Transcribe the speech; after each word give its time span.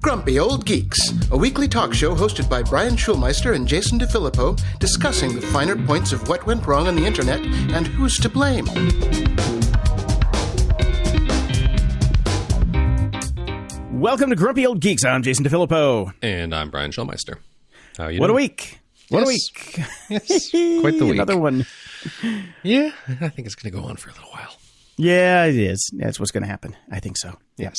Grumpy 0.00 0.38
Old 0.38 0.64
Geeks, 0.64 0.98
a 1.30 1.36
weekly 1.36 1.68
talk 1.68 1.92
show 1.92 2.14
hosted 2.14 2.48
by 2.48 2.62
Brian 2.62 2.94
Schulmeister 2.96 3.54
and 3.54 3.68
Jason 3.68 3.98
DeFilippo, 3.98 4.58
discussing 4.78 5.34
the 5.34 5.42
finer 5.42 5.76
points 5.86 6.12
of 6.12 6.26
what 6.28 6.46
went 6.46 6.66
wrong 6.66 6.88
on 6.88 6.96
the 6.96 7.04
internet 7.04 7.40
and 7.74 7.86
who's 7.86 8.16
to 8.18 8.28
blame. 8.28 8.66
Welcome 13.92 14.30
to 14.30 14.36
Grumpy 14.36 14.66
Old 14.66 14.80
Geeks. 14.80 15.04
I'm 15.04 15.22
Jason 15.22 15.44
DeFilippo. 15.44 16.12
And 16.22 16.54
I'm 16.54 16.70
Brian 16.70 16.90
Schulmeister. 16.90 17.36
How 17.96 18.04
are 18.04 18.10
you 18.10 18.20
What 18.20 18.30
a 18.30 18.34
week! 18.34 18.80
What 19.08 19.20
Yes. 19.20 19.26
a 19.26 19.28
week! 19.28 19.78
Yes, 20.08 20.50
quite 20.80 20.98
the 20.98 21.04
week. 21.06 21.14
Another 21.14 21.36
one. 21.38 21.66
Yeah, 22.62 22.90
I 23.20 23.28
think 23.28 23.46
it's 23.46 23.54
going 23.54 23.72
to 23.72 23.78
go 23.80 23.84
on 23.86 23.96
for 23.96 24.10
a 24.10 24.12
little 24.12 24.30
while. 24.30 24.56
Yeah, 24.96 25.44
it 25.44 25.56
is. 25.56 25.90
That's 25.96 26.20
what's 26.20 26.32
going 26.32 26.42
to 26.42 26.48
happen. 26.48 26.76
I 26.90 27.00
think 27.00 27.16
so. 27.16 27.38
Yes. 27.56 27.78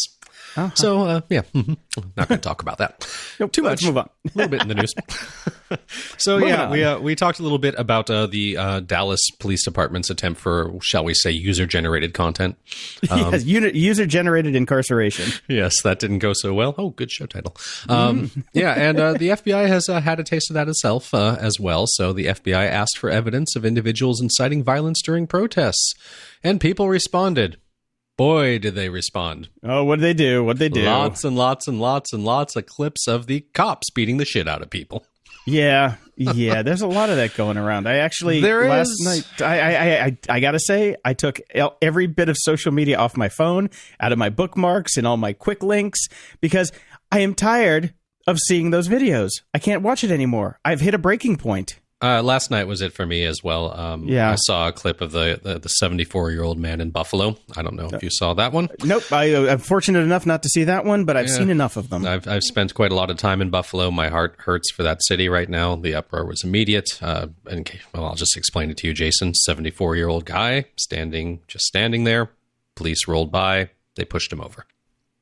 So, 0.76 1.02
uh, 1.02 1.22
yeah, 1.30 1.42
mhm. 1.54 1.78
not 2.16 2.28
going 2.28 2.40
to 2.40 2.48
talk 2.48 2.62
about 2.62 2.78
that. 2.78 3.08
Nope, 3.40 3.52
Too 3.52 3.64
let's 3.64 3.82
much. 3.82 3.88
move 3.88 3.98
on. 3.98 4.10
a 4.26 4.32
little 4.36 4.50
bit 4.50 4.62
in 4.62 4.68
the 4.68 4.76
news. 4.76 4.94
so 6.18 6.36
Moving 6.36 6.50
yeah, 6.50 6.66
on. 6.66 6.72
we 6.72 6.84
uh, 6.84 7.00
we 7.00 7.16
talked 7.16 7.40
a 7.40 7.44
little 7.44 7.58
bit 7.58 7.76
about 7.78 8.10
uh, 8.10 8.28
the 8.28 8.58
uh, 8.58 8.80
Dallas 8.82 9.22
Police 9.40 9.66
Department's 9.66 10.10
attempt 10.10 10.40
for, 10.40 10.74
shall 10.82 11.04
we 11.04 11.14
say, 11.14 11.32
user 11.32 11.66
generated 11.66 12.14
content. 12.14 12.58
yes, 13.04 13.46
user 13.46 14.06
generated 14.06 14.56
incarceration. 14.56 15.32
Yes, 15.48 15.82
that 15.84 16.00
didn't 16.00 16.20
go 16.20 16.34
so 16.34 16.54
well. 16.54 16.76
Oh, 16.78 16.92
good 16.92 17.12
show 17.12 17.26
title. 17.26 17.56
Um, 17.90 18.32
yeah, 18.54 18.74
and 18.74 19.00
uh, 19.00 19.14
the 19.14 19.30
FBI 19.30 19.68
has 19.68 19.90
uh, 19.90 20.02
had 20.02 20.20
a 20.20 20.24
taste 20.24 20.50
of 20.50 20.54
that 20.56 20.68
itself 20.68 21.14
uh, 21.14 21.38
as 21.40 21.60
well. 21.60 21.86
So 21.88 22.14
the 22.14 22.28
FBI 22.28 22.68
asked 22.68 22.98
for 22.98 23.10
evidence 23.10 23.56
of 23.56 23.66
individuals 23.66 24.22
inciting 24.22 24.64
violence 24.64 25.02
during 25.02 25.28
protests, 25.28 25.94
and 26.44 26.62
people 26.62 26.90
responded. 26.90 27.58
Boy, 28.18 28.60
did 28.60 28.76
they 28.76 28.90
respond! 28.90 29.50
Oh, 29.64 29.84
what 29.84 30.00
did 30.00 30.04
they 30.06 30.14
do? 30.14 30.44
What 30.44 30.58
did 30.58 30.74
they 30.74 30.82
do? 30.82 30.86
Lots 30.86 31.24
and 31.24 31.36
lots 31.36 31.68
and 31.68 31.80
lots 31.82 32.14
and 32.14 32.24
lots 32.24 32.56
of 32.56 32.66
clips 32.68 33.08
of 33.08 33.26
the 33.28 33.42
cops 33.54 33.90
beating 33.90 34.18
the 34.18 34.26
shit 34.26 34.48
out 34.48 34.62
of 34.62 34.70
people. 34.70 35.06
Yeah, 35.46 35.96
yeah. 36.16 36.62
There's 36.62 36.82
a 36.82 36.88
lot 36.88 37.10
of 37.10 37.18
that 37.18 37.34
going 37.36 37.58
around. 37.58 37.88
I 37.88 37.98
actually 37.98 38.40
There 38.40 38.70
last 38.70 38.90
is. 38.92 39.02
night. 39.04 39.42
I, 39.42 39.60
I, 39.60 39.72
I, 39.74 40.06
I, 40.06 40.18
I 40.30 40.40
gotta 40.40 40.60
say, 40.60 40.96
I 41.04 41.14
took 41.14 41.40
every 41.82 42.08
bit 42.08 42.30
of 42.30 42.38
social 42.40 42.72
media 42.72 42.98
off 42.98 43.18
my 43.18 43.30
phone, 43.30 43.70
out 44.00 44.12
of 44.14 44.18
my 44.20 44.30
bookmarks 44.30 44.96
and 44.96 45.06
all 45.06 45.18
my 45.18 45.34
quick 45.34 45.62
links 45.64 46.08
because 46.40 46.72
I 47.12 47.20
am 47.20 47.34
tired 47.36 47.94
of 48.26 48.38
seeing 48.48 48.70
those 48.70 48.88
videos. 48.88 49.32
I 49.54 49.60
can't 49.60 49.82
watch 49.82 50.04
it 50.04 50.12
anymore. 50.12 50.60
I've 50.64 50.80
hit 50.80 50.94
a 50.94 50.98
breaking 51.00 51.36
point. 51.38 51.80
Uh, 52.04 52.22
last 52.22 52.52
night 52.52 52.66
was 52.68 52.82
it 52.82 52.92
for 52.92 53.06
me 53.06 53.24
as 53.24 53.42
well. 53.44 53.72
Um, 53.80 54.04
Yeah. 54.10 54.32
I 54.32 54.36
saw 54.36 54.68
a 54.68 54.74
clip 54.74 55.00
of 55.00 55.12
the 55.14 55.40
the 55.62 55.70
74 55.70 56.32
year 56.32 56.44
old 56.44 56.60
man 56.60 56.82
in 56.82 56.90
Buffalo. 56.90 57.38
I 57.56 57.62
don't 57.62 57.76
know 57.76 57.90
if 57.94 58.04
you 58.04 58.10
saw 58.12 58.34
that 58.34 58.52
one. 58.52 58.68
Nope. 58.84 59.10
I, 59.12 59.34
uh, 59.34 59.52
I'm 59.54 59.60
fortunate 59.60 60.02
enough 60.02 60.26
not 60.26 60.44
to 60.44 60.50
see 60.50 60.66
that 60.66 60.84
one, 60.84 61.06
but 61.06 61.16
I've 61.16 61.28
Yeah. 61.28 61.38
seen 61.38 61.50
enough 61.50 61.78
of 61.78 61.90
them. 61.90 62.06
I've 62.06 62.28
I've 62.28 62.44
spent 62.44 62.74
quite 62.74 62.92
a 62.92 62.96
lot 62.96 63.10
of 63.10 63.16
time 63.18 63.42
in 63.42 63.50
Buffalo. 63.50 63.90
My 63.90 64.10
heart 64.10 64.36
hurts 64.40 64.70
for 64.74 64.84
that 64.84 65.02
city 65.04 65.30
right 65.30 65.48
now. 65.50 65.76
The 65.78 65.96
uproar 65.96 66.26
was 66.26 66.44
immediate. 66.44 66.90
Uh, 67.02 67.28
and 67.46 67.70
well, 67.94 68.06
I'll 68.06 68.16
just 68.16 68.36
explain 68.36 68.70
it 68.70 68.78
to 68.78 68.88
you, 68.88 68.94
Jason. 68.94 69.34
Seventy 69.34 69.72
four 69.72 69.96
year 69.96 70.10
old 70.10 70.26
guy 70.26 70.66
standing, 70.76 71.40
just 71.48 71.66
standing 71.66 72.04
there. 72.04 72.30
Police 72.76 73.08
rolled 73.08 73.32
by. 73.32 73.70
They 73.96 74.04
pushed 74.04 74.34
him 74.34 74.42
over. 74.42 74.66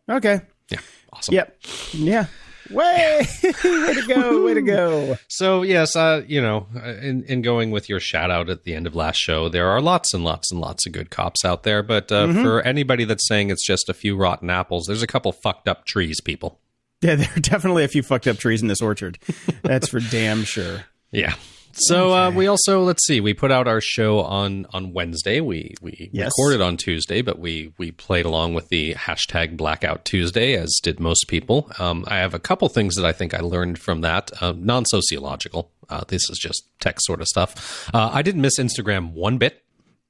Okay. 0.09 0.41
Yeah, 0.69 0.79
awesome. 1.13 1.35
Yep. 1.35 1.57
Yeah. 1.93 2.25
Way, 2.71 3.27
way 3.43 3.93
to 3.93 4.05
go! 4.07 4.45
Way 4.45 4.53
to 4.53 4.61
go! 4.61 5.17
So 5.27 5.61
yes, 5.61 5.95
uh, 5.95 6.23
you 6.27 6.41
know, 6.41 6.67
in 7.01 7.23
in 7.23 7.41
going 7.41 7.71
with 7.71 7.89
your 7.89 7.99
shout 7.99 8.31
out 8.31 8.49
at 8.49 8.63
the 8.63 8.73
end 8.73 8.87
of 8.87 8.95
last 8.95 9.17
show, 9.17 9.49
there 9.49 9.67
are 9.69 9.81
lots 9.81 10.13
and 10.13 10.23
lots 10.23 10.51
and 10.51 10.59
lots 10.59 10.85
of 10.85 10.93
good 10.93 11.09
cops 11.09 11.43
out 11.45 11.63
there. 11.63 11.83
But 11.83 12.11
uh, 12.11 12.31
for 12.33 12.61
anybody 12.61 13.03
that's 13.03 13.27
saying 13.27 13.49
it's 13.49 13.65
just 13.65 13.89
a 13.89 13.93
few 13.93 14.15
rotten 14.15 14.49
apples, 14.49 14.85
there's 14.87 15.03
a 15.03 15.07
couple 15.07 15.31
fucked 15.31 15.67
up 15.67 15.85
trees, 15.85 16.21
people. 16.21 16.59
Yeah, 17.01 17.15
there 17.15 17.29
are 17.35 17.39
definitely 17.39 17.83
a 17.83 17.87
few 17.87 18.03
fucked 18.03 18.27
up 18.27 18.37
trees 18.37 18.61
in 18.61 18.67
this 18.67 18.81
orchard. 18.81 19.19
That's 19.63 19.89
for 19.89 19.99
damn 19.99 20.43
sure. 20.43 20.85
Yeah. 21.11 21.35
So 21.73 22.13
uh, 22.13 22.31
we 22.31 22.47
also 22.47 22.81
let's 22.83 23.05
see. 23.05 23.21
We 23.21 23.33
put 23.33 23.51
out 23.51 23.67
our 23.67 23.81
show 23.81 24.19
on 24.21 24.65
on 24.73 24.93
Wednesday. 24.93 25.41
We 25.41 25.75
we 25.81 26.09
Yes. 26.13 26.31
recorded 26.37 26.61
on 26.61 26.77
Tuesday, 26.77 27.21
but 27.21 27.39
we 27.39 27.73
we 27.77 27.91
played 27.91 28.25
along 28.25 28.53
with 28.53 28.69
the 28.69 28.93
hashtag 28.95 29.57
Blackout 29.57 30.05
Tuesday, 30.05 30.53
as 30.55 30.71
did 30.83 30.99
most 30.99 31.25
people. 31.27 31.71
Um, 31.79 32.03
I 32.07 32.17
have 32.17 32.33
a 32.33 32.39
couple 32.39 32.67
things 32.69 32.95
that 32.95 33.05
I 33.05 33.11
think 33.11 33.33
I 33.33 33.39
learned 33.39 33.79
from 33.79 34.01
that, 34.01 34.31
uh, 34.41 34.53
non 34.57 34.85
sociological. 34.85 35.71
Uh, 35.89 36.03
this 36.07 36.29
is 36.29 36.37
just 36.37 36.63
tech 36.79 36.97
sort 37.01 37.21
of 37.21 37.27
stuff. 37.27 37.89
Uh, 37.93 38.09
I 38.13 38.21
didn't 38.21 38.41
miss 38.41 38.57
Instagram 38.59 39.13
one 39.13 39.37
bit. 39.37 39.63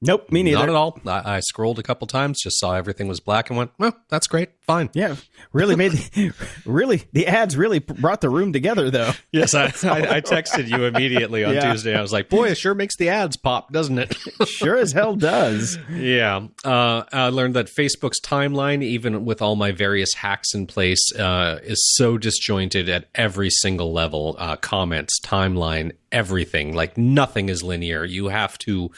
Nope, 0.04 0.32
me 0.32 0.42
neither. 0.42 0.58
Not 0.58 0.70
at 0.70 0.76
all. 0.76 1.00
I, 1.06 1.36
I 1.36 1.40
scrolled 1.42 1.78
a 1.78 1.84
couple 1.84 2.08
times, 2.08 2.42
just 2.42 2.60
saw 2.60 2.74
everything 2.74 3.08
was 3.08 3.20
black, 3.20 3.50
and 3.50 3.58
went, 3.58 3.72
"Well, 3.78 3.96
that's 4.10 4.26
great, 4.26 4.50
fine." 4.62 4.90
Yeah, 4.94 5.16
really 5.54 5.76
made 5.76 5.94
really 6.66 7.04
the 7.14 7.28
ads 7.28 7.56
really 7.56 7.78
brought 7.80 8.22
the 8.22 8.30
room 8.30 8.52
together 8.52 8.90
though. 8.90 9.12
Yes, 9.32 9.54
I, 9.54 9.66
I, 9.84 10.16
I 10.18 10.22
texted 10.22 10.68
you 10.68 10.86
immediately 10.86 11.44
on 11.44 11.54
Yeah. 11.54 11.72
Tuesday. 11.72 11.96
I 11.96 12.02
was 12.02 12.12
like, 12.12 12.30
"Boy, 12.30 12.50
it 12.50 12.58
sure 12.58 12.74
makes 12.74 12.96
the 12.98 13.10
ads 13.10 13.38
pop, 13.38 13.72
doesn't 13.72 14.00
it?" 14.00 14.16
Sure 14.48 14.78
as 14.78 14.92
hell 14.92 15.16
does. 15.16 15.78
Yeah, 15.94 16.48
uh, 16.66 17.04
I 17.14 17.28
learned 17.30 17.54
that 17.56 17.68
Facebook's 17.68 18.20
timeline, 18.22 18.82
even 18.84 19.24
with 19.24 19.42
all 19.42 19.56
my 19.56 19.72
various 19.72 20.14
hacks 20.16 20.54
in 20.56 20.66
place, 20.66 21.14
uh, 21.16 21.60
is 21.64 21.80
so 21.96 22.18
disjointed 22.18 22.90
at 22.90 23.06
every 23.14 23.50
single 23.52 23.94
level. 23.94 24.36
Uh, 24.40 24.56
comments, 24.56 25.20
timeline, 25.24 25.92
everything. 26.12 26.74
Like 26.74 26.98
nothing 26.98 27.50
is 27.50 27.62
linear. 27.62 28.04
You 28.04 28.30
have 28.30 28.58
to, 28.60 28.90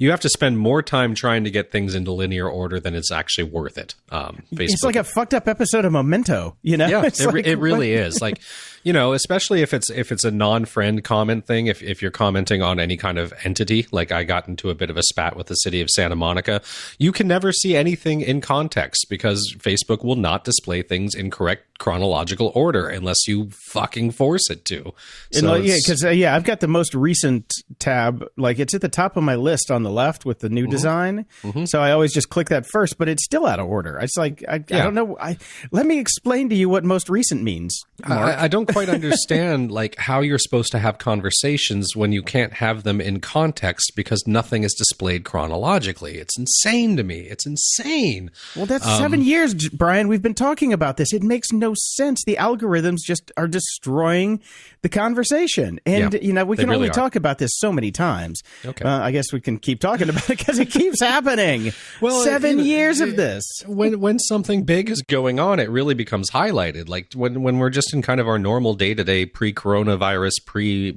you 0.00 0.10
have 0.10 0.20
to 0.20 0.30
spend 0.30 0.58
more 0.58 0.82
time 0.82 1.14
trying 1.14 1.44
to 1.44 1.50
get 1.50 1.70
things 1.70 1.94
into 1.94 2.10
linear 2.10 2.48
order 2.48 2.80
than 2.80 2.94
it's 2.94 3.12
actually 3.12 3.44
worth 3.44 3.76
it. 3.76 3.94
Um, 4.08 4.42
Facebook. 4.50 4.70
It's 4.70 4.82
like 4.82 4.96
a 4.96 5.04
fucked 5.04 5.34
up 5.34 5.46
episode 5.46 5.84
of 5.84 5.92
Memento. 5.92 6.56
You 6.62 6.78
know, 6.78 6.86
yeah, 6.86 7.02
it, 7.04 7.20
like, 7.20 7.46
it 7.46 7.58
really 7.58 7.92
is. 7.92 8.18
Like, 8.18 8.40
you 8.82 8.92
know, 8.92 9.12
especially 9.12 9.62
if 9.62 9.74
it's 9.74 9.90
if 9.90 10.10
it's 10.12 10.24
a 10.24 10.30
non-friend 10.30 11.02
comment 11.04 11.46
thing. 11.46 11.66
If 11.66 11.82
if 11.82 12.00
you're 12.00 12.10
commenting 12.10 12.62
on 12.62 12.80
any 12.80 12.96
kind 12.96 13.18
of 13.18 13.32
entity, 13.44 13.86
like 13.90 14.12
I 14.12 14.24
got 14.24 14.48
into 14.48 14.70
a 14.70 14.74
bit 14.74 14.90
of 14.90 14.96
a 14.96 15.02
spat 15.02 15.36
with 15.36 15.48
the 15.48 15.54
city 15.56 15.80
of 15.80 15.90
Santa 15.90 16.16
Monica, 16.16 16.62
you 16.98 17.12
can 17.12 17.28
never 17.28 17.52
see 17.52 17.76
anything 17.76 18.20
in 18.20 18.40
context 18.40 19.06
because 19.10 19.54
Facebook 19.58 20.04
will 20.04 20.16
not 20.16 20.44
display 20.44 20.82
things 20.82 21.14
in 21.14 21.30
correct 21.30 21.64
chronological 21.78 22.52
order 22.54 22.88
unless 22.88 23.26
you 23.26 23.48
fucking 23.72 24.10
force 24.10 24.50
it 24.50 24.64
to. 24.66 24.92
So 25.32 25.46
like, 25.46 25.64
yeah, 25.64 25.76
because 25.76 26.04
uh, 26.04 26.10
yeah, 26.10 26.34
I've 26.34 26.44
got 26.44 26.60
the 26.60 26.68
most 26.68 26.94
recent 26.94 27.52
tab. 27.78 28.24
Like 28.36 28.58
it's 28.58 28.74
at 28.74 28.80
the 28.82 28.88
top 28.88 29.16
of 29.16 29.22
my 29.22 29.34
list 29.34 29.70
on 29.70 29.82
the 29.82 29.90
left 29.90 30.24
with 30.24 30.38
the 30.40 30.48
new 30.48 30.60
Mm-hmm. 30.60 30.70
design. 30.70 31.26
So 31.64 31.80
I 31.80 31.92
always 31.92 32.12
just 32.12 32.28
click 32.28 32.50
that 32.50 32.66
first, 32.70 32.98
but 32.98 33.08
it's 33.08 33.24
still 33.24 33.46
out 33.46 33.58
of 33.60 33.66
order. 33.66 33.98
It's 33.98 34.16
like 34.16 34.44
I, 34.48 34.54
I 34.56 34.58
don't 34.58 34.94
know. 34.94 35.16
I 35.18 35.38
let 35.72 35.86
me 35.86 35.98
explain 35.98 36.48
to 36.50 36.54
you 36.54 36.68
what 36.68 36.84
most 36.84 37.08
recent 37.08 37.42
means. 37.42 37.80
I, 38.04 38.44
I 38.44 38.48
don't 38.48 38.69
quite 38.72 38.88
understand 38.88 39.70
like 39.70 39.96
how 39.96 40.20
you're 40.20 40.38
supposed 40.38 40.72
to 40.72 40.78
have 40.78 40.98
conversations 40.98 41.94
when 41.96 42.12
you 42.12 42.22
can't 42.22 42.52
have 42.54 42.82
them 42.82 43.00
in 43.00 43.20
context 43.20 43.92
because 43.96 44.22
nothing 44.26 44.64
is 44.64 44.74
displayed 44.74 45.24
chronologically. 45.24 46.16
It's 46.18 46.38
insane 46.38 46.96
to 46.96 47.02
me. 47.02 47.20
It's 47.20 47.46
insane. 47.46 48.30
Well, 48.56 48.66
that's 48.66 48.86
Um, 48.86 48.98
seven 48.98 49.22
years, 49.22 49.54
Brian. 49.70 50.08
We've 50.08 50.22
been 50.22 50.34
talking 50.34 50.72
about 50.72 50.96
this. 50.96 51.12
It 51.12 51.22
makes 51.22 51.52
no 51.52 51.74
sense. 51.76 52.22
The 52.24 52.36
algorithms 52.36 52.98
just 53.04 53.30
are 53.36 53.48
destroying 53.48 54.40
the 54.82 54.88
conversation. 54.88 55.78
And, 55.86 56.14
Yeah, 56.14 56.20
you 56.20 56.32
know, 56.32 56.44
we 56.44 56.56
can 56.56 56.66
really 56.68 56.76
only 56.76 56.88
are. 56.90 56.92
talk 56.92 57.16
about 57.16 57.38
this 57.38 57.50
so 57.54 57.72
many 57.72 57.90
times. 57.90 58.42
Okay. 58.64 58.84
Uh, 58.84 59.00
I 59.00 59.10
guess 59.10 59.32
we 59.32 59.40
can 59.40 59.58
keep 59.58 59.80
talking 59.80 60.08
about 60.08 60.28
it 60.30 60.38
because 60.38 60.58
it 60.58 60.70
keeps 60.70 61.00
happening. 61.00 61.72
Well, 62.00 62.22
seven 62.24 62.60
it- 62.60 62.64
years 62.66 63.00
of 63.00 63.16
this. 63.16 63.44
when 63.66 64.00
when 64.00 64.18
something 64.18 64.62
big 64.64 64.88
is 64.90 65.02
going 65.02 65.38
on, 65.38 65.60
it 65.60 65.68
really 65.70 65.94
becomes 65.94 66.30
highlighted. 66.30 66.88
Like 66.88 67.12
when 67.14 67.42
when 67.42 67.58
we're 67.58 67.70
just 67.70 67.92
in 67.92 68.02
kind 68.02 68.20
of 68.20 68.28
our 68.28 68.38
normal 68.38 68.59
day 68.74 68.94
to 68.94 69.04
day 69.04 69.26
pre 69.26 69.52
coronavirus, 69.52 70.32
pre 70.46 70.92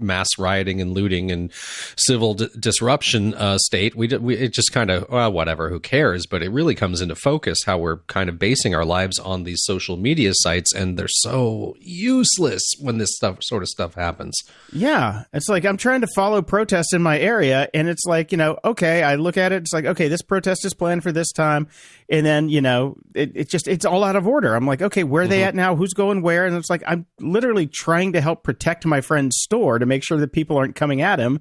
mass 0.00 0.28
rioting 0.38 0.80
and 0.80 0.92
looting 0.92 1.30
and 1.30 1.50
civil 1.96 2.34
d- 2.34 2.48
disruption 2.58 3.34
uh, 3.34 3.58
state, 3.58 3.94
we, 3.94 4.08
we 4.08 4.36
it 4.36 4.52
just 4.52 4.72
kind 4.72 4.90
of 4.90 5.08
well, 5.08 5.32
whatever, 5.32 5.68
who 5.68 5.80
cares? 5.80 6.26
But 6.26 6.42
it 6.42 6.50
really 6.50 6.74
comes 6.74 7.00
into 7.00 7.14
focus 7.14 7.58
how 7.64 7.78
we're 7.78 7.98
kind 8.06 8.28
of 8.28 8.38
basing 8.38 8.74
our 8.74 8.84
lives 8.84 9.18
on 9.18 9.44
these 9.44 9.62
social 9.64 9.96
media 9.96 10.32
sites, 10.34 10.74
and 10.74 10.98
they're 10.98 11.08
so 11.08 11.76
useless 11.80 12.62
when 12.80 12.98
this 12.98 13.14
stuff 13.16 13.38
sort 13.42 13.62
of 13.62 13.68
stuff 13.68 13.94
happens. 13.94 14.40
Yeah. 14.72 15.24
It's 15.32 15.48
like 15.48 15.64
I'm 15.64 15.76
trying 15.76 16.00
to 16.02 16.08
follow 16.14 16.42
protests 16.42 16.92
in 16.92 17.02
my 17.02 17.18
area. 17.18 17.68
And 17.74 17.88
it's 17.88 18.04
like, 18.04 18.32
you 18.32 18.38
know, 18.38 18.58
okay, 18.64 19.02
I 19.02 19.16
look 19.16 19.36
at 19.36 19.52
it. 19.52 19.62
It's 19.62 19.72
like, 19.72 19.84
okay, 19.84 20.08
this 20.08 20.22
protest 20.22 20.64
is 20.64 20.74
planned 20.74 21.02
for 21.02 21.12
this 21.12 21.32
time. 21.32 21.68
And 22.10 22.26
then, 22.26 22.48
you 22.48 22.60
know, 22.60 22.96
it, 23.14 23.30
it 23.36 23.48
just, 23.48 23.68
it's 23.68 23.84
all 23.86 24.02
out 24.02 24.16
of 24.16 24.26
order. 24.26 24.54
I'm 24.56 24.66
like, 24.66 24.82
okay, 24.82 25.04
where 25.04 25.22
are 25.22 25.26
they 25.28 25.44
at 25.44 25.54
now? 25.54 25.76
Who's 25.76 25.94
going 25.94 26.22
where? 26.22 26.44
And 26.44 26.56
it's 26.56 26.68
like, 26.68 26.82
I'm 26.86 27.06
literally 27.20 27.68
trying 27.68 28.14
to 28.14 28.20
help 28.20 28.42
protect 28.42 28.84
my 28.84 29.00
friend's 29.00 29.36
store 29.40 29.78
to 29.78 29.86
make 29.86 30.02
sure 30.02 30.18
that 30.18 30.32
people 30.32 30.56
aren't 30.58 30.74
coming 30.74 31.02
at 31.02 31.20
him. 31.20 31.38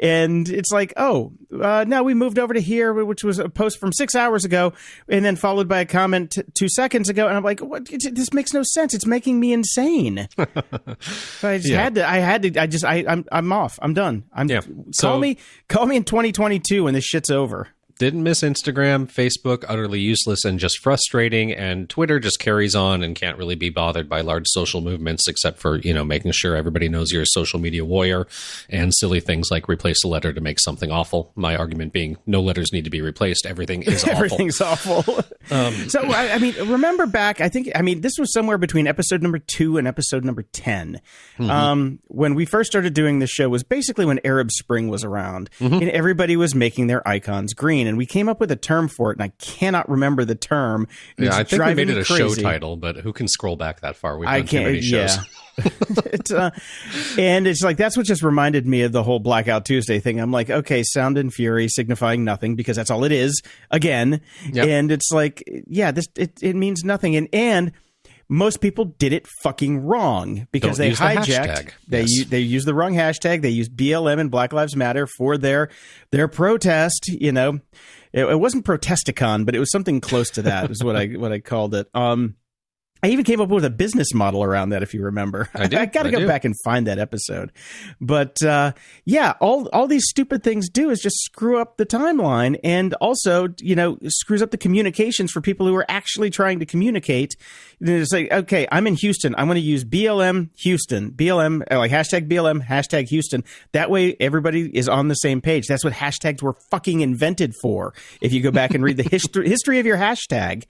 And 0.00 0.48
it's 0.48 0.70
like, 0.70 0.92
oh, 0.96 1.32
uh, 1.60 1.84
now 1.88 2.04
we 2.04 2.14
moved 2.14 2.38
over 2.38 2.54
to 2.54 2.60
here, 2.60 2.94
which 2.94 3.24
was 3.24 3.40
a 3.40 3.48
post 3.48 3.78
from 3.80 3.92
six 3.92 4.14
hours 4.14 4.44
ago, 4.44 4.72
and 5.08 5.24
then 5.24 5.34
followed 5.34 5.68
by 5.68 5.80
a 5.80 5.86
comment 5.86 6.30
t- 6.30 6.42
two 6.54 6.68
seconds 6.68 7.08
ago. 7.08 7.26
And 7.26 7.36
I'm 7.36 7.42
like, 7.42 7.58
what? 7.60 7.90
It, 7.90 8.14
this 8.14 8.32
makes 8.32 8.52
no 8.52 8.62
sense. 8.62 8.94
It's 8.94 9.06
making 9.06 9.40
me 9.40 9.52
insane. 9.52 10.28
So 11.40 11.48
I 11.48 11.56
just 11.58 11.68
Yeah. 11.70 11.82
had 11.82 11.94
to. 11.96 12.08
I 12.08 12.18
had 12.18 12.42
to. 12.42 12.60
I 12.60 12.66
just. 12.66 12.84
I. 12.84 13.04
I'm. 13.08 13.24
I'm 13.32 13.52
off. 13.52 13.78
I'm 13.82 13.92
done. 13.94 14.24
I'm. 14.32 14.48
Yeah. 14.48 14.60
Call 14.60 14.84
So- 14.92 15.18
me. 15.18 15.38
Call 15.68 15.86
me 15.86 15.96
in 15.96 16.04
2022 16.04 16.84
when 16.84 16.94
this 16.94 17.04
shit's 17.04 17.30
over. 17.30 17.68
Didn't 18.02 18.24
miss 18.24 18.42
Instagram, 18.42 19.06
Facebook, 19.06 19.64
utterly 19.68 20.00
useless 20.00 20.44
and 20.44 20.58
just 20.58 20.80
frustrating, 20.80 21.52
and 21.52 21.88
Twitter 21.88 22.18
just 22.18 22.40
carries 22.40 22.74
on 22.74 23.04
and 23.04 23.14
can't 23.14 23.38
really 23.38 23.54
be 23.54 23.70
bothered 23.70 24.08
by 24.08 24.20
large 24.20 24.48
social 24.48 24.80
movements 24.80 25.28
except 25.28 25.60
for, 25.60 25.76
you 25.76 25.94
know, 25.94 26.04
making 26.04 26.32
sure 26.32 26.56
everybody 26.56 26.88
knows 26.88 27.12
you're 27.12 27.22
a 27.22 27.26
social 27.26 27.60
media 27.60 27.84
warrior 27.84 28.26
and 28.68 28.92
silly 28.96 29.20
things 29.20 29.52
like 29.52 29.68
replace 29.68 30.02
a 30.02 30.08
letter 30.08 30.32
to 30.32 30.40
make 30.40 30.58
something 30.58 30.90
awful. 30.90 31.30
My 31.36 31.54
argument 31.54 31.92
being 31.92 32.16
no 32.26 32.42
letters 32.42 32.72
need 32.72 32.82
to 32.82 32.90
be 32.90 33.00
replaced. 33.00 33.46
Everything 33.46 33.82
is 33.82 34.02
awful. 34.04 34.16
Everything's 34.16 34.60
awful. 34.60 35.24
Um, 35.50 35.74
so, 35.90 36.00
I, 36.00 36.34
I, 36.34 36.38
mean, 36.38 36.54
remember 36.70 37.04
back, 37.04 37.40
I 37.40 37.48
think, 37.48 37.68
I 37.74 37.82
mean, 37.82 38.00
this 38.00 38.14
was 38.18 38.32
somewhere 38.32 38.56
between 38.56 38.86
episode 38.86 39.22
number 39.22 39.38
two 39.38 39.76
and 39.76 39.86
episode 39.86 40.24
number 40.24 40.42
10. 40.44 41.00
Mm-hmm. 41.38 41.50
Um, 41.50 41.98
when 42.06 42.34
we 42.34 42.46
first 42.46 42.70
started 42.70 42.94
doing 42.94 43.18
this 43.18 43.28
show 43.28 43.48
was 43.48 43.62
basically 43.62 44.06
when 44.06 44.20
Arab 44.24 44.50
Spring 44.52 44.88
was 44.88 45.04
around 45.04 45.50
mm-hmm. 45.58 45.74
and 45.74 45.90
everybody 45.90 46.36
was 46.36 46.54
making 46.54 46.86
their 46.86 47.06
icons 47.06 47.52
green. 47.52 47.86
And 47.92 47.98
we 47.98 48.06
came 48.06 48.26
up 48.26 48.40
with 48.40 48.50
a 48.50 48.56
term 48.56 48.88
for 48.88 49.10
it, 49.10 49.18
and 49.18 49.22
I 49.22 49.28
cannot 49.38 49.86
remember 49.86 50.24
the 50.24 50.34
term. 50.34 50.88
yeah, 51.18 51.36
I 51.36 51.44
think 51.44 51.62
we 51.62 51.74
made 51.74 51.90
it 51.90 51.98
a 51.98 52.04
crazy. 52.04 52.36
show 52.36 52.42
title, 52.42 52.78
but 52.78 52.96
who 52.96 53.12
can 53.12 53.28
scroll 53.28 53.54
back 53.54 53.80
that 53.82 53.96
far? 53.96 54.16
We've 54.16 54.26
done 54.26 54.34
I 54.34 54.38
can't, 54.38 54.50
too 54.50 54.62
many 54.62 54.80
shows. 54.80 55.16
Yeah. 55.16 55.22
it's, 56.06 56.32
uh, 56.32 56.50
and 57.18 57.46
it's 57.46 57.62
like 57.62 57.76
that's 57.76 57.98
what 57.98 58.06
just 58.06 58.22
reminded 58.22 58.66
me 58.66 58.80
of 58.80 58.92
the 58.92 59.02
whole 59.02 59.18
Blackout 59.18 59.66
Tuesday 59.66 60.00
thing. 60.00 60.20
I'm 60.20 60.32
like, 60.32 60.48
okay, 60.48 60.82
sound 60.82 61.18
and 61.18 61.30
fury 61.30 61.68
signifying 61.68 62.24
nothing 62.24 62.56
because 62.56 62.76
that's 62.76 62.90
all 62.90 63.04
it 63.04 63.12
is. 63.12 63.42
Again, 63.70 64.22
yep. 64.50 64.66
and 64.66 64.90
it's 64.90 65.10
like, 65.12 65.42
yeah, 65.66 65.90
this 65.90 66.06
it, 66.16 66.42
it 66.42 66.56
means 66.56 66.82
nothing. 66.82 67.14
And 67.14 67.28
and 67.34 67.72
most 68.32 68.62
people 68.62 68.86
did 68.86 69.12
it 69.12 69.26
fucking 69.42 69.84
wrong 69.84 70.48
because 70.52 70.78
Don't 70.78 70.88
they 70.88 70.92
hijacked. 70.92 71.72
The 71.86 71.88
they 71.88 72.04
yes. 72.08 72.28
they 72.28 72.40
used 72.40 72.66
the 72.66 72.72
wrong 72.72 72.94
hashtag. 72.94 73.42
They 73.42 73.50
used 73.50 73.76
BLM 73.76 74.18
and 74.18 74.30
Black 74.30 74.54
Lives 74.54 74.74
Matter 74.74 75.06
for 75.06 75.36
their 75.36 75.68
their 76.12 76.28
protest. 76.28 77.08
You 77.08 77.30
know, 77.30 77.60
it, 78.10 78.24
it 78.24 78.40
wasn't 78.40 78.64
Protesticon, 78.64 79.44
but 79.44 79.54
it 79.54 79.58
was 79.58 79.70
something 79.70 80.00
close 80.00 80.30
to 80.30 80.42
that. 80.42 80.70
is 80.70 80.82
what 80.82 80.96
I 80.96 81.08
what 81.08 81.30
I 81.30 81.40
called 81.40 81.74
it. 81.74 81.88
Um, 81.92 82.36
I 83.04 83.08
even 83.08 83.24
came 83.24 83.40
up 83.40 83.48
with 83.48 83.64
a 83.64 83.70
business 83.70 84.14
model 84.14 84.44
around 84.44 84.68
that, 84.68 84.84
if 84.84 84.94
you 84.94 85.02
remember. 85.02 85.48
I, 85.54 85.64
I 85.72 85.86
got 85.86 86.04
to 86.04 86.10
go 86.10 86.20
do. 86.20 86.26
back 86.26 86.44
and 86.44 86.54
find 86.64 86.86
that 86.86 87.00
episode. 87.00 87.50
But 88.00 88.40
uh, 88.42 88.72
yeah, 89.04 89.34
all 89.40 89.68
all 89.72 89.88
these 89.88 90.04
stupid 90.08 90.44
things 90.44 90.68
do 90.68 90.88
is 90.90 91.00
just 91.00 91.16
screw 91.24 91.58
up 91.58 91.78
the 91.78 91.86
timeline, 91.86 92.58
and 92.62 92.94
also, 92.94 93.48
you 93.60 93.74
know, 93.74 93.98
screws 94.06 94.40
up 94.40 94.52
the 94.52 94.56
communications 94.56 95.32
for 95.32 95.40
people 95.40 95.66
who 95.66 95.74
are 95.74 95.86
actually 95.88 96.30
trying 96.30 96.60
to 96.60 96.66
communicate. 96.66 97.34
It's 97.80 98.12
like, 98.12 98.30
okay, 98.30 98.68
I'm 98.70 98.86
in 98.86 98.94
Houston. 98.94 99.34
I'm 99.36 99.46
going 99.46 99.56
to 99.56 99.60
use 99.60 99.84
BLM 99.84 100.50
Houston, 100.60 101.10
BLM 101.10 101.64
uh, 101.70 101.78
like 101.78 101.90
hashtag 101.90 102.28
BLM 102.28 102.64
hashtag 102.64 103.08
Houston. 103.08 103.42
That 103.72 103.90
way, 103.90 104.16
everybody 104.20 104.70
is 104.76 104.88
on 104.88 105.08
the 105.08 105.14
same 105.14 105.40
page. 105.40 105.66
That's 105.66 105.82
what 105.82 105.92
hashtags 105.92 106.40
were 106.40 106.54
fucking 106.70 107.00
invented 107.00 107.54
for. 107.60 107.94
If 108.20 108.32
you 108.32 108.40
go 108.40 108.52
back 108.52 108.74
and 108.74 108.84
read 108.84 108.96
the 108.96 109.02
history 109.10 109.48
history 109.48 109.80
of 109.80 109.86
your 109.86 109.96
hashtag, 109.96 110.66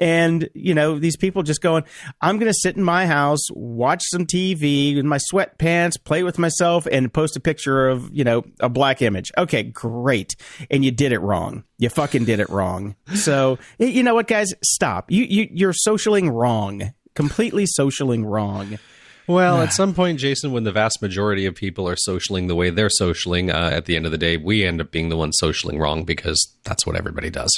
and, 0.00 0.48
you 0.54 0.74
know, 0.74 0.98
these 0.98 1.16
people 1.16 1.42
just 1.42 1.62
going, 1.62 1.84
I'm 2.20 2.38
going 2.38 2.50
to 2.50 2.58
sit 2.58 2.76
in 2.76 2.82
my 2.82 3.06
house, 3.06 3.40
watch 3.50 4.02
some 4.06 4.26
TV 4.26 4.96
in 4.96 5.06
my 5.06 5.18
sweatpants, 5.32 5.92
play 6.02 6.22
with 6.22 6.38
myself, 6.38 6.86
and 6.86 7.12
post 7.12 7.36
a 7.36 7.40
picture 7.40 7.88
of, 7.88 8.10
you 8.12 8.24
know, 8.24 8.44
a 8.60 8.68
black 8.68 9.00
image. 9.00 9.32
Okay, 9.38 9.62
great. 9.62 10.36
And 10.70 10.84
you 10.84 10.90
did 10.90 11.12
it 11.12 11.20
wrong. 11.20 11.64
You 11.78 11.88
fucking 11.88 12.24
did 12.24 12.40
it 12.40 12.50
wrong. 12.50 12.96
So, 13.14 13.58
you 13.78 14.02
know 14.02 14.14
what, 14.14 14.26
guys? 14.26 14.52
Stop. 14.62 15.10
You, 15.10 15.24
you, 15.24 15.48
you're 15.50 15.74
socialing 15.86 16.30
wrong. 16.30 16.92
Completely 17.14 17.64
socialing 17.78 18.24
wrong. 18.24 18.78
Well, 19.26 19.60
at 19.60 19.72
some 19.72 19.92
point, 19.92 20.20
Jason, 20.20 20.52
when 20.52 20.62
the 20.62 20.70
vast 20.70 21.02
majority 21.02 21.46
of 21.46 21.54
people 21.54 21.88
are 21.88 21.96
socialing 21.96 22.46
the 22.46 22.54
way 22.54 22.70
they're 22.70 22.88
socialing, 22.88 23.52
uh, 23.52 23.74
at 23.74 23.86
the 23.86 23.96
end 23.96 24.06
of 24.06 24.12
the 24.12 24.18
day, 24.18 24.36
we 24.36 24.64
end 24.64 24.80
up 24.80 24.92
being 24.92 25.08
the 25.08 25.16
ones 25.16 25.36
socialing 25.42 25.80
wrong 25.80 26.04
because 26.04 26.54
that's 26.62 26.86
what 26.86 26.94
everybody 26.94 27.28
does. 27.28 27.50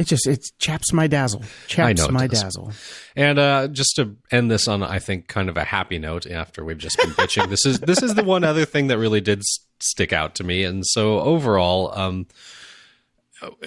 It 0.00 0.06
just 0.06 0.26
it 0.26 0.46
chaps 0.58 0.94
my 0.94 1.06
dazzle. 1.08 1.44
Chaps 1.66 2.08
my 2.08 2.26
does. 2.26 2.42
dazzle. 2.42 2.72
And 3.14 3.38
uh, 3.38 3.68
just 3.68 3.96
to 3.96 4.16
end 4.30 4.50
this 4.50 4.66
on, 4.66 4.82
I 4.82 4.98
think, 4.98 5.28
kind 5.28 5.50
of 5.50 5.58
a 5.58 5.64
happy 5.64 5.98
note. 5.98 6.26
After 6.26 6.64
we've 6.64 6.78
just 6.78 6.96
been 6.96 7.10
bitching, 7.10 7.50
this 7.50 7.66
is 7.66 7.80
this 7.80 8.02
is 8.02 8.14
the 8.14 8.24
one 8.24 8.42
other 8.42 8.64
thing 8.64 8.86
that 8.86 8.96
really 8.96 9.20
did 9.20 9.42
stick 9.78 10.14
out 10.14 10.34
to 10.36 10.42
me. 10.42 10.64
And 10.64 10.86
so 10.86 11.20
overall, 11.20 11.92
um, 11.94 12.28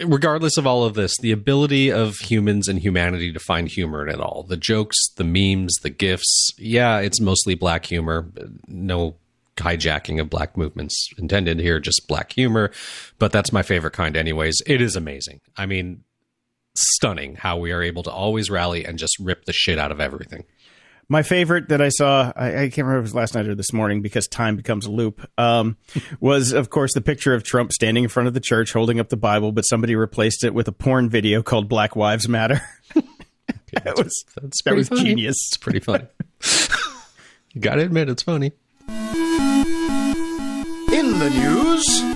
regardless 0.03 0.57
of 0.57 0.65
all 0.65 0.83
of 0.83 0.95
this, 0.95 1.15
the 1.19 1.31
ability 1.31 1.91
of 1.91 2.15
humans 2.15 2.67
and 2.67 2.79
humanity 2.79 3.31
to 3.31 3.39
find 3.39 3.67
humor 3.67 4.07
in 4.07 4.11
it 4.15 4.19
all, 4.19 4.41
the 4.41 4.57
jokes, 4.57 4.97
the 5.17 5.23
memes, 5.23 5.75
the 5.83 5.91
gifs. 5.91 6.49
Yeah, 6.57 6.97
it's 6.97 7.21
mostly 7.21 7.53
black 7.53 7.85
humor. 7.85 8.31
No 8.65 9.17
hijacking 9.57 10.19
of 10.19 10.31
black 10.31 10.57
movements 10.57 11.09
intended 11.19 11.59
here, 11.59 11.79
just 11.79 12.07
black 12.07 12.33
humor. 12.33 12.71
But 13.19 13.31
that's 13.31 13.53
my 13.53 13.61
favorite 13.61 13.93
kind, 13.93 14.17
anyways. 14.17 14.63
It 14.65 14.81
is 14.81 14.95
amazing. 14.95 15.41
I 15.55 15.67
mean, 15.67 16.03
stunning 16.75 17.35
how 17.35 17.57
we 17.57 17.71
are 17.71 17.81
able 17.81 18.03
to 18.03 18.11
always 18.11 18.49
rally 18.49 18.85
and 18.85 18.97
just 18.97 19.17
rip 19.19 19.45
the 19.45 19.53
shit 19.53 19.77
out 19.77 19.91
of 19.91 19.99
everything. 19.99 20.43
My 21.09 21.21
favorite 21.21 21.69
that 21.69 21.81
I 21.81 21.89
saw, 21.89 22.31
I, 22.35 22.47
I, 22.47 22.69
can't 22.69 22.87
remember 22.87 22.99
if 22.99 23.01
it 23.01 23.03
was 23.03 23.15
last 23.15 23.35
night 23.35 23.47
or 23.47 23.55
this 23.55 23.73
morning 23.73 24.01
because 24.01 24.27
time 24.27 24.55
becomes 24.55 24.85
a 24.85 24.91
loop, 24.91 25.27
um, 25.37 25.77
was, 26.19 26.53
of 26.53 26.69
course, 26.69 26.93
the 26.93 27.01
picture 27.01 27.33
of 27.33 27.43
Trump 27.43 27.73
standing 27.73 28.03
in 28.03 28.09
front 28.09 28.27
of 28.27 28.33
the 28.33 28.39
church 28.39 28.71
holding 28.71 28.99
up 28.99 29.09
the 29.09 29.17
Bible, 29.17 29.51
but 29.51 29.63
somebody 29.63 29.95
replaced 29.95 30.43
it 30.43 30.53
with 30.53 30.67
a 30.67 30.71
porn 30.71 31.09
video 31.09 31.43
called 31.43 31.67
Black 31.67 31.95
Wives 31.95 32.29
Matter. 32.29 32.61
that 33.73 33.97
was, 33.97 34.25
that's 34.35 34.63
that 34.63 34.75
was 34.75 34.87
funny. 34.87 35.03
genius. 35.03 35.35
It's 35.49 35.57
pretty 35.57 35.81
funny. 35.81 36.05
you 37.53 37.61
got 37.61 37.75
to 37.75 37.81
admit, 37.81 38.09
it's 38.09 38.23
funny. 38.23 38.53
In 38.87 38.93
the 41.19 41.29
news. 41.29 42.12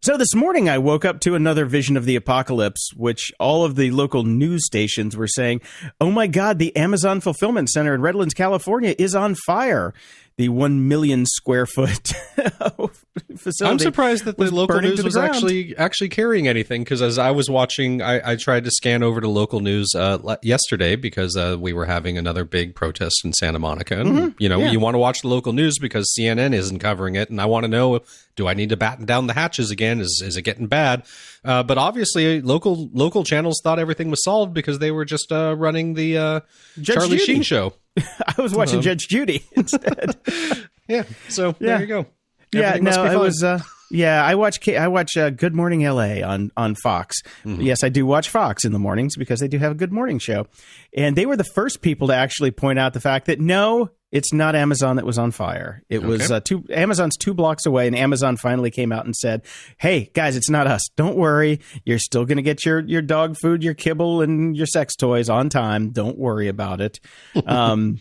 So 0.00 0.16
this 0.16 0.32
morning 0.32 0.68
I 0.68 0.78
woke 0.78 1.04
up 1.04 1.18
to 1.22 1.34
another 1.34 1.64
vision 1.66 1.96
of 1.96 2.04
the 2.04 2.14
apocalypse, 2.14 2.90
which 2.94 3.32
all 3.40 3.64
of 3.64 3.74
the 3.74 3.90
local 3.90 4.22
news 4.22 4.64
stations 4.64 5.16
were 5.16 5.26
saying, 5.26 5.60
"Oh 6.00 6.12
my 6.12 6.28
God, 6.28 6.60
the 6.60 6.74
Amazon 6.76 7.20
fulfillment 7.20 7.68
center 7.68 7.96
in 7.96 8.00
Redlands, 8.00 8.32
California, 8.32 8.94
is 8.96 9.16
on 9.16 9.34
fire." 9.34 9.92
The 10.38 10.48
one 10.48 10.86
million 10.86 11.26
square 11.26 11.66
foot 11.66 12.12
facility. 13.36 13.72
I'm 13.72 13.80
surprised 13.80 14.24
that 14.24 14.38
the 14.38 14.54
local 14.54 14.80
news 14.80 15.02
was 15.02 15.14
ground. 15.14 15.34
actually 15.34 15.76
actually 15.76 16.10
carrying 16.10 16.46
anything 16.46 16.84
because 16.84 17.02
as 17.02 17.18
I 17.18 17.32
was 17.32 17.50
watching, 17.50 18.02
I, 18.02 18.32
I, 18.32 18.36
tried 18.36 18.62
to 18.64 18.70
scan 18.70 19.02
over 19.02 19.20
to 19.20 19.28
local 19.28 19.58
news 19.58 19.88
uh, 19.96 20.36
yesterday 20.42 20.94
because 20.94 21.36
uh, 21.36 21.56
we 21.58 21.72
were 21.72 21.86
having 21.86 22.16
another 22.16 22.44
big 22.44 22.76
protest 22.76 23.16
in 23.24 23.32
Santa 23.32 23.58
Monica, 23.58 24.00
and 24.00 24.08
mm-hmm. 24.10 24.28
you 24.38 24.48
know 24.48 24.60
yeah. 24.60 24.70
you 24.70 24.78
want 24.78 24.94
to 24.94 24.98
watch 24.98 25.22
the 25.22 25.28
local 25.28 25.52
news 25.52 25.76
because 25.80 26.14
CNN 26.16 26.54
isn't 26.54 26.78
covering 26.78 27.16
it, 27.16 27.30
and 27.30 27.40
I 27.40 27.46
want 27.46 27.64
to 27.64 27.68
know 27.68 28.00
do 28.36 28.46
I 28.46 28.54
need 28.54 28.68
to 28.68 28.76
batten 28.76 29.04
down 29.04 29.26
the 29.26 29.34
hatches 29.34 29.72
again? 29.72 30.00
Is 30.00 30.22
is 30.24 30.36
it 30.36 30.42
getting 30.42 30.68
bad? 30.68 31.04
Uh, 31.44 31.64
but 31.64 31.76
obviously, 31.76 32.40
local 32.40 32.88
local 32.92 33.24
channels 33.24 33.60
thought 33.64 33.80
everything 33.80 34.08
was 34.08 34.22
solved 34.22 34.54
because 34.54 34.78
they 34.78 34.92
were 34.92 35.04
just 35.04 35.32
uh, 35.32 35.56
running 35.58 35.94
the 35.94 36.16
uh, 36.16 36.40
Charlie 36.82 37.18
Judy. 37.18 37.24
Sheen 37.24 37.42
show. 37.42 37.74
I 38.38 38.40
was 38.40 38.54
watching 38.54 38.76
um, 38.76 38.82
Judge 38.82 39.08
Judy 39.08 39.44
instead. 39.52 40.16
yeah. 40.88 41.04
So 41.28 41.48
yeah. 41.48 41.54
there 41.60 41.80
you 41.80 41.86
go. 41.86 42.06
Everything 42.54 42.86
yeah. 42.86 42.96
No, 42.96 43.04
it 43.04 43.18
was. 43.18 43.42
Uh, 43.42 43.60
yeah, 43.90 44.22
I 44.22 44.34
watch 44.34 44.66
I 44.68 44.88
watch 44.88 45.16
uh, 45.16 45.30
Good 45.30 45.54
Morning 45.54 45.82
LA 45.82 46.20
on 46.22 46.50
on 46.56 46.74
Fox. 46.74 47.16
Mm-hmm. 47.44 47.62
Yes, 47.62 47.82
I 47.82 47.88
do 47.88 48.04
watch 48.04 48.28
Fox 48.28 48.64
in 48.64 48.72
the 48.72 48.78
mornings 48.78 49.16
because 49.16 49.40
they 49.40 49.48
do 49.48 49.58
have 49.58 49.72
a 49.72 49.74
good 49.74 49.92
morning 49.92 50.18
show. 50.18 50.46
And 50.94 51.16
they 51.16 51.26
were 51.26 51.36
the 51.36 51.44
first 51.44 51.80
people 51.80 52.08
to 52.08 52.14
actually 52.14 52.50
point 52.50 52.78
out 52.78 52.92
the 52.92 53.00
fact 53.00 53.26
that 53.26 53.40
no, 53.40 53.90
it's 54.10 54.32
not 54.32 54.54
Amazon 54.54 54.96
that 54.96 55.04
was 55.04 55.18
on 55.18 55.30
fire. 55.30 55.82
It 55.88 55.98
okay. 55.98 56.06
was 56.06 56.30
uh, 56.30 56.40
two 56.40 56.64
Amazon's 56.70 57.16
two 57.16 57.34
blocks 57.34 57.66
away, 57.66 57.86
and 57.86 57.96
Amazon 57.96 58.36
finally 58.36 58.70
came 58.70 58.92
out 58.92 59.04
and 59.04 59.14
said, 59.14 59.42
"Hey 59.78 60.10
guys, 60.14 60.36
it's 60.36 60.48
not 60.48 60.66
us. 60.66 60.82
Don't 60.96 61.16
worry. 61.16 61.60
You're 61.84 61.98
still 61.98 62.24
going 62.24 62.36
to 62.36 62.42
get 62.42 62.64
your 62.64 62.80
your 62.80 63.02
dog 63.02 63.36
food, 63.36 63.62
your 63.62 63.74
kibble, 63.74 64.22
and 64.22 64.56
your 64.56 64.66
sex 64.66 64.96
toys 64.96 65.28
on 65.28 65.48
time. 65.48 65.90
Don't 65.90 66.18
worry 66.18 66.48
about 66.48 66.80
it." 66.80 67.00
um, 67.46 67.98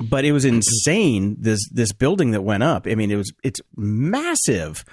but 0.00 0.24
it 0.24 0.32
was 0.32 0.44
insane. 0.44 1.36
This 1.38 1.60
this 1.70 1.92
building 1.92 2.30
that 2.30 2.42
went 2.42 2.62
up. 2.62 2.86
I 2.86 2.94
mean, 2.94 3.10
it 3.10 3.16
was 3.16 3.32
it's 3.42 3.60
massive 3.76 4.84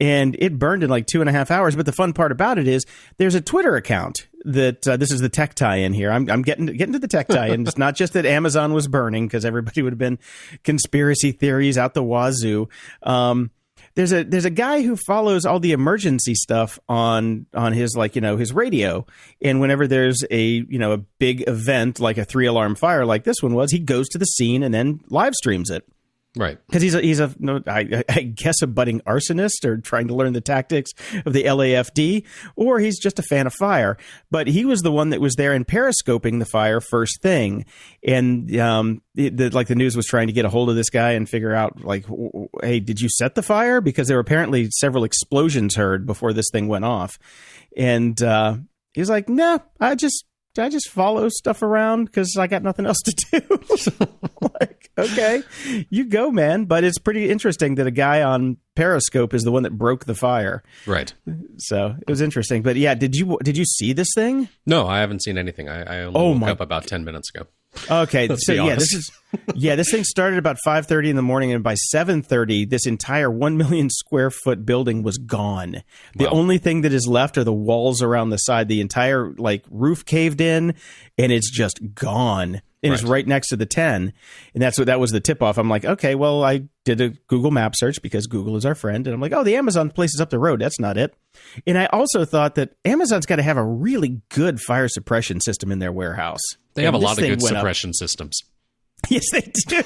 and 0.00 0.36
it 0.38 0.58
burned 0.58 0.82
in 0.82 0.90
like 0.90 1.06
two 1.06 1.20
and 1.20 1.30
a 1.30 1.32
half 1.32 1.50
hours. 1.50 1.76
But 1.76 1.86
the 1.86 1.92
fun 1.92 2.12
part 2.12 2.32
about 2.32 2.58
it 2.58 2.68
is 2.68 2.84
there's 3.16 3.34
a 3.34 3.40
Twitter 3.40 3.76
account 3.76 4.28
that 4.44 4.86
uh, 4.86 4.96
this 4.96 5.10
is 5.10 5.20
the 5.20 5.28
tech 5.28 5.54
tie-in 5.54 5.92
here. 5.92 6.10
I'm, 6.10 6.28
I'm 6.30 6.42
getting 6.42 6.66
getting 6.66 6.92
to 6.92 6.98
the 6.98 7.08
tech 7.08 7.28
tie-in. 7.28 7.62
it's 7.66 7.78
not 7.78 7.96
just 7.96 8.12
that 8.12 8.26
Amazon 8.26 8.72
was 8.72 8.88
burning 8.88 9.26
because 9.26 9.44
everybody 9.44 9.82
would 9.82 9.92
have 9.92 9.98
been 9.98 10.18
conspiracy 10.62 11.32
theories 11.32 11.78
out 11.78 11.94
the 11.94 12.02
wazoo. 12.02 12.68
Um, 13.02 13.50
there's 13.94 14.12
a 14.12 14.24
there's 14.24 14.44
a 14.44 14.50
guy 14.50 14.82
who 14.82 14.96
follows 14.96 15.44
all 15.44 15.60
the 15.60 15.72
emergency 15.72 16.34
stuff 16.34 16.78
on 16.88 17.46
on 17.54 17.72
his 17.72 17.96
like 17.96 18.16
you 18.16 18.20
know 18.20 18.36
his 18.36 18.52
radio, 18.52 19.06
and 19.40 19.60
whenever 19.60 19.86
there's 19.86 20.24
a 20.30 20.44
you 20.44 20.78
know 20.78 20.92
a 20.92 20.98
big 20.98 21.44
event 21.46 22.00
like 22.00 22.18
a 22.18 22.24
three 22.24 22.46
alarm 22.46 22.74
fire 22.74 23.06
like 23.06 23.24
this 23.24 23.42
one 23.42 23.54
was, 23.54 23.70
he 23.70 23.78
goes 23.78 24.08
to 24.08 24.18
the 24.18 24.24
scene 24.24 24.62
and 24.62 24.74
then 24.74 25.00
live 25.08 25.34
streams 25.34 25.70
it. 25.70 25.86
Right. 26.36 26.58
because 26.66 26.82
he's 26.82 26.94
a 26.94 27.00
he's 27.00 27.20
a 27.20 27.32
no, 27.38 27.62
I, 27.66 28.02
I 28.08 28.22
guess 28.22 28.60
a 28.60 28.66
budding 28.66 29.00
arsonist 29.02 29.64
or 29.64 29.76
trying 29.78 30.08
to 30.08 30.14
learn 30.14 30.32
the 30.32 30.40
tactics 30.40 30.90
of 31.24 31.32
the 31.32 31.44
LAFD, 31.44 32.24
or 32.56 32.80
he's 32.80 32.98
just 32.98 33.20
a 33.20 33.22
fan 33.22 33.46
of 33.46 33.54
fire. 33.54 33.96
But 34.30 34.48
he 34.48 34.64
was 34.64 34.80
the 34.80 34.90
one 34.90 35.10
that 35.10 35.20
was 35.20 35.36
there 35.36 35.52
and 35.52 35.66
periscoping 35.66 36.40
the 36.40 36.44
fire 36.44 36.80
first 36.80 37.22
thing, 37.22 37.66
and 38.04 38.54
um, 38.58 39.02
the, 39.14 39.28
the, 39.28 39.50
like 39.50 39.68
the 39.68 39.76
news 39.76 39.96
was 39.96 40.06
trying 40.06 40.26
to 40.26 40.32
get 40.32 40.44
a 40.44 40.50
hold 40.50 40.70
of 40.70 40.76
this 40.76 40.90
guy 40.90 41.12
and 41.12 41.28
figure 41.28 41.54
out 41.54 41.84
like, 41.84 42.04
hey, 42.62 42.80
did 42.80 43.00
you 43.00 43.08
set 43.08 43.36
the 43.36 43.42
fire? 43.42 43.80
Because 43.80 44.08
there 44.08 44.16
were 44.16 44.22
apparently 44.22 44.68
several 44.72 45.04
explosions 45.04 45.76
heard 45.76 46.04
before 46.04 46.32
this 46.32 46.50
thing 46.50 46.66
went 46.66 46.84
off, 46.84 47.16
and 47.76 48.20
uh, 48.22 48.56
he's 48.92 49.10
like, 49.10 49.28
no, 49.28 49.62
I 49.78 49.94
just 49.94 50.24
I 50.58 50.68
just 50.68 50.88
follow 50.88 51.28
stuff 51.28 51.62
around 51.62 52.04
because 52.06 52.36
I 52.38 52.46
got 52.46 52.62
nothing 52.62 52.86
else 52.86 52.98
to 53.04 53.40
do. 53.40 54.06
like, 54.60 54.90
okay, 54.98 55.42
you 55.90 56.04
go, 56.04 56.30
man. 56.30 56.64
But 56.66 56.84
it's 56.84 56.98
pretty 56.98 57.30
interesting 57.30 57.74
that 57.76 57.86
a 57.86 57.90
guy 57.90 58.22
on 58.22 58.56
Periscope 58.76 59.34
is 59.34 59.42
the 59.42 59.50
one 59.52 59.62
that 59.64 59.76
broke 59.76 60.04
the 60.04 60.14
fire. 60.14 60.62
Right. 60.86 61.12
So 61.58 61.96
it 62.00 62.08
was 62.08 62.20
interesting. 62.20 62.62
But 62.62 62.76
yeah, 62.76 62.94
did 62.94 63.14
you 63.14 63.38
did 63.42 63.56
you 63.56 63.64
see 63.64 63.92
this 63.92 64.08
thing? 64.14 64.48
No, 64.66 64.86
I 64.86 65.00
haven't 65.00 65.22
seen 65.22 65.38
anything. 65.38 65.68
I, 65.68 65.82
I 65.82 66.00
only 66.04 66.20
Oh, 66.20 66.30
woke 66.30 66.38
my- 66.40 66.50
up 66.50 66.60
about 66.60 66.86
ten 66.86 67.04
minutes 67.04 67.30
ago. 67.34 67.46
Okay, 67.90 68.28
Let's 68.28 68.46
so 68.46 68.52
yeah, 68.52 68.74
this 68.76 68.92
is 68.92 69.10
yeah, 69.54 69.74
this 69.76 69.90
thing 69.90 70.04
started 70.04 70.38
about 70.38 70.56
five 70.64 70.86
thirty 70.86 71.10
in 71.10 71.16
the 71.16 71.22
morning, 71.22 71.52
and 71.52 71.62
by 71.64 71.74
seven 71.74 72.22
thirty, 72.22 72.64
this 72.64 72.86
entire 72.86 73.30
one 73.30 73.56
million 73.56 73.90
square 73.90 74.30
foot 74.30 74.64
building 74.64 75.02
was 75.02 75.18
gone. 75.18 75.82
The 76.16 76.24
Wow. 76.26 76.30
only 76.32 76.58
thing 76.58 76.82
that 76.82 76.92
is 76.92 77.06
left 77.08 77.36
are 77.38 77.44
the 77.44 77.52
walls 77.52 78.00
around 78.02 78.30
the 78.30 78.36
side. 78.38 78.68
The 78.68 78.80
entire 78.80 79.32
like 79.32 79.64
roof 79.70 80.04
caved 80.04 80.40
in, 80.40 80.74
and 81.18 81.32
it's 81.32 81.50
just 81.50 81.94
gone. 81.94 82.62
And 82.82 82.92
it's 82.92 83.02
Right. 83.02 83.10
right 83.12 83.26
next 83.26 83.48
to 83.48 83.56
the 83.56 83.64
ten, 83.64 84.12
and 84.52 84.62
that's 84.62 84.76
what 84.76 84.88
that 84.88 85.00
was 85.00 85.10
the 85.10 85.20
tip 85.20 85.42
off. 85.42 85.56
I'm 85.56 85.70
like, 85.70 85.86
okay, 85.86 86.14
well, 86.14 86.44
I 86.44 86.64
did 86.84 87.00
a 87.00 87.08
Google 87.28 87.50
Map 87.50 87.72
search 87.74 88.02
because 88.02 88.26
Google 88.26 88.56
is 88.58 88.66
our 88.66 88.74
friend, 88.74 89.06
and 89.06 89.14
I'm 89.14 89.22
like, 89.22 89.32
oh, 89.32 89.42
the 89.42 89.56
Amazon 89.56 89.90
place 89.90 90.14
is 90.14 90.20
up 90.20 90.28
the 90.28 90.38
road. 90.38 90.60
That's 90.60 90.78
not 90.78 90.98
it. 90.98 91.14
And 91.66 91.78
I 91.78 91.86
also 91.86 92.26
thought 92.26 92.56
that 92.56 92.74
Amazon's 92.84 93.24
got 93.24 93.36
to 93.36 93.42
have 93.42 93.56
a 93.56 93.64
really 93.64 94.20
good 94.28 94.60
fire 94.60 94.86
suppression 94.88 95.40
system 95.40 95.72
in 95.72 95.78
their 95.78 95.92
warehouse. 95.92 96.42
They 96.74 96.84
have 96.84 96.94
a 96.94 96.98
lot 96.98 97.18
of 97.18 97.24
good 97.24 97.42
went 97.42 97.56
up. 97.56 97.60
suppression 97.60 97.92
systems. 97.92 98.40
Yes, 99.10 99.24
they 99.32 99.52
do. 99.68 99.82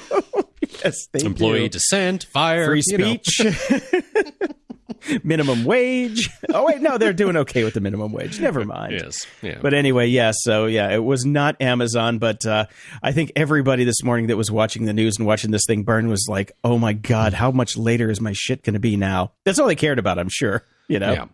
yes, 0.85 1.07
they 1.11 1.25
Employee 1.25 1.63
do. 1.63 1.69
dissent, 1.77 2.23
fire, 2.31 2.67
Free 2.67 2.81
speech, 2.81 3.41
minimum 5.23 5.65
wage. 5.65 6.29
Oh 6.53 6.65
wait, 6.65 6.81
no, 6.81 6.97
they're 6.97 7.11
doing 7.11 7.35
okay 7.37 7.63
with 7.65 7.73
the 7.73 7.81
minimum 7.81 8.13
wage. 8.13 8.39
Never 8.39 8.63
mind. 8.63 8.93
Yes. 8.93 9.25
Yeah. 9.41 9.59
But 9.61 9.73
anyway, 9.73 10.07
yeah. 10.07 10.31
So 10.33 10.67
yeah, 10.67 10.89
it 10.93 11.03
was 11.03 11.25
not 11.25 11.61
Amazon, 11.61 12.17
but 12.17 12.45
uh, 12.45 12.65
I 13.03 13.11
think 13.11 13.31
everybody 13.35 13.83
this 13.83 14.03
morning 14.03 14.27
that 14.27 14.37
was 14.37 14.49
watching 14.51 14.85
the 14.85 14.93
news 14.93 15.17
and 15.17 15.27
watching 15.27 15.51
this 15.51 15.63
thing 15.67 15.83
burn 15.83 16.07
was 16.07 16.25
like, 16.29 16.51
"Oh 16.63 16.77
my 16.77 16.93
god, 16.93 17.33
how 17.33 17.51
much 17.51 17.75
later 17.75 18.09
is 18.09 18.21
my 18.21 18.33
shit 18.33 18.63
going 18.63 18.73
to 18.75 18.79
be 18.79 18.95
now?" 18.95 19.33
That's 19.43 19.59
all 19.59 19.67
they 19.67 19.75
cared 19.75 19.99
about, 19.99 20.17
I'm 20.17 20.29
sure. 20.29 20.63
You 20.87 20.99
know. 20.99 21.11
yeah. 21.11 21.25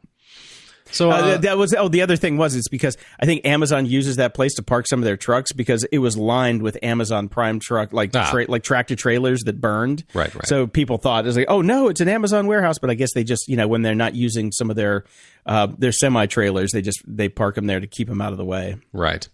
So 0.92 1.10
Uh, 1.12 1.16
uh, 1.16 1.38
that 1.40 1.58
was 1.58 1.74
oh 1.74 1.88
the 1.88 2.02
other 2.04 2.16
thing 2.16 2.38
was 2.38 2.56
it's 2.56 2.68
because 2.70 2.96
I 3.20 3.26
think 3.26 3.46
Amazon 3.46 3.86
uses 3.86 4.18
that 4.18 4.34
place 4.36 4.54
to 4.56 4.64
park 4.64 4.86
some 4.88 5.00
of 5.00 5.06
their 5.06 5.18
trucks 5.18 5.52
because 5.52 5.84
it 5.92 5.98
was 5.98 6.16
lined 6.16 6.62
with 6.62 6.78
Amazon 6.84 7.28
Prime 7.28 7.60
truck 7.60 7.92
like 7.92 8.12
Ah. 8.16 8.30
tra- 8.30 8.46
like 8.48 8.64
tractor 8.64 8.96
trailers 8.96 9.42
that 9.46 9.60
burned. 9.60 10.04
Right, 10.14 10.34
right. 10.34 10.46
So 10.48 10.68
people 10.68 10.98
thought 10.98 11.26
it 11.26 11.28
was 11.28 11.38
like 11.38 11.48
oh 11.50 11.62
no 11.62 11.88
it's 11.90 12.02
an 12.02 12.08
Amazon 12.10 12.46
warehouse, 12.48 12.78
but 12.80 12.90
I 12.90 12.94
guess 12.94 13.14
they 13.14 13.24
just 13.24 13.48
you 13.48 13.58
know 13.58 13.68
when 13.68 13.82
they're 13.82 13.96
not 13.96 14.14
using 14.16 14.52
some 14.52 14.70
of 14.70 14.76
their 14.76 15.06
uh, 15.48 15.68
their 15.78 15.92
semi 15.92 16.26
trailers 16.28 16.72
they 16.72 16.82
just 16.82 17.02
they 17.08 17.30
park 17.30 17.56
them 17.56 17.66
there 17.66 17.80
to 17.80 17.88
keep 17.88 18.08
them 18.08 18.22
out 18.22 18.32
of 18.32 18.38
the 18.38 18.46
way. 18.46 18.78
Right. 18.94 19.28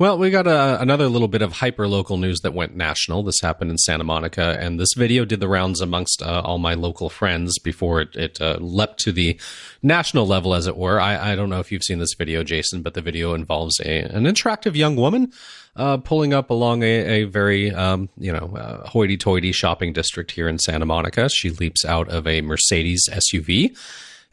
Well, 0.00 0.16
we 0.16 0.30
got 0.30 0.46
a, 0.46 0.80
another 0.80 1.08
little 1.08 1.26
bit 1.26 1.42
of 1.42 1.54
hyper 1.54 1.88
local 1.88 2.18
news 2.18 2.38
that 2.42 2.54
went 2.54 2.76
national. 2.76 3.24
This 3.24 3.40
happened 3.40 3.72
in 3.72 3.78
Santa 3.78 4.04
Monica, 4.04 4.56
and 4.60 4.78
this 4.78 4.94
video 4.96 5.24
did 5.24 5.40
the 5.40 5.48
rounds 5.48 5.80
amongst 5.80 6.22
uh, 6.22 6.40
all 6.44 6.58
my 6.58 6.74
local 6.74 7.10
friends 7.10 7.58
before 7.58 8.02
it, 8.02 8.14
it 8.14 8.40
uh, 8.40 8.58
leapt 8.60 9.00
to 9.00 9.10
the 9.10 9.40
national 9.82 10.24
level, 10.24 10.54
as 10.54 10.68
it 10.68 10.76
were. 10.76 11.00
I, 11.00 11.32
I 11.32 11.34
don't 11.34 11.50
know 11.50 11.58
if 11.58 11.72
you've 11.72 11.82
seen 11.82 11.98
this 11.98 12.14
video, 12.16 12.44
Jason, 12.44 12.80
but 12.80 12.94
the 12.94 13.02
video 13.02 13.34
involves 13.34 13.80
a, 13.80 14.02
an 14.02 14.26
attractive 14.26 14.76
young 14.76 14.94
woman 14.94 15.32
uh, 15.74 15.96
pulling 15.96 16.32
up 16.32 16.50
along 16.50 16.84
a, 16.84 17.22
a 17.22 17.24
very, 17.24 17.74
um, 17.74 18.08
you 18.16 18.32
know, 18.32 18.56
uh, 18.56 18.86
hoity-toity 18.86 19.50
shopping 19.50 19.92
district 19.92 20.30
here 20.30 20.46
in 20.46 20.60
Santa 20.60 20.86
Monica. 20.86 21.28
She 21.28 21.50
leaps 21.50 21.84
out 21.84 22.08
of 22.08 22.24
a 22.24 22.40
Mercedes 22.40 23.02
SUV 23.10 23.76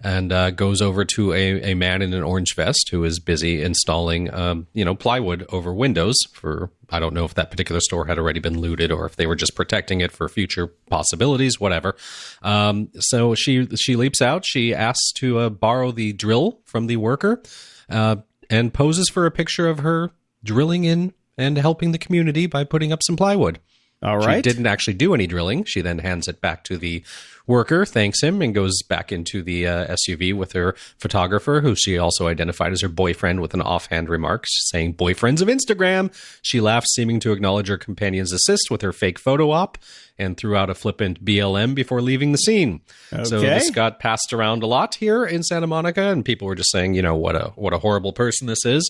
and 0.03 0.31
uh, 0.31 0.51
goes 0.51 0.81
over 0.81 1.05
to 1.05 1.33
a, 1.33 1.71
a 1.71 1.73
man 1.73 2.01
in 2.01 2.13
an 2.13 2.23
orange 2.23 2.55
vest 2.55 2.89
who 2.91 3.03
is 3.03 3.19
busy 3.19 3.61
installing, 3.63 4.33
um, 4.33 4.67
you 4.73 4.83
know, 4.83 4.93
plywood 4.93 5.45
over 5.49 5.73
windows. 5.73 6.15
For 6.33 6.69
I 6.89 6.99
don't 6.99 7.13
know 7.13 7.25
if 7.25 7.33
that 7.35 7.49
particular 7.49 7.81
store 7.81 8.05
had 8.05 8.19
already 8.19 8.39
been 8.39 8.59
looted 8.59 8.91
or 8.91 9.05
if 9.05 9.15
they 9.15 9.25
were 9.25 9.35
just 9.35 9.55
protecting 9.55 10.01
it 10.01 10.11
for 10.11 10.27
future 10.27 10.67
possibilities, 10.89 11.59
whatever. 11.59 11.95
Um, 12.41 12.89
so 12.99 13.35
she 13.35 13.67
she 13.75 13.95
leaps 13.95 14.21
out. 14.21 14.45
She 14.45 14.73
asks 14.73 15.11
to 15.13 15.39
uh, 15.39 15.49
borrow 15.49 15.91
the 15.91 16.13
drill 16.13 16.59
from 16.65 16.87
the 16.87 16.97
worker 16.97 17.41
uh, 17.89 18.17
and 18.49 18.73
poses 18.73 19.09
for 19.09 19.25
a 19.25 19.31
picture 19.31 19.67
of 19.67 19.79
her 19.79 20.11
drilling 20.43 20.83
in 20.83 21.13
and 21.37 21.57
helping 21.57 21.91
the 21.91 21.97
community 21.97 22.47
by 22.47 22.63
putting 22.63 22.91
up 22.91 23.01
some 23.03 23.15
plywood. 23.15 23.59
All 24.05 24.19
She 24.21 24.41
didn't 24.43 24.67
actually 24.67 24.93
do 24.93 25.13
any 25.13 25.27
drilling. 25.27 25.63
She 25.65 25.81
then 25.81 25.99
hands 25.99 26.27
it 26.27 26.39
back 26.41 26.63
to 26.65 26.77
the 26.77 27.03
worker, 27.47 27.85
thanks 27.85 28.21
him, 28.23 28.41
and 28.41 28.53
goes 28.55 28.81
back 28.83 29.11
into 29.11 29.41
the 29.43 29.67
uh, 29.67 29.95
SUV 29.95 30.33
with 30.35 30.53
her 30.53 30.75
photographer, 30.97 31.61
who 31.61 31.75
she 31.75 31.97
also 31.97 32.27
identified 32.27 32.71
as 32.71 32.81
her 32.81 32.87
boyfriend 32.89 33.39
with 33.41 33.53
an 33.53 33.61
offhand 33.61 34.09
remark 34.09 34.45
saying, 34.47 34.93
Boyfriends 34.95 35.41
of 35.41 35.47
Instagram. 35.47 36.11
She 36.41 36.59
laughs, 36.61 36.93
seeming 36.93 37.19
to 37.21 37.31
acknowledge 37.31 37.67
her 37.67 37.77
companion's 37.77 38.31
assist 38.31 38.69
with 38.71 38.81
her 38.81 38.91
fake 38.93 39.19
photo 39.19 39.51
op 39.51 39.77
and 40.17 40.37
threw 40.37 40.55
out 40.55 40.69
a 40.69 40.75
flippant 40.75 41.23
BLM 41.25 41.75
before 41.75 42.01
leaving 42.01 42.31
the 42.31 42.37
scene. 42.37 42.81
So 43.23 43.37
Okay. 43.37 43.49
this 43.49 43.69
got 43.69 43.99
passed 43.99 44.33
around 44.33 44.63
a 44.63 44.67
lot 44.67 44.95
here 44.95 45.25
in 45.25 45.43
Santa 45.43 45.67
Monica, 45.67 46.03
and 46.11 46.23
people 46.23 46.47
were 46.47 46.55
just 46.55 46.71
saying, 46.71 46.93
you 46.93 47.01
know, 47.01 47.15
what 47.15 47.35
a 47.35 47.51
what 47.55 47.73
a 47.73 47.79
horrible 47.79 48.13
person 48.13 48.47
this 48.47 48.65
is. 48.65 48.89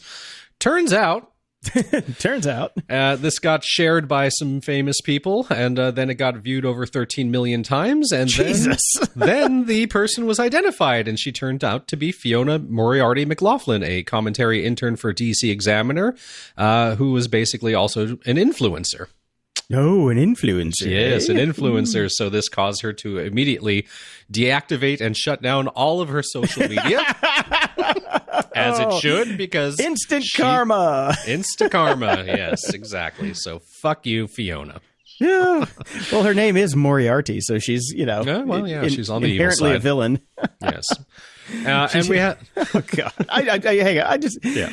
Turns 0.59 0.93
out 0.93 1.31
Turns 2.19 2.47
out. 2.47 2.73
uh, 2.89 3.15
this 3.15 3.39
got 3.39 3.63
shared 3.63 4.07
by 4.07 4.29
some 4.29 4.61
famous 4.61 5.01
people, 5.01 5.47
and 5.49 5.77
uh, 5.77 5.91
then 5.91 6.09
it 6.09 6.15
got 6.15 6.35
viewed 6.37 6.65
over 6.65 6.85
13 6.85 7.31
million 7.31 7.63
times. 7.63 8.11
And 8.11 8.29
Jesus. 8.29 8.81
then, 8.97 9.09
then 9.27 9.65
the 9.65 9.87
person 9.87 10.25
was 10.25 10.39
identified, 10.39 11.07
and 11.07 11.19
she 11.19 11.31
turned 11.31 11.63
out 11.63 11.87
to 11.89 11.97
be 11.97 12.11
Fiona 12.11 12.59
Moriarty 12.59 13.25
McLaughlin, 13.25 13.83
a 13.83 14.03
commentary 14.03 14.65
intern 14.65 14.95
for 14.95 15.13
DC 15.13 15.49
Examiner, 15.51 16.15
uh, 16.57 16.95
who 16.95 17.11
was 17.11 17.27
basically 17.27 17.73
also 17.73 18.09
an 18.25 18.37
influencer. 18.37 19.07
Oh, 19.73 20.09
an 20.09 20.17
influencer. 20.17 20.85
Yes, 20.85 21.27
eh? 21.27 21.33
an 21.33 21.39
influencer. 21.39 22.09
So 22.11 22.29
this 22.29 22.49
caused 22.49 22.81
her 22.81 22.93
to 22.93 23.17
immediately 23.17 23.87
deactivate 24.31 25.01
and 25.01 25.17
shut 25.17 25.41
down 25.41 25.67
all 25.69 26.01
of 26.01 26.09
her 26.09 26.21
social 26.21 26.67
media, 26.67 27.01
as 28.55 28.79
it 28.79 28.93
should, 29.01 29.37
because 29.37 29.79
Instant 29.79 30.23
she- 30.23 30.41
karma. 30.41 31.15
Insta 31.25 31.69
karma. 31.69 32.23
yes, 32.25 32.73
exactly. 32.73 33.33
So 33.33 33.59
fuck 33.81 34.05
you, 34.05 34.27
Fiona. 34.27 34.79
Yeah. 35.19 35.65
Well, 36.11 36.23
her 36.23 36.33
name 36.33 36.57
is 36.57 36.75
Moriarty, 36.75 37.39
so 37.41 37.57
she's 37.57 37.93
you 37.95 38.05
know, 38.05 38.23
Yeah, 38.23 38.43
well, 38.43 38.67
yeah, 38.67 38.87
she's 38.89 39.09
on 39.09 39.21
the 39.21 39.29
evil 39.29 39.45
inherently 39.45 39.75
a 39.75 39.79
villain. 39.79 40.19
Yes. 40.61 40.85
Uh, 41.65 41.87
and 41.93 42.09
we 42.09 42.17
had 42.17 42.37
oh 42.57 42.81
God! 42.95 43.13
I, 43.29 43.41
I, 43.49 43.61
I, 43.69 43.75
hang 43.75 43.99
on. 43.99 44.05
I 44.07 44.17
just, 44.17 44.39
Yeah. 44.43 44.69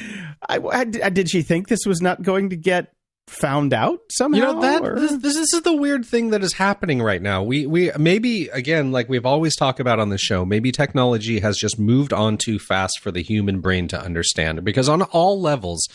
I, 0.49 0.59
I- 0.59 0.85
did 1.11 1.31
she 1.31 1.43
think 1.43 1.69
this 1.69 1.87
was 1.87 2.01
not 2.01 2.23
going 2.23 2.51
to 2.51 2.57
get 2.57 2.93
found 3.29 3.73
out 3.73 4.01
somehow? 4.11 4.37
you 4.37 4.45
know 4.45 4.61
that 4.61 4.83
or- 4.83 4.99
this, 4.99 5.13
this 5.13 5.35
this 5.35 5.53
is 5.53 5.63
the 5.63 5.75
weird 5.75 6.05
thing 6.05 6.31
that 6.31 6.43
is 6.43 6.53
happening 6.55 7.03
right 7.03 7.23
now. 7.23 7.43
We 7.43 7.67
we 7.67 7.91
maybe 7.99 8.49
again 8.49 8.93
like 8.93 9.09
we've 9.09 9.27
always 9.27 9.57
talked 9.57 9.81
about 9.81 9.99
on 9.99 10.11
the 10.11 10.19
show, 10.19 10.45
maybe 10.45 10.73
technology 10.73 11.41
has 11.41 11.57
just 11.57 11.79
moved 11.79 12.13
on 12.13 12.37
too 12.37 12.59
fast 12.59 13.01
for 13.01 13.11
the 13.11 13.23
human 13.23 13.61
brain 13.61 13.89
to 13.89 14.01
understand 14.01 14.65
because 14.65 14.89
on 14.89 15.03
all 15.03 15.41
levels 15.41 15.89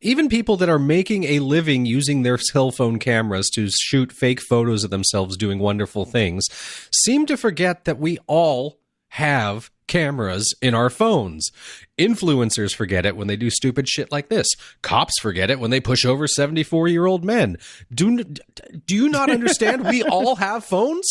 even 0.00 0.28
people 0.28 0.58
that 0.58 0.68
are 0.68 0.78
making 0.78 1.24
a 1.24 1.38
living 1.38 1.86
using 1.86 2.22
their 2.22 2.36
cell 2.36 2.70
phone 2.70 2.98
cameras 2.98 3.48
to 3.54 3.68
shoot 3.70 4.12
fake 4.12 4.40
photos 4.40 4.84
of 4.84 4.90
themselves 4.90 5.36
doing 5.36 5.58
wonderful 5.58 6.04
things 6.04 6.44
seem 7.04 7.24
to 7.24 7.36
forget 7.36 7.84
that 7.84 7.98
we 7.98 8.18
all 8.26 8.78
have 9.08 9.70
cameras 9.86 10.52
in 10.62 10.74
our 10.74 10.90
phones. 10.90 11.50
Influencers 11.98 12.74
forget 12.74 13.06
it 13.06 13.16
when 13.16 13.28
they 13.28 13.36
do 13.36 13.50
stupid 13.50 13.88
shit 13.88 14.10
like 14.10 14.28
this. 14.28 14.46
Cops 14.82 15.14
forget 15.20 15.50
it 15.50 15.60
when 15.60 15.70
they 15.70 15.80
push 15.80 16.04
over 16.04 16.26
74 16.26 16.88
year 16.88 17.06
old 17.06 17.24
men. 17.24 17.56
Do, 17.92 18.24
do 18.24 18.94
you 18.94 19.08
not 19.08 19.30
understand? 19.30 19.84
we 19.86 20.02
all 20.04 20.36
have 20.36 20.64
phones? 20.64 21.06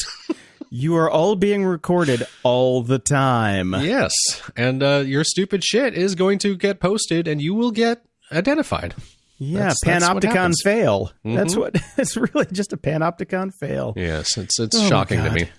you 0.70 0.96
are 0.96 1.10
all 1.10 1.36
being 1.36 1.64
recorded 1.66 2.24
all 2.44 2.82
the 2.82 3.00
time. 3.00 3.74
yes. 3.76 4.14
And 4.58 4.82
uh, 4.84 5.04
your 5.06 5.24
stupid 5.24 5.64
shit 5.64 5.94
is 5.94 6.16
going 6.16 6.40
to 6.40 6.56
get 6.58 6.80
posted 6.80 7.28
and 7.28 7.42
you 7.42 7.54
will 7.54 7.72
get 7.72 8.04
identified. 8.32 8.96
Yeah, 9.40 9.60
That's- 9.60 9.78
that's 9.84 10.06
panopticon 10.06 10.34
happens. 10.34 10.62
fail. 10.64 11.12
That's 11.24 11.56
Mhm. 11.56 11.60
what. 11.60 11.76
It's 11.98 12.16
really 12.18 12.46
just 12.52 12.72
a 12.74 12.78
panopticon 12.78 13.52
fail. 13.54 13.94
Yes, 13.96 14.38
it's 14.38 14.60
it's 14.60 14.76
Oh, 14.78 14.90
shocking 14.90 15.24
to 15.24 15.32
me. 15.32 15.50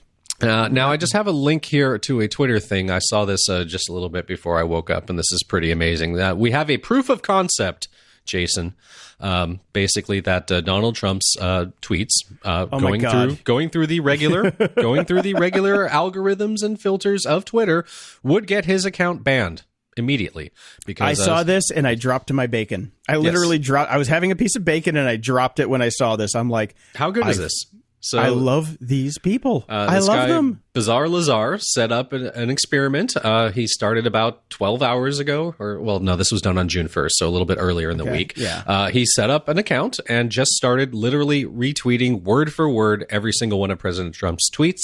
Uh, 0.40 0.68
now 0.68 0.90
I 0.90 0.96
just 0.96 1.12
have 1.12 1.26
a 1.26 1.32
link 1.32 1.64
here 1.64 1.96
to 1.98 2.20
a 2.20 2.28
Twitter 2.28 2.58
thing. 2.58 2.90
I 2.90 2.98
saw 2.98 3.24
this 3.24 3.48
uh, 3.48 3.64
just 3.64 3.88
a 3.88 3.92
little 3.92 4.08
bit 4.08 4.26
before 4.26 4.58
I 4.58 4.64
woke 4.64 4.90
up, 4.90 5.08
and 5.08 5.18
this 5.18 5.30
is 5.32 5.42
pretty 5.42 5.70
amazing. 5.70 6.18
Uh, 6.20 6.34
we 6.34 6.50
have 6.50 6.70
a 6.70 6.78
proof 6.78 7.08
of 7.08 7.22
concept 7.22 7.88
Jason. 8.24 8.74
Um, 9.20 9.60
basically, 9.72 10.20
that 10.20 10.50
uh, 10.50 10.60
Donald 10.60 10.96
Trump's 10.96 11.36
uh, 11.40 11.66
tweets 11.80 12.10
uh, 12.42 12.66
Oh 12.72 12.80
going 12.80 13.00
through 13.00 13.36
going 13.44 13.70
through 13.70 13.86
the 13.86 14.00
regular 14.00 14.50
going 14.76 15.04
through 15.04 15.22
the 15.22 15.34
regular 15.34 15.88
algorithms 15.88 16.62
and 16.62 16.80
filters 16.80 17.24
of 17.24 17.44
Twitter 17.44 17.84
would 18.22 18.46
get 18.46 18.64
his 18.64 18.84
account 18.84 19.22
banned 19.22 19.62
immediately. 19.96 20.52
Because 20.84 21.20
I 21.20 21.24
saw 21.24 21.36
uh, 21.36 21.42
this 21.44 21.70
and 21.70 21.86
I 21.86 21.94
dropped 21.94 22.32
my 22.32 22.46
bacon. 22.46 22.92
I 23.08 23.16
literally 23.16 23.58
dropped. 23.58 23.90
I 23.90 23.98
was 23.98 24.08
having 24.08 24.30
a 24.32 24.36
piece 24.36 24.56
of 24.56 24.64
bacon 24.64 24.96
and 24.96 25.08
I 25.08 25.16
dropped 25.16 25.60
it 25.60 25.70
when 25.70 25.80
I 25.80 25.90
saw 25.90 26.16
this. 26.16 26.34
I'm 26.34 26.50
like, 26.50 26.74
how 26.94 27.10
good 27.10 27.26
is 27.26 27.38
this? 27.38 27.66
So 28.04 28.18
I 28.18 28.28
love 28.28 28.76
these 28.82 29.16
people. 29.16 29.64
Uh, 29.66 29.86
I 29.88 29.98
love 29.98 30.08
guy, 30.08 30.26
them. 30.26 30.62
Bizarre 30.74 31.08
Lazar 31.08 31.56
set 31.56 31.90
up 31.90 32.12
an, 32.12 32.26
an 32.26 32.50
experiment. 32.50 33.14
Uh, 33.16 33.50
he 33.50 33.66
started 33.66 34.06
about 34.06 34.50
12 34.50 34.82
hours 34.82 35.20
ago, 35.20 35.54
or 35.58 35.80
well, 35.80 36.00
no, 36.00 36.14
this 36.14 36.30
was 36.30 36.42
done 36.42 36.58
on 36.58 36.68
June 36.68 36.86
1st, 36.86 37.12
so 37.12 37.26
a 37.26 37.30
little 37.30 37.46
bit 37.46 37.56
earlier 37.58 37.88
in 37.88 37.96
the 37.96 38.04
week. 38.04 38.34
yeah. 38.36 38.62
Uh, 38.66 38.90
he 38.90 39.06
set 39.06 39.30
up 39.30 39.48
an 39.48 39.56
account 39.56 40.00
and 40.06 40.28
just 40.30 40.50
started 40.50 40.94
literally 40.94 41.46
retweeting 41.46 42.22
word 42.24 42.52
for 42.52 42.68
word 42.68 43.06
every 43.08 43.32
single 43.32 43.58
one 43.58 43.70
of 43.70 43.78
President 43.78 44.14
Trump's 44.14 44.50
tweets. 44.50 44.82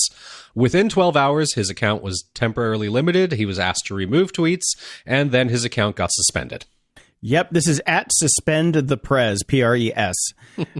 Within 0.54 0.88
12 0.88 1.14
hours, 1.14 1.52
his 1.52 1.68
account 1.68 2.02
was 2.02 2.24
temporarily 2.32 2.88
limited. 2.88 3.32
He 3.32 3.44
was 3.44 3.58
asked 3.58 3.84
to 3.88 3.94
remove 3.94 4.32
tweets, 4.32 4.64
and 5.04 5.30
then 5.30 5.50
his 5.50 5.66
account 5.66 5.94
got 5.94 6.10
suspended. 6.10 6.64
Yep, 7.20 7.50
this 7.50 7.68
is 7.68 7.82
at 7.86 8.10
suspend 8.12 8.74
the 8.74 8.96
prez 8.96 9.42
P 9.42 9.62
R 9.62 9.76
E 9.76 9.92
S 9.94 10.16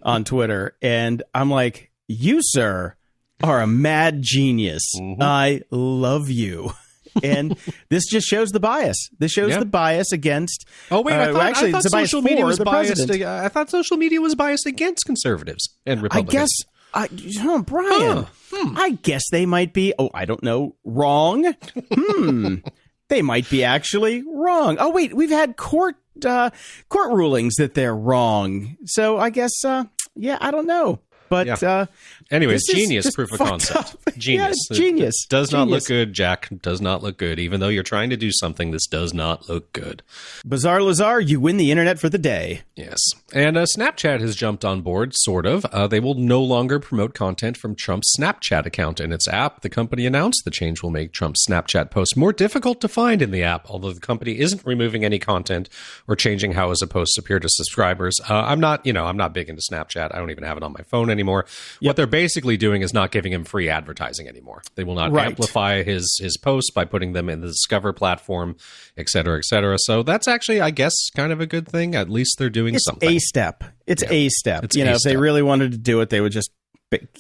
on 0.03 0.25
Twitter, 0.25 0.75
and 0.81 1.23
I'm 1.35 1.51
like, 1.51 1.90
you 2.11 2.41
sir 2.43 2.97
are 3.43 3.61
a 3.61 3.67
mad 3.67 4.19
genius. 4.21 4.83
Mm-hmm. 4.97 5.23
I 5.23 5.63
love 5.71 6.29
you. 6.31 6.73
And 7.25 7.57
this 7.89 8.07
just 8.07 8.29
shows 8.29 8.51
the 8.51 8.61
bias. 8.61 9.09
This 9.19 9.33
shows 9.33 9.51
Yeah. 9.51 9.59
the 9.59 9.65
bias 9.65 10.13
against. 10.13 10.65
Oh 10.93 11.01
wait, 11.01 11.15
I 11.15 11.31
uh, 11.31 11.33
thought, 11.33 11.43
actually, 11.43 11.69
I 11.71 11.73
thought 11.73 11.79
it's 11.79 11.87
a 11.93 11.97
bias 11.97 12.11
social 12.13 12.23
media 12.23 12.47
was 12.47 12.59
biased. 12.61 12.95
president. 12.95 13.23
I 13.25 13.49
thought 13.49 13.69
social 13.69 13.97
media 13.97 14.21
was 14.21 14.37
biased 14.37 14.65
against 14.65 15.05
conservatives 15.07 15.69
and 15.85 15.99
I 15.99 16.03
Republicans. 16.05 16.33
guess, 16.33 16.51
I, 16.95 17.09
oh, 17.49 17.63
Brian, 17.63 18.27
Hmm. 18.53 18.77
I 18.79 18.91
guess 19.03 19.23
they 19.33 19.45
might 19.45 19.73
be. 19.73 19.93
Oh, 19.99 20.11
I 20.15 20.25
don't 20.25 20.43
know. 20.45 20.77
Wrong. 20.85 21.53
Hmm. 21.93 22.55
they 23.09 23.23
might 23.23 23.51
be 23.51 23.65
actually 23.65 24.23
wrong. 24.33 24.77
Oh, 24.79 24.91
wait, 24.91 25.13
we've 25.13 25.31
had 25.31 25.57
court 25.57 25.97
uh, 26.25 26.51
court 26.91 27.13
rulings 27.13 27.57
that 27.57 27.75
they're 27.75 27.95
wrong. 27.97 28.77
So 28.85 29.19
I 29.19 29.31
guess, 29.31 29.65
uh, 29.65 29.85
yeah, 30.15 30.39
I 30.41 30.53
don't 30.53 30.67
know. 30.69 31.01
But 31.31 31.47
Yeah. 31.47 31.57
uh, 31.63 31.87
Anyways, 32.31 32.63
This 32.67 32.77
genius 32.77 33.11
proof 33.15 33.33
of 33.33 33.39
concept. 33.39 33.77
up. 33.79 34.15
Genius. 34.17 34.57
it's 34.71 34.79
genius. 34.79 35.15
It 35.25 35.31
does 35.31 35.51
not 35.51 35.67
look 35.69 35.85
good, 35.87 36.13
Jack. 36.13 36.49
Does 36.63 36.81
not 36.81 37.03
look 37.03 37.17
good. 37.17 37.39
Even 37.39 37.59
though 37.61 37.69
you're 37.69 37.83
trying 37.83 38.11
to 38.11 38.17
do 38.17 38.31
something, 38.31 38.71
this 38.71 38.87
does 38.87 39.15
not 39.15 39.49
look 39.49 39.73
good. 39.73 40.03
Bizarre 40.47 40.83
Lazar, 40.83 41.21
you 41.21 41.41
win 41.41 41.57
the 41.57 41.71
internet 41.71 41.99
for 41.99 42.09
the 42.09 42.19
day. 42.19 42.63
Yes. 42.77 42.99
And 43.33 43.57
uh, 43.57 43.65
Snapchat 43.77 44.21
has 44.21 44.37
jumped 44.37 44.65
on 44.65 44.83
board, 44.83 45.13
sort 45.15 45.47
of. 45.47 45.65
Uh, 45.67 45.87
they 45.87 46.01
will 46.01 46.15
no 46.15 46.43
longer 46.43 46.79
promote 46.79 47.15
content 47.15 47.57
from 47.57 47.75
Trump's 47.75 48.15
Snapchat 48.19 48.67
account 48.67 49.01
in 49.01 49.13
its 49.13 49.27
app. 49.27 49.63
The 49.63 49.71
company 49.71 50.07
announced 50.07 50.43
the 50.45 50.51
change 50.51 50.83
will 50.83 50.91
make 50.91 51.13
Trump's 51.13 51.47
Snapchat 51.49 51.91
posts 51.91 52.17
more 52.17 52.33
difficult 52.33 52.81
to 52.83 52.89
find 52.89 53.23
in 53.23 53.31
the 53.31 53.43
app, 53.43 53.71
although 53.71 53.93
the 53.93 54.01
company 54.01 54.39
isn't 54.39 54.65
removing 54.67 55.05
any 55.05 55.19
content 55.19 55.69
or 56.07 56.15
changing 56.15 56.53
how 56.53 56.71
his 56.71 56.85
posts 56.91 57.17
appear 57.19 57.41
to 57.41 57.49
subscribers. 57.51 58.19
Uh, 58.29 58.35
I'm 58.35 58.61
not, 58.61 58.85
you 58.85 58.93
know, 58.93 59.07
I'm 59.07 59.17
not 59.17 59.33
big 59.33 59.49
into 59.49 59.63
Snapchat. 59.71 60.15
I 60.15 60.19
don't 60.19 60.31
even 60.31 60.45
have 60.45 60.57
it 60.59 60.63
on 60.63 60.73
my 60.73 60.83
phone 60.83 61.09
anymore. 61.11 61.47
What 61.81 61.97
they're 61.97 62.07
basically 62.21 62.59
doing 62.59 62.83
is 62.83 62.93
not 62.93 63.11
giving 63.11 63.33
him 63.33 63.45
free 63.45 63.69
advertising 63.71 64.29
anymore. 64.29 64.63
They 64.75 64.85
will 64.85 64.95
not 64.95 65.11
Right. 65.11 65.27
amplify 65.27 65.83
his 65.83 66.19
his 66.21 66.37
posts 66.37 66.71
by 66.71 66.85
putting 66.85 67.15
them 67.15 67.31
in 67.31 67.41
the 67.41 67.47
Discover 67.47 67.95
platform, 67.95 68.57
et 68.97 69.09
cetera, 69.09 69.39
et 69.39 69.45
cetera. 69.45 69.77
So 69.79 70.03
that's 70.03 70.29
actually, 70.29 70.61
I 70.61 70.71
guess, 70.71 70.95
kind 71.17 71.33
of 71.33 71.41
a 71.41 71.47
good 71.47 71.67
thing. 71.67 71.95
At 71.95 72.11
least 72.11 72.37
they're 72.39 72.51
doing 72.51 72.79
something. 72.79 73.17
It's 73.17 73.31
something. 73.31 73.45
a 73.45 73.53
step. 73.53 73.65
It's 73.87 74.05
a 74.05 74.29
step. 74.29 74.65
It's 74.65 74.77
you 74.77 74.85
know, 74.85 74.93
a 74.93 74.95
if 74.97 75.03
they 75.03 75.17
really 75.17 75.43
wanted 75.43 75.73
to 75.73 75.79
do 75.79 76.01
it, 76.01 76.11
they 76.11 76.21
would 76.21 76.33
just 76.33 76.51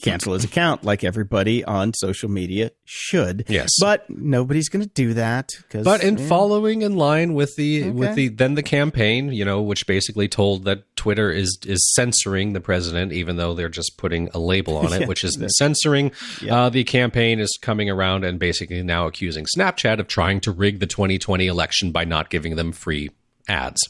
cancel 0.03 0.35
his 0.35 0.45
account 0.45 0.85
like 0.85 1.05
everybody 1.05 1.65
on 1.65 1.93
social 1.95 2.29
media 2.29 2.73
should. 2.85 3.45
Yes. 3.49 3.71
But 3.81 4.09
nobody's 4.11 4.69
going 4.69 4.85
to 4.85 4.91
do 4.93 5.15
that. 5.15 5.51
But 5.73 6.03
in 6.03 6.19
eh, 6.19 6.27
following 6.27 6.83
in 6.83 6.97
line 6.97 7.35
with 7.35 7.55
the 7.57 7.91
with 7.91 8.15
the 8.17 8.29
then 8.29 8.55
the 8.55 8.63
campaign, 8.63 9.33
you 9.33 9.45
know, 9.45 9.63
which 9.63 9.87
basically 9.87 10.29
told 10.29 10.65
that 10.65 10.90
Twitter 11.01 11.31
is 11.33 11.59
is 11.67 11.95
censoring 11.95 12.53
the 12.53 12.61
president, 12.61 13.11
even 13.13 13.37
though 13.37 13.55
they're 13.55 13.71
just 13.71 13.97
putting 13.97 14.29
a 14.35 14.39
label 14.39 14.77
on 14.77 14.93
it, 14.93 15.01
Yeah. 15.01 15.07
which 15.07 15.25
is 15.25 15.39
censoring. 15.57 16.13
Uh, 16.49 16.69
the 16.69 16.85
campaign 16.85 17.41
is 17.41 17.59
coming 17.63 17.89
around 17.89 18.23
and 18.23 18.39
basically 18.39 18.83
now 18.83 19.07
accusing 19.07 19.47
Snapchat 19.57 19.99
of 19.99 20.09
trying 20.09 20.41
to 20.43 20.53
rig 20.53 20.79
the 20.79 20.87
2020 20.87 21.47
election 21.47 21.91
by 21.91 22.05
not 22.05 22.29
giving 22.29 22.57
them 22.57 22.71
free 22.73 23.11
ads. 23.49 23.81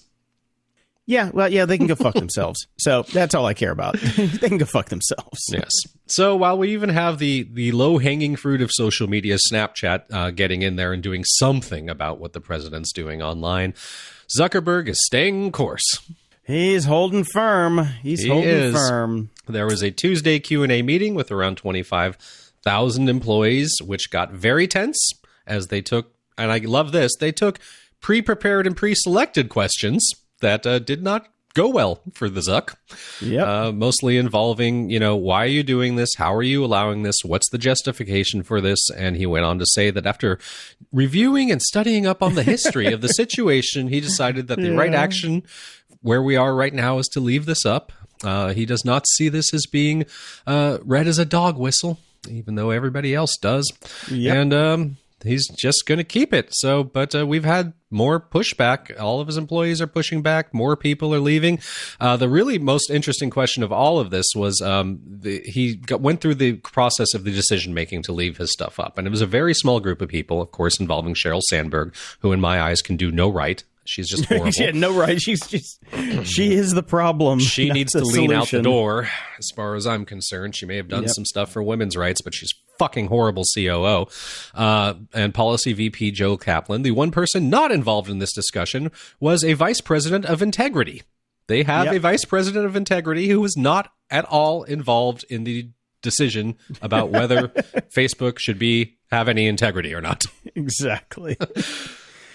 Yeah, 1.06 1.30
well, 1.34 1.48
yeah, 1.52 1.64
they 1.64 1.76
can 1.76 1.88
go 1.88 1.96
fuck 1.96 2.14
themselves. 2.24 2.64
So 2.78 3.02
that's 3.02 3.34
all 3.34 3.44
I 3.44 3.54
care 3.54 3.72
about. 3.72 3.98
they 4.16 4.48
can 4.48 4.58
go 4.58 4.64
fuck 4.66 4.90
themselves. 4.90 5.40
Yes. 5.50 5.72
So 6.06 6.36
while 6.36 6.56
we 6.56 6.72
even 6.72 6.90
have 6.90 7.18
the 7.18 7.42
the 7.52 7.72
low 7.72 7.98
hanging 7.98 8.36
fruit 8.36 8.62
of 8.62 8.70
social 8.72 9.08
media, 9.08 9.36
Snapchat, 9.50 10.02
uh, 10.12 10.30
getting 10.30 10.62
in 10.62 10.76
there 10.76 10.92
and 10.92 11.02
doing 11.02 11.24
something 11.24 11.90
about 11.90 12.20
what 12.20 12.34
the 12.34 12.40
president's 12.40 12.92
doing 12.92 13.20
online, 13.20 13.74
Zuckerberg 14.38 14.88
is 14.88 14.98
staying 15.06 15.50
course. 15.50 15.82
He's 16.50 16.84
holding 16.84 17.24
firm. 17.24 17.84
He's 18.02 18.22
He 18.22 18.28
holding 18.28 18.48
is. 18.48 18.74
firm. 18.74 19.30
There 19.48 19.66
was 19.66 19.82
a 19.82 19.90
Tuesday 19.90 20.38
Q&A 20.40 20.82
meeting 20.82 21.14
with 21.14 21.30
around 21.30 21.56
25,000 21.56 23.08
employees 23.08 23.70
which 23.84 24.10
got 24.10 24.32
very 24.32 24.66
tense 24.66 24.98
as 25.46 25.68
they 25.68 25.80
took 25.80 26.12
and 26.40 26.50
I 26.50 26.58
love 26.58 26.92
this, 26.92 27.12
they 27.20 27.32
took 27.32 27.58
pre-prepared 28.00 28.66
and 28.66 28.76
pre-selected 28.76 29.50
questions 29.50 30.08
that 30.40 30.66
uh, 30.66 30.78
did 30.78 31.02
not 31.02 31.28
go 31.54 31.68
well 31.68 32.00
for 32.14 32.30
the 32.30 32.40
Zuck. 32.40 32.76
Yep. 33.20 33.46
Uh, 33.46 33.72
mostly 33.72 34.16
involving, 34.16 34.88
you 34.88 34.98
know, 34.98 35.16
why 35.16 35.44
are 35.44 35.48
you 35.48 35.62
doing 35.62 35.96
this? 35.96 36.10
How 36.16 36.34
are 36.34 36.42
you 36.42 36.64
allowing 36.64 37.02
this? 37.02 37.16
What's 37.24 37.50
the 37.50 37.58
justification 37.58 38.42
for 38.42 38.60
this? 38.60 38.78
And 38.96 39.16
he 39.16 39.26
went 39.26 39.44
on 39.44 39.58
to 39.58 39.66
say 39.66 39.90
that 39.90 40.06
after 40.06 40.38
reviewing 40.92 41.50
and 41.50 41.60
studying 41.60 42.06
up 42.06 42.22
on 42.22 42.36
the 42.36 42.42
history 42.42 42.92
of 42.92 43.00
the 43.00 43.08
situation, 43.20 43.88
he 43.88 44.00
decided 44.00 44.48
that 44.48 44.60
the 44.60 44.70
right 44.70 44.94
action 44.94 45.42
where 46.02 46.22
we 46.22 46.36
are 46.36 46.54
right 46.54 46.74
now 46.74 46.98
is 46.98 47.08
to 47.08 47.20
leave 47.20 47.46
this 47.46 47.64
up. 47.64 47.92
Uh, 48.22 48.52
he 48.52 48.66
does 48.66 48.84
not 48.84 49.06
see 49.08 49.28
this 49.28 49.54
as 49.54 49.66
being 49.66 50.04
uh, 50.46 50.78
read 50.84 51.06
as 51.06 51.18
a 51.18 51.24
dog 51.24 51.58
whistle, 51.58 51.98
even 52.28 52.54
though 52.54 52.70
everybody 52.70 53.14
else 53.14 53.36
does. 53.40 53.70
Yep. 54.10 54.36
And 54.36 54.52
um, 54.52 54.96
he's 55.22 55.48
just 55.48 55.84
going 55.86 55.98
to 55.98 56.04
keep 56.04 56.32
it. 56.32 56.48
So, 56.52 56.84
but 56.84 57.14
uh, 57.14 57.26
we've 57.26 57.44
had 57.44 57.72
more 57.90 58.20
pushback. 58.20 58.98
All 59.00 59.20
of 59.20 59.26
his 59.26 59.36
employees 59.36 59.80
are 59.80 59.86
pushing 59.86 60.22
back. 60.22 60.54
More 60.54 60.76
people 60.76 61.14
are 61.14 61.20
leaving. 61.20 61.60
Uh, 61.98 62.16
the 62.16 62.28
really 62.28 62.58
most 62.58 62.90
interesting 62.90 63.30
question 63.30 63.62
of 63.62 63.72
all 63.72 63.98
of 63.98 64.10
this 64.10 64.26
was 64.34 64.60
um, 64.60 65.00
the, 65.04 65.42
he 65.44 65.76
got, 65.76 66.00
went 66.00 66.20
through 66.20 66.36
the 66.36 66.54
process 66.54 67.14
of 67.14 67.24
the 67.24 67.32
decision 67.32 67.74
making 67.74 68.02
to 68.04 68.12
leave 68.12 68.36
his 68.36 68.52
stuff 68.52 68.78
up, 68.78 68.98
and 68.98 69.06
it 69.06 69.10
was 69.10 69.22
a 69.22 69.26
very 69.26 69.54
small 69.54 69.80
group 69.80 70.00
of 70.00 70.08
people, 70.08 70.40
of 70.40 70.50
course, 70.50 70.78
involving 70.78 71.14
Sheryl 71.14 71.42
Sandberg, 71.48 71.94
who, 72.20 72.32
in 72.32 72.40
my 72.40 72.60
eyes, 72.60 72.82
can 72.82 72.96
do 72.96 73.10
no 73.10 73.28
right. 73.28 73.64
She's 73.86 74.08
just 74.08 74.24
horrible. 74.28 74.50
she 74.52 74.62
had 74.64 74.74
no 74.76 74.96
right. 74.96 75.20
She's 75.20 75.44
just 75.46 75.78
she 76.24 76.52
is 76.54 76.72
the 76.72 76.82
problem. 76.82 77.38
She 77.40 77.70
needs 77.70 77.92
to 77.92 78.00
lean 78.04 78.32
out 78.32 78.48
the 78.50 78.62
door, 78.62 79.08
as 79.38 79.50
far 79.56 79.74
as 79.74 79.86
I'm 79.86 80.04
concerned. 80.04 80.54
She 80.56 80.66
may 80.66 80.76
have 80.76 80.88
done 80.88 81.02
Yep. 81.04 81.12
some 81.14 81.24
stuff 81.24 81.50
for 81.52 81.62
women's 81.62 81.96
rights, 81.96 82.20
but 82.22 82.34
she's 82.34 82.52
fucking 82.78 83.08
horrible 83.08 83.44
COO. 83.54 84.06
Uh, 84.54 84.94
and 85.12 85.34
policy 85.34 85.72
VP 85.72 86.12
Joel 86.12 86.38
Kaplan, 86.38 86.82
the 86.82 86.92
one 86.92 87.10
person 87.10 87.50
not 87.50 87.72
involved 87.72 88.08
in 88.10 88.18
this 88.18 88.32
discussion, 88.32 88.90
was 89.18 89.42
a 89.44 89.54
vice 89.54 89.80
president 89.80 90.24
of 90.26 90.40
integrity. 90.42 91.02
They 91.46 91.62
have 91.64 91.86
Yep. 91.86 91.94
a 91.94 91.98
vice 92.00 92.24
president 92.24 92.66
of 92.66 92.76
integrity 92.76 93.28
who 93.28 93.40
was 93.40 93.56
not 93.56 93.92
at 94.10 94.24
all 94.26 94.62
involved 94.62 95.24
in 95.28 95.44
the 95.44 95.70
decision 96.02 96.56
about 96.80 97.10
whether 97.10 97.48
Facebook 97.94 98.38
should 98.38 98.58
be 98.58 98.96
have 99.10 99.28
any 99.28 99.46
integrity 99.46 99.92
or 99.94 100.00
not. 100.00 100.24
Exactly. 100.54 101.36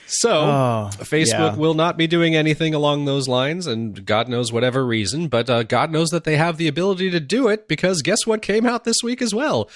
So 0.08 0.30
Oh, 0.32 0.90
Facebook 1.00 1.30
yeah. 1.30 1.56
will 1.56 1.74
not 1.74 1.98
be 1.98 2.08
doing 2.08 2.36
anything 2.36 2.74
along 2.74 3.06
those 3.06 3.28
lines, 3.28 3.66
and 3.68 4.06
God 4.06 4.28
knows 4.30 4.52
whatever 4.52 4.86
reason, 4.86 5.28
but 5.28 5.50
uh, 5.50 5.64
God 5.64 5.92
knows 5.92 6.10
that 6.10 6.24
they 6.26 6.38
have 6.38 6.58
the 6.58 6.68
ability 6.68 7.10
to 7.12 7.20
do 7.20 7.48
it 7.48 7.68
because 7.68 8.02
guess 8.02 8.26
what 8.26 8.42
came 8.42 8.66
out 8.66 8.84
this 8.84 8.98
week 9.04 9.22
as 9.22 9.34
well? 9.34 9.70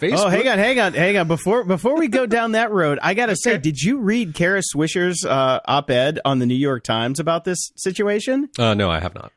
Facebook. 0.00 0.18
Oh, 0.18 0.28
hang 0.28 0.48
on, 0.48 0.58
hang 0.58 0.80
on, 0.80 0.94
hang 0.94 1.16
on. 1.18 1.28
Before 1.28 1.62
before 1.64 1.98
we 1.98 2.08
go 2.08 2.24
down 2.24 2.52
that 2.52 2.70
road, 2.70 2.98
I 3.02 3.12
gotta 3.14 3.36
say, 3.36 3.58
did 3.58 3.80
you 3.80 3.98
read 4.00 4.34
Kara 4.34 4.62
Swisher's 4.74 5.24
uh, 5.26 5.60
op-ed 5.66 6.20
on 6.24 6.38
the 6.38 6.46
New 6.46 6.54
York 6.54 6.84
Times 6.84 7.20
about 7.20 7.44
this 7.44 7.58
situation? 7.76 8.48
Uh, 8.58 8.72
no, 8.74 8.90
I 8.90 9.00
have 9.00 9.14
not. 9.14 9.30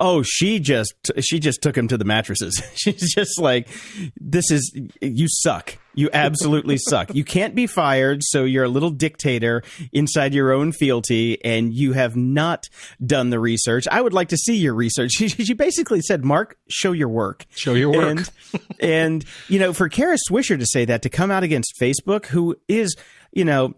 Oh, 0.00 0.22
she 0.22 0.60
just 0.60 0.94
she 1.20 1.38
just 1.40 1.60
took 1.62 1.76
him 1.76 1.88
to 1.88 1.98
the 1.98 2.04
mattresses. 2.04 2.62
She's 2.74 3.12
just 3.14 3.40
like, 3.40 3.68
this 4.16 4.50
is 4.50 4.72
you 5.00 5.26
suck. 5.28 5.76
You 5.94 6.08
absolutely 6.12 6.76
suck. 6.88 7.12
You 7.14 7.24
can't 7.24 7.56
be 7.56 7.66
fired, 7.66 8.22
so 8.22 8.44
you're 8.44 8.64
a 8.64 8.68
little 8.68 8.90
dictator 8.90 9.64
inside 9.92 10.32
your 10.32 10.52
own 10.52 10.70
fealty, 10.70 11.44
and 11.44 11.74
you 11.74 11.92
have 11.94 12.14
not 12.14 12.68
done 13.04 13.30
the 13.30 13.40
research. 13.40 13.88
I 13.90 14.00
would 14.00 14.12
like 14.12 14.28
to 14.28 14.36
see 14.36 14.56
your 14.56 14.74
research. 14.74 15.12
She, 15.18 15.26
she 15.28 15.54
basically 15.54 16.00
said, 16.00 16.24
"Mark, 16.24 16.56
show 16.68 16.92
your 16.92 17.08
work." 17.08 17.44
Show 17.50 17.74
your 17.74 17.90
work. 17.90 18.18
And, 18.18 18.30
and 18.78 19.24
you 19.48 19.58
know, 19.58 19.72
for 19.72 19.88
Kara 19.88 20.16
Swisher 20.30 20.56
to 20.56 20.66
say 20.66 20.84
that 20.84 21.02
to 21.02 21.08
come 21.08 21.32
out 21.32 21.42
against 21.42 21.74
Facebook, 21.80 22.26
who 22.26 22.56
is, 22.68 22.94
you 23.32 23.44
know, 23.44 23.74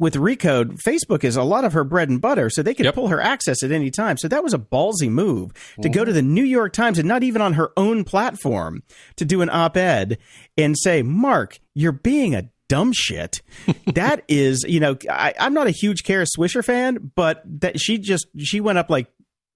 with 0.00 0.14
Recode, 0.14 0.78
Facebook 0.82 1.22
is 1.22 1.36
a 1.36 1.42
lot 1.44 1.64
of 1.64 1.74
her 1.74 1.84
bread 1.84 2.08
and 2.08 2.20
butter, 2.20 2.50
so 2.50 2.62
they 2.62 2.74
could 2.74 2.86
Yep. 2.86 2.94
pull 2.94 3.08
her 3.08 3.20
access 3.20 3.62
at 3.62 3.70
any 3.70 3.90
time. 3.90 4.16
So 4.16 4.26
that 4.28 4.42
was 4.42 4.52
a 4.54 4.58
ballsy 4.58 5.08
move 5.08 5.52
to 5.82 5.88
go 5.88 6.04
to 6.04 6.12
the 6.12 6.22
New 6.22 6.42
York 6.42 6.72
Times 6.72 6.98
and 6.98 7.06
not 7.06 7.22
even 7.22 7.40
on 7.42 7.52
her 7.52 7.70
own 7.76 8.02
platform 8.04 8.82
to 9.16 9.24
do 9.24 9.42
an 9.42 9.50
op 9.50 9.76
ed 9.76 10.18
and 10.56 10.76
say, 10.76 11.02
Mark, 11.02 11.60
you're 11.74 11.92
being 11.92 12.34
a 12.34 12.48
dumb 12.68 12.92
shit. 12.94 13.42
that 13.94 14.24
is, 14.26 14.64
you 14.66 14.80
know, 14.80 14.96
I, 15.08 15.34
I'm 15.38 15.54
not 15.54 15.66
a 15.66 15.70
huge 15.72 16.02
Kara 16.02 16.24
Swisher 16.24 16.64
fan, 16.64 17.12
but 17.14 17.42
that 17.60 17.78
she 17.78 17.98
just, 17.98 18.26
she 18.38 18.60
went 18.60 18.78
up 18.78 18.90
like, 18.90 19.06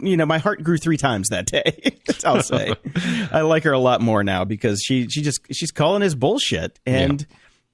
you 0.01 0.17
know, 0.17 0.27
my 0.27 0.39
heart 0.39 0.63
grew 0.65 0.77
three 0.77 0.97
times 0.97 1.29
that 1.29 1.47
day. 1.47 1.97
I'll 2.25 2.43
say, 2.43 2.75
I 3.33 3.43
like 3.43 3.63
her 3.63 3.73
a 3.73 3.79
lot 3.79 4.01
more 4.01 4.25
now 4.25 4.45
because 4.45 4.81
she 4.85 5.07
she 5.09 5.23
just 5.23 5.41
she's 5.53 5.71
calling 5.71 6.03
his 6.03 6.17
bullshit 6.17 6.81
and 6.85 7.25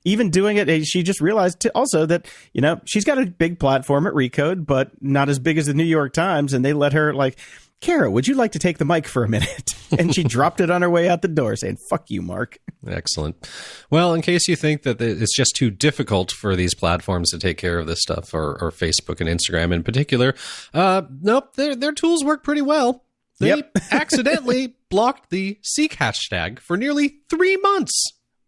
even 0.05 0.31
doing 0.31 0.57
it. 0.57 0.69
eh, 0.69 0.83
She 0.85 1.03
just 1.03 1.21
realized 1.21 1.67
also 1.75 2.07
that 2.07 2.27
you 2.53 2.61
know 2.61 2.81
she's 2.85 3.05
got 3.05 3.19
a 3.19 3.27
big 3.27 3.59
platform 3.59 4.07
at 4.07 4.13
Recode, 4.15 4.67
but 4.67 4.91
not 5.01 5.29
as 5.29 5.39
big 5.39 5.59
as 5.59 5.67
the 5.67 5.75
New 5.75 5.85
York 5.85 6.13
Times, 6.13 6.53
and 6.53 6.65
they 6.65 6.73
let 6.73 6.93
her 6.93 7.13
like. 7.15 7.39
Kara, 7.83 8.11
would 8.11 8.29
you 8.29 8.35
like 8.35 8.53
to 8.53 8.59
take 8.59 8.77
the 8.77 8.85
mic 8.85 9.07
for 9.09 9.25
a 9.25 9.29
minute? 9.29 9.71
And 9.99 10.15
she 10.15 10.23
dropped 10.23 10.61
it 10.61 10.71
on 10.71 10.83
her 10.83 10.91
way 10.91 11.09
out 11.09 11.21
the 11.23 11.27
door, 11.29 11.57
saying, 11.57 11.79
"Fuck 11.89 12.11
you, 12.11 12.21
Mark." 12.23 12.59
Excellent. 12.87 13.51
Well, 13.91 14.13
in 14.15 14.21
case 14.23 14.47
you 14.47 14.55
think 14.55 14.83
that 14.83 15.01
it's 15.01 15.35
just 15.35 15.57
too 15.57 15.69
difficult 15.71 16.31
for 16.31 16.55
these 16.55 16.75
platforms 16.77 17.31
to 17.31 17.39
take 17.41 17.57
care 17.57 17.79
of 17.79 17.87
this 17.89 17.99
stuff, 18.01 18.33
or, 18.35 18.57
or 18.63 18.71
Facebook 18.71 19.21
and 19.21 19.29
Instagram 19.29 19.73
in 19.73 19.83
particular, 19.83 20.35
uh, 20.75 21.03
nope, 21.23 21.57
their 21.57 21.75
their 21.75 21.91
tools 21.93 22.23
work 22.23 22.45
pretty 22.45 22.63
well. 22.63 23.03
They 23.41 23.49
Yep. 23.49 23.71
accidentally 23.91 24.75
blocked 24.91 25.31
the 25.31 25.59
Sikh 25.63 25.97
hashtag 25.97 26.59
for 26.61 26.77
nearly 26.77 27.17
three 27.31 27.57
months. 27.57 28.01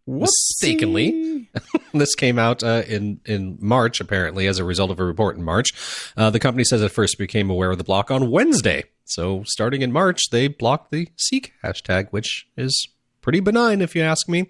Mistakenly. 0.05 1.49
this 1.93 2.15
came 2.15 2.37
out 2.37 2.63
uh, 2.63 2.83
in 2.87 3.19
in 3.25 3.57
March, 3.61 3.99
apparently, 4.01 4.47
as 4.47 4.59
a 4.59 4.63
result 4.63 4.91
of 4.91 4.99
a 4.99 5.03
report 5.03 5.37
in 5.37 5.43
March. 5.43 5.71
Uh, 6.17 6.29
the 6.29 6.39
company 6.39 6.63
says 6.63 6.81
it 6.81 6.89
first 6.89 7.17
became 7.17 7.49
aware 7.49 7.71
of 7.71 7.77
the 7.77 7.83
block 7.83 8.11
on 8.11 8.29
Wednesday. 8.29 8.83
So, 9.05 9.43
starting 9.45 9.81
in 9.81 9.91
March, 9.91 10.19
they 10.31 10.47
blocked 10.47 10.91
the 10.91 11.09
Sikh 11.17 11.53
hashtag, 11.63 12.09
which 12.11 12.47
is 12.57 12.87
pretty 13.23 13.39
benign, 13.39 13.81
if 13.81 13.95
you 13.95 14.03
ask 14.03 14.29
me. 14.29 14.39
you 14.39 14.45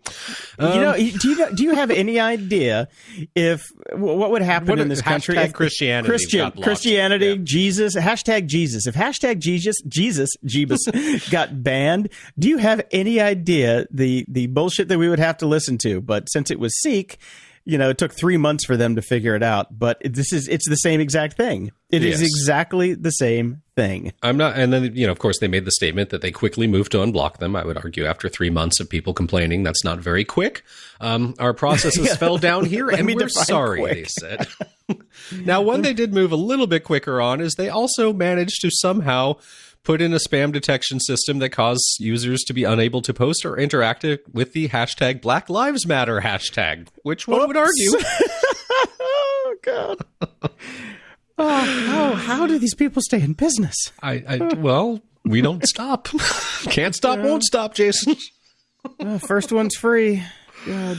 know, 0.65 0.91
um, 0.91 0.97
do 0.97 1.29
you 1.29 1.55
do 1.55 1.63
you 1.63 1.75
have 1.75 1.89
any 1.91 2.19
idea 2.19 2.89
if 3.35 3.61
what 3.93 4.31
would 4.31 4.41
happen 4.41 4.67
What 4.67 4.79
in 4.79 4.89
this 4.89 5.01
country 5.01 5.35
hashtag 5.35 5.45
if 5.45 5.53
Christianity 5.53 6.09
Christian. 6.09 6.51
Christianity, 6.61 7.25
Yeah. 7.27 7.35
Jesus, 7.43 7.95
hashtag 7.95 8.47
Jesus. 8.47 8.85
If 8.87 8.95
hashtag 8.95 9.39
Jesus, 9.39 9.77
Jesus, 9.87 10.29
Jeebus 10.45 11.29
got 11.31 11.63
banned, 11.63 12.09
do 12.37 12.49
you 12.49 12.57
have 12.57 12.81
any 12.91 13.21
idea 13.21 13.85
the 13.91 14.25
the 14.27 14.47
bullshit 14.47 14.89
that 14.89 14.97
we 14.97 15.07
would 15.07 15.19
have 15.19 15.37
to 15.37 15.45
listen 15.45 15.77
to? 15.79 16.01
But 16.01 16.29
since 16.29 16.51
it 16.51 16.59
was 16.59 16.73
Sikh, 16.81 17.17
you 17.65 17.77
know, 17.77 17.89
it 17.89 17.97
took 17.97 18.11
three 18.11 18.37
months 18.37 18.65
for 18.65 18.75
them 18.75 18.95
to 18.95 19.01
figure 19.01 19.35
it 19.35 19.43
out. 19.43 19.77
But 19.77 20.01
this 20.03 20.33
is 20.33 20.47
it's 20.47 20.67
the 20.67 20.75
same 20.75 20.99
exact 20.99 21.37
thing. 21.37 21.71
It 21.89 22.03
is 22.03 22.21
Yes. 22.21 22.29
exactly 22.29 22.93
the 22.93 23.11
same 23.11 23.61
thing. 23.75 24.11
I'm 24.21 24.35
not, 24.35 24.57
and 24.57 24.73
then 24.73 24.95
you 24.95 25.05
know, 25.05 25.11
of 25.11 25.19
course, 25.19 25.39
they 25.39 25.47
made 25.47 25.65
the 25.65 25.71
statement 25.71 26.09
that 26.09 26.21
they 26.21 26.31
quickly 26.31 26.67
moved 26.67 26.91
to 26.93 26.97
unblock 26.97 27.37
them. 27.37 27.55
I 27.55 27.63
would 27.63 27.77
argue 27.77 28.05
after 28.05 28.27
three 28.29 28.49
months 28.49 28.79
of 28.79 28.89
people 28.89 29.13
complaining, 29.13 29.63
that's 29.63 29.83
not 29.83 29.99
very 29.99 30.25
quick. 30.25 30.63
Um, 30.99 31.35
our 31.39 31.53
processes 31.53 32.15
fell 32.17 32.37
down 32.37 32.65
here, 32.65 32.89
and 32.89 33.07
we're 33.07 33.29
sorry. 33.29 33.79
quick. 33.79 33.93
They 33.95 34.03
said. 34.05 34.47
now, 35.45 35.61
one 35.61 35.81
they 35.83 35.93
did 35.93 36.13
move 36.13 36.31
a 36.31 36.35
little 36.37 36.67
bit 36.67 36.83
quicker 36.83 37.21
on 37.21 37.39
is 37.41 37.53
they 37.55 37.69
also 37.69 38.11
managed 38.11 38.61
to 38.61 38.69
somehow 38.71 39.35
put 39.83 40.01
in 40.01 40.13
a 40.13 40.17
spam 40.17 40.51
detection 40.51 40.99
system 40.99 41.39
that 41.39 41.49
caused 41.49 41.97
users 41.99 42.41
to 42.43 42.53
be 42.53 42.63
unable 42.63 43.01
to 43.01 43.13
post 43.13 43.45
or 43.45 43.57
interact 43.57 44.05
with 44.31 44.53
the 44.53 44.69
hashtag 44.69 45.21
Black 45.21 45.49
Lives 45.49 45.85
Matter 45.85 46.21
hashtag, 46.21 46.87
which 47.03 47.27
one 47.27 47.45
would 47.47 47.57
argue 47.57 47.91
oh 48.99 49.55
God. 49.61 49.97
Oh, 51.37 51.65
how, 51.65 52.13
how 52.13 52.47
do 52.47 52.59
these 52.59 52.75
people 52.75 53.01
stay 53.01 53.21
in 53.21 53.33
business? 53.33 53.75
I, 54.01 54.23
I 54.27 54.37
well, 54.55 55.01
we 55.25 55.41
don't 55.41 55.63
stop. 55.67 56.07
Can't 56.65 56.95
stop, 56.95 57.19
won't 57.19 57.43
stop, 57.43 57.73
Jason. 57.73 58.15
Uh, 58.99 59.17
first 59.17 59.53
one's 59.53 59.77
free. 59.77 60.21
God. 60.65 60.97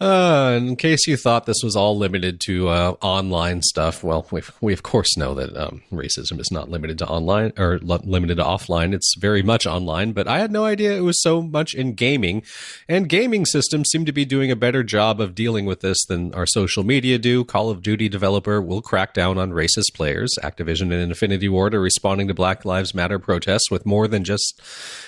Uh, 0.00 0.58
in 0.60 0.74
case 0.74 1.06
you 1.06 1.16
thought 1.16 1.46
this 1.46 1.62
was 1.62 1.76
all 1.76 1.96
limited 1.96 2.40
to 2.40 2.66
uh, 2.66 2.96
online 3.00 3.62
stuff, 3.62 4.02
well, 4.02 4.26
we, 4.32 4.42
we 4.60 4.72
of 4.72 4.82
course 4.82 5.16
know 5.16 5.34
that 5.34 5.56
um, 5.56 5.82
racism 5.92 6.40
is 6.40 6.50
not 6.50 6.68
limited 6.68 6.98
to 6.98 7.06
online 7.06 7.52
or 7.56 7.78
li- 7.78 8.00
limited 8.02 8.36
to 8.36 8.42
offline. 8.42 8.92
It's 8.92 9.14
very 9.16 9.40
much 9.40 9.68
online, 9.68 10.10
but 10.10 10.26
I 10.26 10.40
had 10.40 10.50
no 10.50 10.64
idea 10.64 10.96
it 10.96 11.02
was 11.02 11.22
so 11.22 11.40
much 11.40 11.74
in 11.74 11.94
gaming. 11.94 12.42
And 12.88 13.08
gaming 13.08 13.46
systems 13.46 13.88
seem 13.88 14.04
to 14.04 14.12
be 14.12 14.24
doing 14.24 14.50
a 14.50 14.56
better 14.56 14.82
job 14.82 15.20
of 15.20 15.32
dealing 15.32 15.64
with 15.64 15.80
this 15.80 16.04
than 16.06 16.34
our 16.34 16.46
social 16.46 16.82
media 16.82 17.16
do. 17.16 17.44
Call 17.44 17.70
of 17.70 17.80
Duty 17.80 18.08
developer 18.08 18.60
will 18.60 18.82
crack 18.82 19.14
down 19.14 19.38
on 19.38 19.52
racist 19.52 19.94
players. 19.94 20.34
Activision 20.42 20.92
and 20.92 20.94
Infinity 20.94 21.48
Ward 21.48 21.72
are 21.72 21.80
responding 21.80 22.26
to 22.26 22.34
Black 22.34 22.64
Lives 22.64 22.96
Matter 22.96 23.20
protests 23.20 23.70
with 23.70 23.86
more 23.86 24.08
than 24.08 24.24
just 24.24 24.60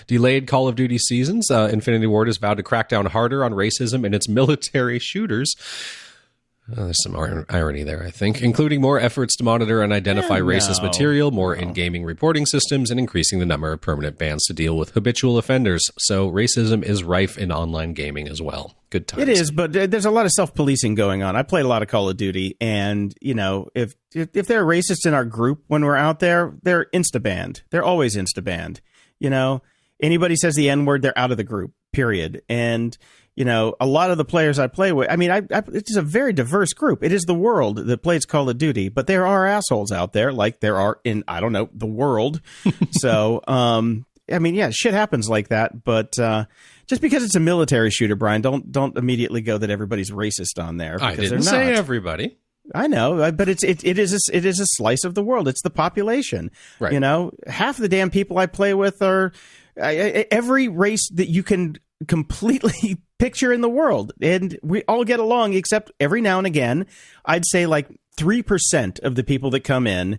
delayed 0.07 0.47
Call 0.47 0.69
of 0.69 0.77
Duty 0.77 0.99
seasons. 0.99 1.51
Uh, 1.51 1.69
Infinity 1.73 2.07
Ward 2.07 2.29
has 2.29 2.37
vowed 2.37 2.59
to 2.59 2.63
crack 2.63 2.89
down 2.89 3.07
harder 3.07 3.45
on 3.45 3.51
racism 3.51 4.07
in 4.07 4.15
its 4.15 4.29
military 4.37 4.76
shooters. 5.01 5.55
Uh, 6.69 6.83
there's 6.87 7.01
some 7.05 7.15
ir- 7.15 7.47
irony 7.49 7.85
there, 7.85 8.03
I 8.03 8.11
think, 8.11 8.43
including 8.43 8.81
more 8.81 8.99
efforts 8.99 9.37
to 9.37 9.45
monitor 9.45 9.83
and 9.83 9.93
identify 9.93 10.39
Eh, 10.39 10.41
racist 10.41 10.83
no. 10.83 10.89
material, 10.89 11.31
more 11.31 11.55
in 11.55 11.73
gaming 11.73 12.03
reporting 12.03 12.45
systems, 12.45 12.91
and 12.91 12.99
increasing 12.99 13.39
the 13.39 13.47
number 13.47 13.73
of 13.73 13.81
permanent 13.81 14.19
bans 14.19 14.45
to 14.47 14.53
deal 14.53 14.77
with 14.77 14.91
habitual 14.91 15.39
offenders. 15.39 15.85
So 15.99 16.29
racism 16.29 16.83
is 16.83 17.05
rife 17.05 17.39
in 17.39 17.53
online 17.53 17.93
gaming 17.93 18.27
as 18.27 18.43
well. 18.43 18.75
Good 18.91 19.07
times. 19.07 19.23
It 19.23 19.29
is, 19.29 19.53
but 19.53 19.73
there's 19.75 20.07
a 20.07 20.11
lot 20.11 20.27
of 20.27 20.33
self 20.33 20.57
policing 20.57 20.97
going 20.97 21.23
on. 21.23 21.37
I 21.37 21.45
play 21.45 21.61
a 21.61 21.69
lot 21.69 21.83
of 21.83 21.89
Call 21.89 22.09
of 22.09 22.17
Duty, 22.17 22.57
and 22.61 23.15
you 23.21 23.35
know, 23.35 23.69
if 23.77 23.95
if, 24.13 24.31
if 24.35 24.49
they're 24.49 24.65
racist 24.67 25.07
in 25.07 25.15
our 25.15 25.25
group 25.25 25.63
when 25.69 25.85
we're 25.85 25.95
out 25.95 26.19
there, 26.19 26.53
they're 26.65 26.87
insta 26.93 27.23
banned. 27.23 27.63
They're 27.71 27.85
always 27.85 28.17
insta 28.17 28.43
banned. 28.43 28.81
You 29.21 29.31
know, 29.31 29.63
anybody 30.03 30.35
says 30.35 30.57
the 30.57 30.69
n 30.69 30.85
word, 30.85 31.03
they're 31.03 31.17
out 31.17 31.31
of 31.31 31.37
the 31.37 31.45
group. 31.45 31.75
Period. 31.93 32.43
And 32.49 32.99
you 33.37 33.45
know, 33.45 33.77
a 33.81 33.87
lot 33.87 34.11
of 34.11 34.19
the 34.19 34.25
players 34.25 34.59
I 34.59 34.67
play 34.67 34.93
with, 34.93 35.11
I 35.11 35.17
mean, 35.17 35.31
I, 35.31 35.43
I, 35.53 35.63
it's 35.73 35.95
a 35.95 36.03
very 36.03 36.33
diverse 36.33 36.73
group. 36.73 37.05
It 37.05 37.13
is 37.13 37.23
the 37.23 37.35
world 37.35 37.77
that 37.77 38.03
plays 38.03 38.25
Call 38.25 38.49
of 38.51 38.59
Duty, 38.59 38.89
but 38.89 39.07
there 39.07 39.27
are 39.27 39.47
assholes 39.47 39.93
out 39.93 40.13
there, 40.13 40.33
like 40.33 40.61
there 40.61 40.79
are 40.79 40.99
in 41.05 41.23
I 41.29 41.41
don't 41.41 41.53
know 41.53 41.69
the 41.73 41.87
world. 41.87 42.41
so, 42.93 43.43
um, 43.47 44.07
I 44.33 44.41
mean, 44.41 44.55
yeah, 44.55 44.71
shit 44.73 44.95
happens 44.95 45.29
like 45.29 45.49
that, 45.49 45.85
but. 45.85 46.19
uh 46.19 46.47
just 46.89 47.03
because 47.03 47.25
it's 47.25 47.35
a 47.35 47.41
military 47.41 47.91
shooter, 47.91 48.15
Brian, 48.15 48.43
don't 48.43 48.71
don't 48.71 48.97
immediately 48.97 49.41
go 49.41 49.59
that 49.59 49.71
everybody's 49.71 50.11
racist 50.11 50.63
on 50.63 50.77
there. 50.77 51.03
I 51.03 51.17
didn't 51.17 51.43
say 51.43 51.75
everybody. 51.75 52.39
I 52.75 52.87
know, 52.87 53.19
uh, 53.19 53.31
but 53.31 53.49
it's 53.49 53.63
it, 53.63 53.85
it 53.85 53.99
is 53.99 54.13
a, 54.13 54.37
it 54.37 54.45
is 54.45 54.61
a 54.61 54.67
slice 54.67 55.05
of 55.05 55.15
the 55.15 55.23
world. 55.23 55.49
It's 55.49 55.63
the 55.63 55.71
population. 55.71 56.51
Right. 56.79 56.93
You 56.93 57.01
know, 57.01 57.33
half 57.47 57.77
the 57.77 57.89
damn 57.89 58.11
people 58.11 58.39
I 58.39 58.47
play 58.47 58.75
with 58.75 59.03
are 59.03 59.33
I, 59.81 59.91
I, 59.91 60.27
every 60.31 60.69
race 60.69 61.09
that 61.11 61.29
you 61.29 61.43
can 61.43 61.77
completely 62.09 62.99
picture 63.19 63.53
in 63.53 63.61
the 63.61 63.69
world, 63.69 64.13
and 64.21 64.59
we 64.63 64.83
all 64.85 65.05
get 65.05 65.21
along. 65.21 65.55
Except 65.55 65.91
every 66.01 66.21
now 66.21 66.39
and 66.39 66.47
again, 66.47 66.87
I'd 67.25 67.47
say 67.47 67.67
like 67.67 67.89
three 68.17 68.43
percent 68.43 68.99
of 69.01 69.15
the 69.15 69.25
people 69.25 69.51
that 69.51 69.61
come 69.61 69.87
in 69.87 70.19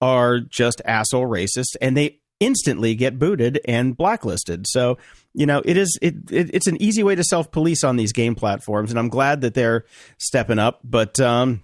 are 0.00 0.40
just 0.40 0.80
asshole 0.84 1.26
racists, 1.26 1.76
and 1.80 1.96
they 1.96 2.20
instantly 2.40 2.94
get 2.94 3.18
booted 3.18 3.60
and 3.64 3.96
blacklisted. 3.96 4.66
So 4.68 4.98
you 5.34 5.46
know 5.46 5.62
it 5.64 5.76
is 5.76 5.98
it, 6.00 6.14
it 6.30 6.50
it's 6.54 6.66
an 6.66 6.80
easy 6.80 7.02
way 7.02 7.14
to 7.14 7.24
self 7.24 7.50
police 7.50 7.84
on 7.84 7.96
these 7.96 8.12
game 8.12 8.34
platforms, 8.34 8.90
and 8.90 8.98
I'm 8.98 9.08
glad 9.08 9.40
that 9.42 9.54
they're 9.54 9.84
stepping 10.18 10.58
up. 10.58 10.80
But 10.84 11.18
um, 11.20 11.62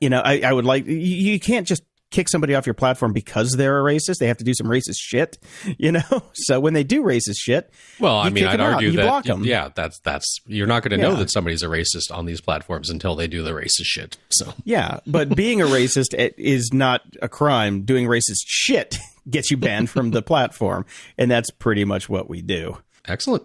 you 0.00 0.10
know, 0.10 0.20
I, 0.20 0.40
I 0.44 0.52
would 0.52 0.64
like 0.64 0.86
you 0.86 1.38
can't 1.40 1.66
just 1.66 1.82
kick 2.10 2.28
somebody 2.28 2.54
off 2.54 2.66
your 2.66 2.74
platform 2.74 3.12
because 3.12 3.50
they're 3.52 3.78
a 3.78 3.82
racist. 3.82 4.18
They 4.18 4.28
have 4.28 4.38
to 4.38 4.44
do 4.44 4.54
some 4.54 4.66
racist 4.66 4.96
shit, 4.98 5.38
you 5.78 5.92
know. 5.92 6.00
So 6.34 6.60
when 6.60 6.72
they 6.72 6.84
do 6.84 7.02
racist 7.02 7.36
shit, 7.38 7.70
Well, 8.00 8.16
I 8.16 8.30
mean, 8.30 8.44
I'd 8.46 8.60
out. 8.60 8.74
argue 8.74 8.90
You 8.90 9.00
block 9.00 9.24
them. 9.24 9.44
yeah, 9.44 9.68
that's 9.74 9.98
that's 10.00 10.38
you're 10.46 10.66
not 10.66 10.82
going 10.82 10.98
to 10.98 11.04
know 11.08 11.14
that 11.16 11.30
somebody's 11.30 11.62
a 11.62 11.66
racist 11.66 12.10
on 12.10 12.24
these 12.26 12.40
platforms 12.40 12.88
until 12.90 13.14
they 13.16 13.26
do 13.26 13.42
the 13.42 13.50
racist 13.50 13.84
shit. 13.84 14.16
So 14.30 14.54
yeah. 14.64 15.00
But 15.06 15.34
being 15.36 15.60
a 15.60 15.66
racist 15.66 16.14
is 16.38 16.70
not 16.72 17.02
a 17.20 17.28
crime. 17.28 17.82
Doing 17.82 18.06
racist 18.06 18.44
shit 18.46 18.96
gets 19.30 19.50
you 19.50 19.56
banned 19.56 19.90
from 19.90 20.10
the 20.12 20.22
platform, 20.22 20.86
and 21.18 21.30
that's 21.30 21.50
pretty 21.50 21.84
much 21.84 22.08
what 22.08 22.30
we 22.30 22.40
do. 22.40 22.78
excellent. 23.06 23.42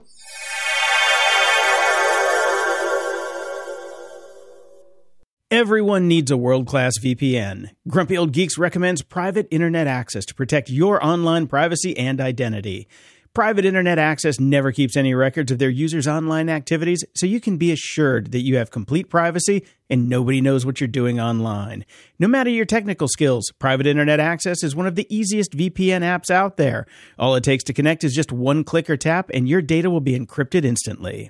Everyone 5.53 6.07
needs 6.07 6.31
a 6.31 6.35
world 6.35 6.65
class 6.65 6.93
VPN. 6.97 7.69
Grumpy 7.87 8.17
Old 8.17 8.31
Geeks 8.31 8.57
recommends 8.57 9.03
private 9.03 9.47
internet 9.51 9.85
access 9.85 10.25
to 10.25 10.33
protect 10.33 10.67
your 10.67 11.05
online 11.05 11.45
privacy 11.45 11.95
and 11.95 12.19
identity. 12.19 12.87
Private 13.35 13.63
internet 13.63 13.99
access 13.99 14.39
never 14.39 14.71
keeps 14.71 14.97
any 14.97 15.13
records 15.13 15.51
of 15.51 15.59
their 15.59 15.69
users' 15.69 16.07
online 16.07 16.49
activities, 16.49 17.03
so 17.15 17.27
you 17.27 17.39
can 17.39 17.57
be 17.57 17.71
assured 17.71 18.31
that 18.31 18.41
you 18.41 18.57
have 18.57 18.71
complete 18.71 19.11
privacy 19.11 19.63
and 19.91 20.09
nobody 20.09 20.41
knows 20.41 20.65
what 20.65 20.81
you're 20.81 20.87
doing 20.87 21.19
online. 21.19 21.85
No 22.17 22.27
matter 22.27 22.49
your 22.49 22.65
technical 22.65 23.07
skills, 23.07 23.51
private 23.59 23.85
internet 23.85 24.19
access 24.19 24.63
is 24.63 24.75
one 24.75 24.87
of 24.87 24.95
the 24.95 25.05
easiest 25.15 25.51
VPN 25.51 26.01
apps 26.01 26.31
out 26.31 26.57
there. 26.57 26.87
All 27.19 27.35
it 27.35 27.43
takes 27.43 27.63
to 27.65 27.73
connect 27.73 28.03
is 28.03 28.15
just 28.15 28.31
one 28.31 28.63
click 28.63 28.89
or 28.89 28.97
tap, 28.97 29.29
and 29.31 29.47
your 29.47 29.61
data 29.61 29.91
will 29.91 30.01
be 30.01 30.17
encrypted 30.17 30.65
instantly. 30.65 31.29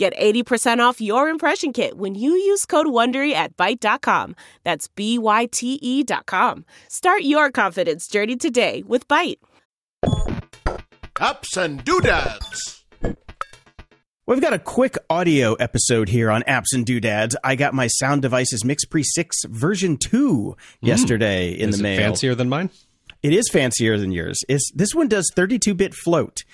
Get 0.00 0.16
80% 0.16 0.78
off 0.78 1.02
your 1.02 1.28
impression 1.28 1.74
kit 1.74 1.98
when 1.98 2.14
you 2.14 2.30
use 2.30 2.64
code 2.64 2.86
WONDERY 2.86 3.34
at 3.34 3.54
Byte.com. 3.58 4.34
That's 4.64 4.88
B-Y-T-E 4.88 6.04
dot 6.04 6.24
com. 6.24 6.64
Start 6.88 7.20
your 7.24 7.50
confidence 7.50 8.08
journey 8.08 8.36
today 8.36 8.82
with 8.86 9.06
Byte. 9.08 9.36
Apps 11.16 11.54
and 11.58 11.84
doodads. 11.84 12.82
We've 14.24 14.40
got 14.40 14.54
a 14.54 14.58
quick 14.58 14.96
audio 15.10 15.52
episode 15.56 16.08
here 16.08 16.30
on 16.30 16.44
apps 16.44 16.72
and 16.72 16.86
doodads. 16.86 17.36
I 17.44 17.54
got 17.54 17.74
my 17.74 17.86
Sound 17.88 18.22
Devices 18.22 18.62
MixPre 18.62 19.04
6 19.04 19.44
version 19.50 19.98
2 19.98 20.56
mm. 20.56 20.56
yesterday 20.80 21.50
in 21.50 21.68
Is 21.68 21.76
the 21.76 21.80
it 21.80 21.82
mail. 21.82 22.00
fancier 22.00 22.34
than 22.34 22.48
mine? 22.48 22.70
It 23.22 23.34
is 23.34 23.50
fancier 23.50 23.98
than 23.98 24.12
yours. 24.12 24.38
It's, 24.48 24.70
this 24.74 24.94
one 24.94 25.08
does 25.08 25.30
32 25.36 25.74
bit 25.74 25.92
float, 25.92 26.44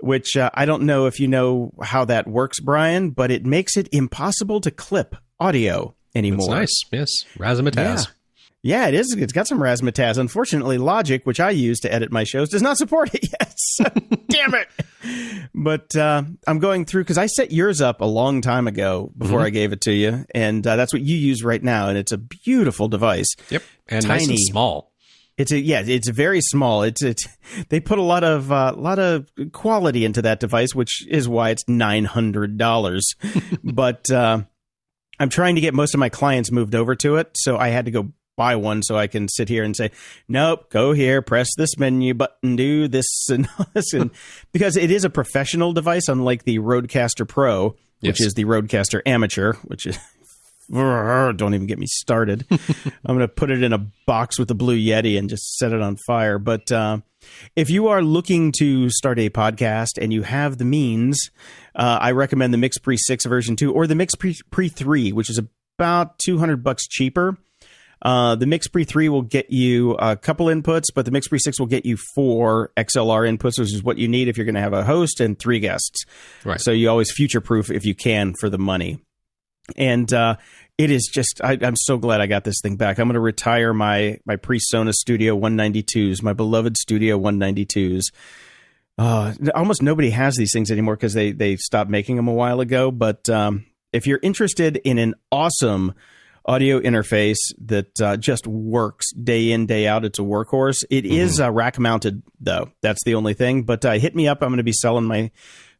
which 0.00 0.36
uh, 0.36 0.50
I 0.54 0.64
don't 0.64 0.82
know 0.82 1.06
if 1.06 1.20
you 1.20 1.28
know 1.28 1.72
how 1.82 2.04
that 2.06 2.26
works, 2.26 2.60
Brian, 2.60 3.10
but 3.10 3.30
it 3.30 3.44
makes 3.44 3.76
it 3.76 3.88
impossible 3.92 4.60
to 4.62 4.70
clip 4.70 5.16
audio 5.40 5.94
anymore. 6.14 6.48
That's 6.48 6.84
nice. 6.90 6.90
Yes. 6.92 7.10
Razzmatazz. 7.36 8.08
Yeah, 8.62 8.88
it 8.88 8.94
is. 8.94 9.14
It's 9.16 9.32
got 9.32 9.46
some 9.46 9.60
razzmatazz. 9.60 10.18
Unfortunately, 10.18 10.78
Logic, 10.78 11.24
which 11.24 11.38
I 11.38 11.50
use 11.50 11.78
to 11.80 11.92
edit 11.92 12.10
my 12.10 12.24
shows, 12.24 12.48
does 12.48 12.62
not 12.62 12.76
support 12.76 13.14
it 13.14 13.28
yet. 13.40 13.54
So, 13.56 13.84
damn 14.28 14.54
it. 14.54 14.68
But 15.54 15.94
uh, 15.94 16.24
I'm 16.46 16.58
going 16.58 16.84
through 16.84 17.04
because 17.04 17.18
I 17.18 17.26
set 17.26 17.52
yours 17.52 17.80
up 17.80 18.00
a 18.00 18.04
long 18.04 18.40
time 18.40 18.66
ago 18.66 19.12
before 19.16 19.40
I 19.40 19.50
gave 19.50 19.72
it 19.72 19.80
to 19.82 19.92
you, 19.92 20.24
and 20.34 20.66
uh, 20.66 20.74
that's 20.74 20.92
what 20.92 21.02
you 21.02 21.16
use 21.16 21.44
right 21.44 21.62
now, 21.62 21.88
and 21.88 21.96
it's 21.96 22.10
a 22.12 22.18
beautiful 22.18 22.88
device. 22.88 23.28
Yep. 23.48 23.62
And 23.88 24.06
nice 24.08 24.28
and 24.28 24.38
small. 24.38 24.87
It's 25.38 25.52
a 25.52 25.58
yeah, 25.58 25.82
it's 25.86 26.08
very 26.10 26.40
small. 26.42 26.82
It's 26.82 27.02
it's 27.02 27.26
they 27.70 27.80
put 27.80 27.98
a 27.98 28.02
lot 28.02 28.24
of 28.24 28.52
uh, 28.52 28.74
lot 28.76 28.98
of 28.98 29.30
quality 29.52 30.04
into 30.04 30.20
that 30.22 30.40
device, 30.40 30.74
which 30.74 31.06
is 31.08 31.28
why 31.28 31.50
it's 31.50 31.62
nine 31.68 32.04
hundred 32.04 32.58
dollars. 32.58 33.08
but 33.64 34.10
uh, 34.10 34.42
I'm 35.18 35.28
trying 35.30 35.54
to 35.54 35.60
get 35.60 35.74
most 35.74 35.94
of 35.94 36.00
my 36.00 36.08
clients 36.10 36.50
moved 36.52 36.74
over 36.74 36.94
to 36.96 37.16
it, 37.16 37.30
so 37.36 37.56
I 37.56 37.68
had 37.68 37.84
to 37.86 37.90
go 37.90 38.12
buy 38.36 38.56
one 38.56 38.82
so 38.84 38.96
I 38.96 39.08
can 39.08 39.28
sit 39.28 39.48
here 39.48 39.64
and 39.64 39.74
say, 39.74 39.90
nope, 40.28 40.70
go 40.70 40.92
here, 40.92 41.22
press 41.22 41.48
this 41.56 41.76
menu 41.76 42.14
button, 42.14 42.54
do 42.54 42.86
this 42.86 43.06
and 43.30 43.48
this, 43.74 43.92
and 43.92 44.10
because 44.52 44.76
it 44.76 44.90
is 44.90 45.04
a 45.04 45.10
professional 45.10 45.72
device, 45.72 46.08
unlike 46.08 46.44
the 46.44 46.58
RodeCaster 46.58 47.26
Pro, 47.26 47.70
which 48.00 48.20
Yes. 48.20 48.28
is 48.28 48.34
the 48.34 48.44
RodeCaster 48.44 49.02
Amateur, 49.06 49.54
which 49.64 49.86
is 49.86 49.98
don't 50.70 51.54
even 51.54 51.66
get 51.66 51.78
me 51.78 51.86
started. 51.86 52.46
I'm 52.50 53.16
going 53.16 53.20
to 53.20 53.28
put 53.28 53.50
it 53.50 53.62
in 53.62 53.72
a 53.72 53.86
box 54.06 54.38
with 54.38 54.50
a 54.50 54.54
blue 54.54 54.78
Yeti 54.78 55.18
and 55.18 55.28
just 55.28 55.56
set 55.56 55.72
it 55.72 55.80
on 55.80 55.96
fire. 56.06 56.38
But 56.38 56.70
uh, 56.70 56.98
if 57.56 57.70
you 57.70 57.88
are 57.88 58.02
looking 58.02 58.52
to 58.58 58.90
start 58.90 59.18
a 59.18 59.30
podcast 59.30 60.00
and 60.00 60.12
you 60.12 60.22
have 60.22 60.58
the 60.58 60.64
means, 60.64 61.30
uh, 61.74 61.98
I 62.00 62.12
recommend 62.12 62.52
the 62.52 62.58
Mix 62.58 62.78
Pre 62.78 62.96
6 62.96 63.26
version 63.26 63.56
2 63.56 63.72
or 63.72 63.86
the 63.86 63.94
Mix 63.94 64.14
Pre, 64.14 64.36
Pre 64.50 64.68
3, 64.68 65.12
which 65.12 65.30
is 65.30 65.40
about 65.78 66.18
200 66.18 66.62
bucks 66.62 66.86
cheaper. 66.86 67.36
Uh, 68.00 68.36
the 68.36 68.46
Mix 68.46 68.68
Pre 68.68 68.84
3 68.84 69.08
will 69.08 69.22
get 69.22 69.50
you 69.50 69.92
a 69.94 70.16
couple 70.16 70.46
inputs, 70.46 70.86
but 70.94 71.04
the 71.04 71.10
Mix 71.10 71.28
Pre 71.28 71.38
6 71.38 71.58
will 71.58 71.66
get 71.66 71.84
you 71.84 71.96
four 72.14 72.70
XLR 72.76 73.28
inputs, 73.28 73.58
which 73.58 73.74
is 73.74 73.82
what 73.82 73.98
you 73.98 74.06
need 74.06 74.28
if 74.28 74.36
you're 74.36 74.46
going 74.46 74.54
to 74.54 74.60
have 74.60 74.72
a 74.72 74.84
host 74.84 75.20
and 75.20 75.38
three 75.38 75.60
guests. 75.60 76.04
Right. 76.44 76.60
So 76.60 76.70
you 76.70 76.88
always 76.88 77.10
future 77.10 77.40
proof 77.40 77.70
if 77.70 77.84
you 77.84 77.94
can 77.94 78.34
for 78.38 78.48
the 78.48 78.58
money. 78.58 79.00
And 79.76 80.12
uh, 80.12 80.36
it 80.76 80.90
is 80.90 81.10
just, 81.12 81.40
I, 81.42 81.58
I'm 81.60 81.76
so 81.76 81.98
glad 81.98 82.20
I 82.20 82.26
got 82.26 82.44
this 82.44 82.60
thing 82.62 82.76
back. 82.76 82.98
I'm 82.98 83.06
going 83.06 83.14
to 83.14 83.20
retire 83.20 83.72
my 83.72 84.18
my 84.24 84.36
PreSonus 84.36 84.94
Studio 84.94 85.38
192s, 85.38 86.22
my 86.22 86.32
beloved 86.32 86.76
Studio 86.76 87.18
192s. 87.18 88.12
Uh, 88.98 89.32
almost 89.54 89.80
nobody 89.80 90.10
has 90.10 90.34
these 90.36 90.52
things 90.52 90.70
anymore 90.70 90.96
because 90.96 91.14
they 91.14 91.30
they 91.30 91.56
stopped 91.56 91.88
making 91.90 92.16
them 92.16 92.28
a 92.28 92.32
while 92.32 92.60
ago. 92.60 92.90
But 92.90 93.28
um, 93.28 93.66
if 93.92 94.06
you're 94.06 94.20
interested 94.22 94.76
in 94.84 94.98
an 94.98 95.14
awesome 95.30 95.94
audio 96.44 96.80
interface 96.80 97.38
that 97.66 98.00
uh, 98.00 98.16
just 98.16 98.46
works 98.46 99.12
day 99.12 99.52
in 99.52 99.66
day 99.66 99.86
out, 99.86 100.04
it's 100.04 100.18
a 100.18 100.22
workhorse. 100.22 100.82
It 100.90 101.06
is 101.06 101.40
uh, 101.40 101.50
rack 101.52 101.78
mounted 101.78 102.22
though. 102.40 102.72
That's 102.82 103.04
the 103.04 103.14
only 103.14 103.34
thing. 103.34 103.62
But 103.62 103.84
uh, 103.84 103.92
hit 103.92 104.16
me 104.16 104.26
up. 104.26 104.42
I'm 104.42 104.48
going 104.48 104.56
to 104.58 104.64
be 104.64 104.72
selling 104.72 105.04
my 105.04 105.30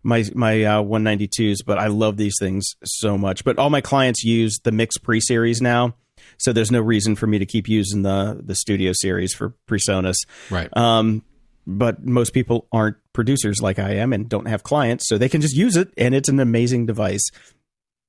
my 0.02 0.24
my 0.34 0.64
uh, 0.64 0.82
192s. 0.82 1.58
But 1.64 1.78
I 1.78 1.88
love 1.88 2.16
these 2.16 2.37
things 2.38 2.64
so 2.84 3.18
much. 3.18 3.44
But 3.44 3.58
all 3.58 3.70
my 3.70 3.80
clients 3.80 4.24
use 4.24 4.58
the 4.62 4.72
Mix 4.72 4.98
Pre 4.98 5.20
series 5.20 5.61
now. 5.61 5.94
So 6.37 6.52
there's 6.52 6.70
no 6.70 6.80
reason 6.80 7.16
for 7.16 7.26
me 7.26 7.38
to 7.38 7.46
keep 7.46 7.68
using 7.68 8.02
the 8.02 8.40
the 8.42 8.54
Studio 8.54 8.92
series 8.94 9.34
for 9.34 9.54
PreSonus. 9.68 10.16
Right. 10.50 10.74
Um, 10.76 11.22
but 11.66 12.04
most 12.04 12.32
people 12.32 12.66
aren't 12.72 12.96
producers 13.12 13.61
like 13.61 13.78
I 13.78 13.96
am 13.96 14.12
and 14.12 14.28
don't 14.28 14.48
have 14.48 14.62
clients, 14.62 15.06
so 15.06 15.18
they 15.18 15.28
can 15.28 15.40
just 15.40 15.54
use 15.54 15.76
it, 15.76 15.92
and 15.98 16.14
it's 16.14 16.28
an 16.28 16.40
amazing 16.40 16.87
device. 16.87 17.30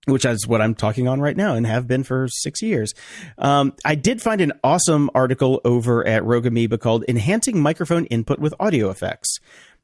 Which 0.05 0.25
is 0.25 0.47
what 0.47 0.61
I'm 0.61 0.75
talking 0.75 1.07
on 1.07 1.19
right 1.19 1.35
now 1.35 1.55
and 1.55 1.67
have 1.67 1.85
been 1.85 2.03
for 2.03 2.27
six 2.29 2.61
years. 2.63 2.93
Um, 3.37 3.75
I 3.83 3.95
did 3.95 4.21
find 4.21 4.39
an 4.39 4.53
awesome 4.63 5.11
article 5.13 5.61
over 5.65 6.07
at 6.07 6.23
Rogue 6.23 6.47
Amoeba 6.47 6.77
called 6.77 7.03
Enhancing 7.07 7.61
Microphone 7.61 8.05
Input 8.05 8.39
with 8.39 8.53
Audio 8.59 8.89
Effects. 8.89 9.39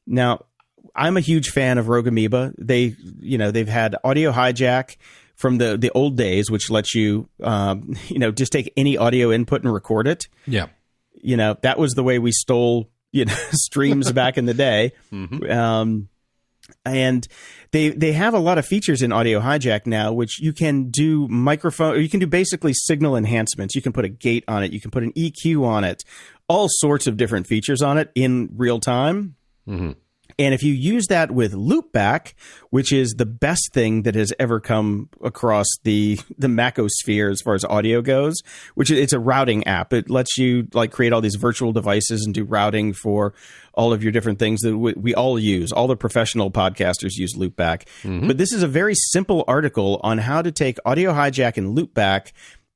Now, 0.08 0.46
I'm 0.96 1.18
a 1.18 1.22
huge 1.22 1.50
fan 1.50 1.78
of 1.78 1.88
Rogue 1.88 2.08
Amoeba. 2.08 2.54
They, 2.58 2.96
you 3.20 3.38
know, 3.38 3.52
they've 3.52 3.68
had 3.68 3.96
audio 4.04 4.32
hijack 4.32 4.98
from 5.36 5.58
the 5.58 5.78
the 5.78 5.92
old 5.92 6.18
days, 6.18 6.50
which 6.52 6.70
lets 6.70 6.94
you, 6.96 7.28
um, 7.42 7.96
you 8.08 8.20
know, 8.20 8.32
just 8.32 8.52
take 8.52 8.72
any 8.78 8.98
audio 8.98 9.32
input 9.32 9.64
and 9.64 9.74
record 9.74 10.08
it. 10.08 10.28
Yeah. 10.46 10.68
you 11.14 11.38
know 11.38 11.58
that 11.62 11.80
was 11.80 11.94
the 11.94 12.04
way 12.04 12.20
we 12.20 12.32
stole 12.32 12.90
you 13.12 13.26
know 13.26 13.34
streams 13.52 14.12
back 14.22 14.38
in 14.38 14.46
the 14.46 14.54
day. 14.54 14.92
Um 15.12 16.10
and 16.84 17.28
they 17.72 17.90
they 17.90 18.12
have 18.12 18.34
a 18.34 18.40
lot 18.40 18.58
of 18.58 18.66
features 18.66 19.02
in 19.02 19.12
audio 19.12 19.40
hijack 19.40 19.86
now 19.86 20.12
which 20.14 20.40
you 20.42 20.52
can 20.52 20.90
do 20.90 21.28
microphone 21.28 21.94
or 21.94 21.98
you 22.00 22.10
can 22.10 22.20
do 22.20 22.28
basically 22.28 22.74
signal 22.74 23.16
enhancements. 23.16 23.76
You 23.76 23.82
can 23.82 23.94
put 23.94 24.04
a 24.06 24.10
gate 24.10 24.44
on 24.48 24.64
it. 24.64 24.72
You 24.74 24.82
can 24.82 24.90
put 24.92 25.04
an 25.04 25.14
eq 25.14 25.64
on 25.64 25.84
it. 25.84 26.04
All 26.48 26.68
sorts 26.70 27.08
of 27.08 27.18
different 27.18 27.48
features 27.48 27.82
on 27.82 27.98
it 27.98 28.12
in 28.16 28.50
real 28.56 28.80
time 28.80 29.36
and 30.38 30.54
if 30.54 30.64
you 30.64 30.74
use 30.74 31.08
that 31.08 31.32
with 31.32 31.54
Loopback, 31.54 32.34
which 32.70 32.92
is 32.92 33.14
the 33.14 33.26
best 33.26 33.72
thing 33.74 34.02
that 34.02 34.16
has 34.16 34.34
ever 34.38 34.60
come 34.60 35.10
across 35.24 35.68
the 35.84 36.20
the 36.38 36.48
Macosphere 36.48 37.32
as 37.32 37.42
far 37.42 37.54
as 37.54 37.64
audio 37.64 38.02
goes, 38.02 38.36
which 38.74 38.92
it's 38.92 39.14
a 39.14 39.20
routing 39.20 39.66
app. 39.66 39.94
It 39.94 40.10
lets 40.10 40.38
you 40.38 40.68
like 40.74 40.92
create 40.92 41.14
all 41.14 41.22
these 41.22 41.36
virtual 41.36 41.72
devices 41.72 42.26
and 42.26 42.34
do 42.34 42.44
routing 42.44 42.94
for 42.94 43.34
all 43.74 43.94
of 43.94 44.04
your 44.04 44.12
different 44.12 44.40
things 44.40 44.62
that 44.62 44.78
we, 44.78 44.94
we 44.94 45.14
all 45.14 45.38
use. 45.38 45.72
All 45.72 45.88
the 45.88 45.96
professional 45.96 46.52
podcasters 46.52 47.16
use 47.16 47.36
Loopback. 47.36 47.84
Mm-hmm. 48.04 48.28
But 48.28 48.38
this 48.38 48.52
is 48.52 48.64
a 48.64 48.68
very 48.68 48.96
simple 48.96 49.44
article 49.48 50.00
on 50.04 50.18
how 50.18 50.42
to 50.42 50.52
take 50.52 50.78
Audio 50.86 51.14
Hijack 51.14 51.58
and 51.58 51.78
Loopback 51.78 52.32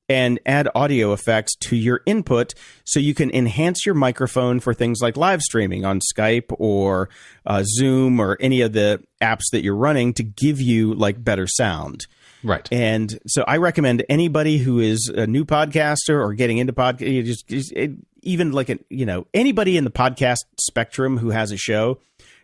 and 0.10 0.40
add 0.46 0.68
audio 0.74 1.14
effects 1.14 1.56
to 1.56 1.76
your 1.76 2.02
input 2.06 2.56
so 2.84 3.00
you 3.00 3.14
can 3.14 3.30
enhance 3.32 3.86
your 3.86 3.96
microphone 3.96 4.60
for 4.60 4.74
things 4.74 5.00
like 5.02 5.16
live 5.16 5.42
streaming 5.42 5.86
on 5.86 6.00
Skype 6.00 6.54
or 6.58 7.10
uh, 7.46 7.64
Zoom 7.66 8.20
or 8.20 8.36
any 8.42 8.62
of 8.62 8.74
the 8.74 9.02
apps 9.22 9.44
that 9.52 9.64
you're 9.64 9.76
running 9.76 10.14
to 10.14 10.24
give 10.24 10.60
you 10.60 10.96
like 10.96 11.24
better 11.24 11.46
sound. 11.48 12.08
Right. 12.44 12.68
And 12.72 13.20
so 13.28 13.44
I 13.48 13.58
recommend 13.58 14.04
anybody 14.10 14.58
who 14.58 14.80
is 14.80 15.12
a 15.14 15.28
new 15.28 15.46
podcaster 15.46 16.20
or 16.22 16.34
getting 16.34 16.58
into 16.58 16.74
podcast, 16.74 17.26
just, 17.26 17.48
just 17.48 17.72
it, 17.74 17.92
even 18.22 18.52
like 18.52 18.70
a, 18.70 18.80
you 18.90 19.06
know 19.06 19.28
anybody 19.34 19.78
in 19.78 19.84
the 19.84 19.92
podcast 19.92 20.40
spectrum 20.60 21.18
who 21.18 21.30
has 21.30 21.52
a 21.52 21.58
show. 21.58 22.00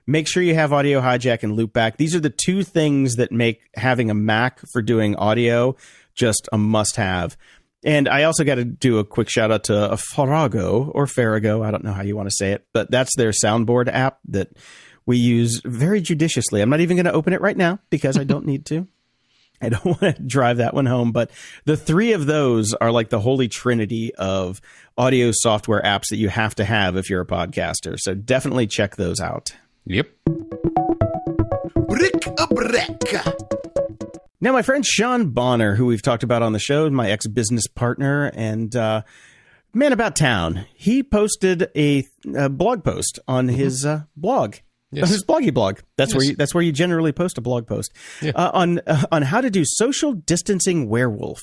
Make 0.07 0.27
sure 0.27 0.43
you 0.43 0.53
have 0.53 0.71
audio 0.71 1.01
hijack 1.01 1.41
and 1.41 1.57
loopback. 1.57 1.97
These 1.97 2.13
are 2.13 2.19
the 2.19 2.29
two 2.29 2.61
things 2.61 3.15
that 3.15 3.31
make 3.31 3.61
having 3.75 4.11
a 4.11 4.13
Mac 4.13 4.59
for 4.71 4.83
doing 4.83 5.15
audio 5.15 5.75
just 6.15 6.49
a 6.51 6.57
must 6.57 6.95
have. 6.95 7.37
And 7.85 8.09
I 8.09 8.23
also 8.23 8.43
got 8.43 8.55
to 8.55 8.65
do 8.65 8.97
a 8.97 9.05
quick 9.05 9.29
shout 9.29 9.51
out 9.51 9.65
to 9.65 9.91
a 9.91 9.97
Farrago 9.97 10.91
or 10.95 11.05
Farrago. 11.05 11.61
I 11.61 11.69
don't 11.69 11.83
know 11.83 11.93
how 11.93 12.01
you 12.01 12.15
want 12.15 12.27
to 12.27 12.35
say 12.35 12.51
it, 12.53 12.65
but 12.73 12.89
that's 12.89 13.15
their 13.15 13.29
soundboard 13.29 13.89
app 13.93 14.17
that 14.29 14.49
we 15.05 15.17
use 15.17 15.61
very 15.63 16.01
judiciously. 16.01 16.61
I'm 16.61 16.69
not 16.69 16.79
even 16.79 16.97
going 16.97 17.05
to 17.05 17.13
open 17.13 17.33
it 17.33 17.41
right 17.41 17.55
now 17.55 17.79
because 17.91 18.17
I 18.17 18.23
don't 18.23 18.47
need 18.47 18.65
to. 18.67 18.87
I 19.61 19.69
don't 19.69 19.85
want 19.85 20.01
to 20.01 20.21
drive 20.21 20.57
that 20.57 20.73
one 20.73 20.85
home, 20.85 21.11
but 21.11 21.31
the 21.63 21.77
three 21.77 22.11
of 22.11 22.25
those 22.25 22.73
are 22.73 22.91
like 22.91 23.09
the 23.09 23.21
holy 23.21 23.47
trinity 23.47 24.13
of 24.15 24.59
audio 24.97 25.31
software 25.33 25.81
apps 25.81 26.09
that 26.09 26.17
you 26.17 26.27
have 26.29 26.55
to 26.55 26.65
have 26.65 26.97
if 26.97 27.09
you're 27.09 27.21
a 27.21 27.25
podcaster. 27.25 27.97
So 27.97 28.15
definitely 28.15 28.67
check 28.67 28.95
those 28.97 29.21
out. 29.21 29.55
Yep. 29.85 30.09
Brick 31.87 32.27
a 32.37 32.47
break. 32.47 33.74
Now, 34.41 34.51
my 34.51 34.61
friend 34.61 34.85
Sean 34.85 35.29
Bonner, 35.29 35.75
who 35.75 35.85
we've 35.85 36.01
talked 36.01 36.23
about 36.23 36.41
on 36.41 36.53
the 36.53 36.59
show, 36.59 36.89
my 36.89 37.09
ex 37.09 37.27
business 37.27 37.67
partner 37.67 38.31
and 38.33 38.75
uh, 38.75 39.03
man 39.73 39.93
about 39.93 40.15
town, 40.15 40.65
he 40.73 41.03
posted 41.03 41.69
a, 41.75 42.05
a 42.35 42.49
blog 42.49 42.83
post 42.83 43.19
on 43.27 43.47
his 43.47 43.85
uh, 43.85 44.03
blog. 44.15 44.55
Yes. 44.91 45.09
His 45.09 45.25
bloggy 45.25 45.53
blog. 45.53 45.79
That's 45.97 46.13
where 46.13 46.23
you, 46.23 46.35
that's 46.35 46.53
where 46.53 46.63
you 46.63 46.71
generally 46.71 47.11
post 47.11 47.37
a 47.37 47.41
blog 47.41 47.67
post 47.67 47.91
uh, 48.23 48.51
on 48.53 48.79
uh, 48.87 49.03
on 49.11 49.23
how 49.23 49.41
to 49.41 49.49
do 49.49 49.63
social 49.65 50.13
distancing 50.13 50.87
werewolf. 50.87 51.41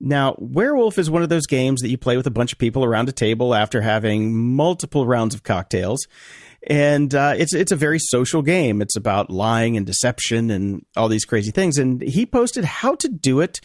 Now, 0.00 0.34
werewolf 0.38 0.98
is 0.98 1.10
one 1.10 1.22
of 1.22 1.28
those 1.28 1.46
games 1.46 1.82
that 1.82 1.90
you 1.90 1.98
play 1.98 2.16
with 2.16 2.26
a 2.26 2.30
bunch 2.30 2.52
of 2.52 2.58
people 2.58 2.84
around 2.84 3.08
a 3.08 3.12
table 3.12 3.54
after 3.54 3.82
having 3.82 4.34
multiple 4.34 5.06
rounds 5.06 5.34
of 5.34 5.42
cocktails, 5.42 6.06
and 6.66 7.14
uh, 7.14 7.34
it's 7.36 7.54
it's 7.54 7.72
a 7.72 7.76
very 7.76 7.98
social 7.98 8.42
game. 8.42 8.82
It's 8.82 8.96
about 8.96 9.30
lying 9.30 9.76
and 9.76 9.86
deception 9.86 10.50
and 10.50 10.84
all 10.96 11.08
these 11.08 11.24
crazy 11.24 11.50
things. 11.50 11.78
And 11.78 12.02
he 12.02 12.26
posted 12.26 12.64
how 12.64 12.94
to 12.96 13.08
do 13.08 13.40
it 13.40 13.60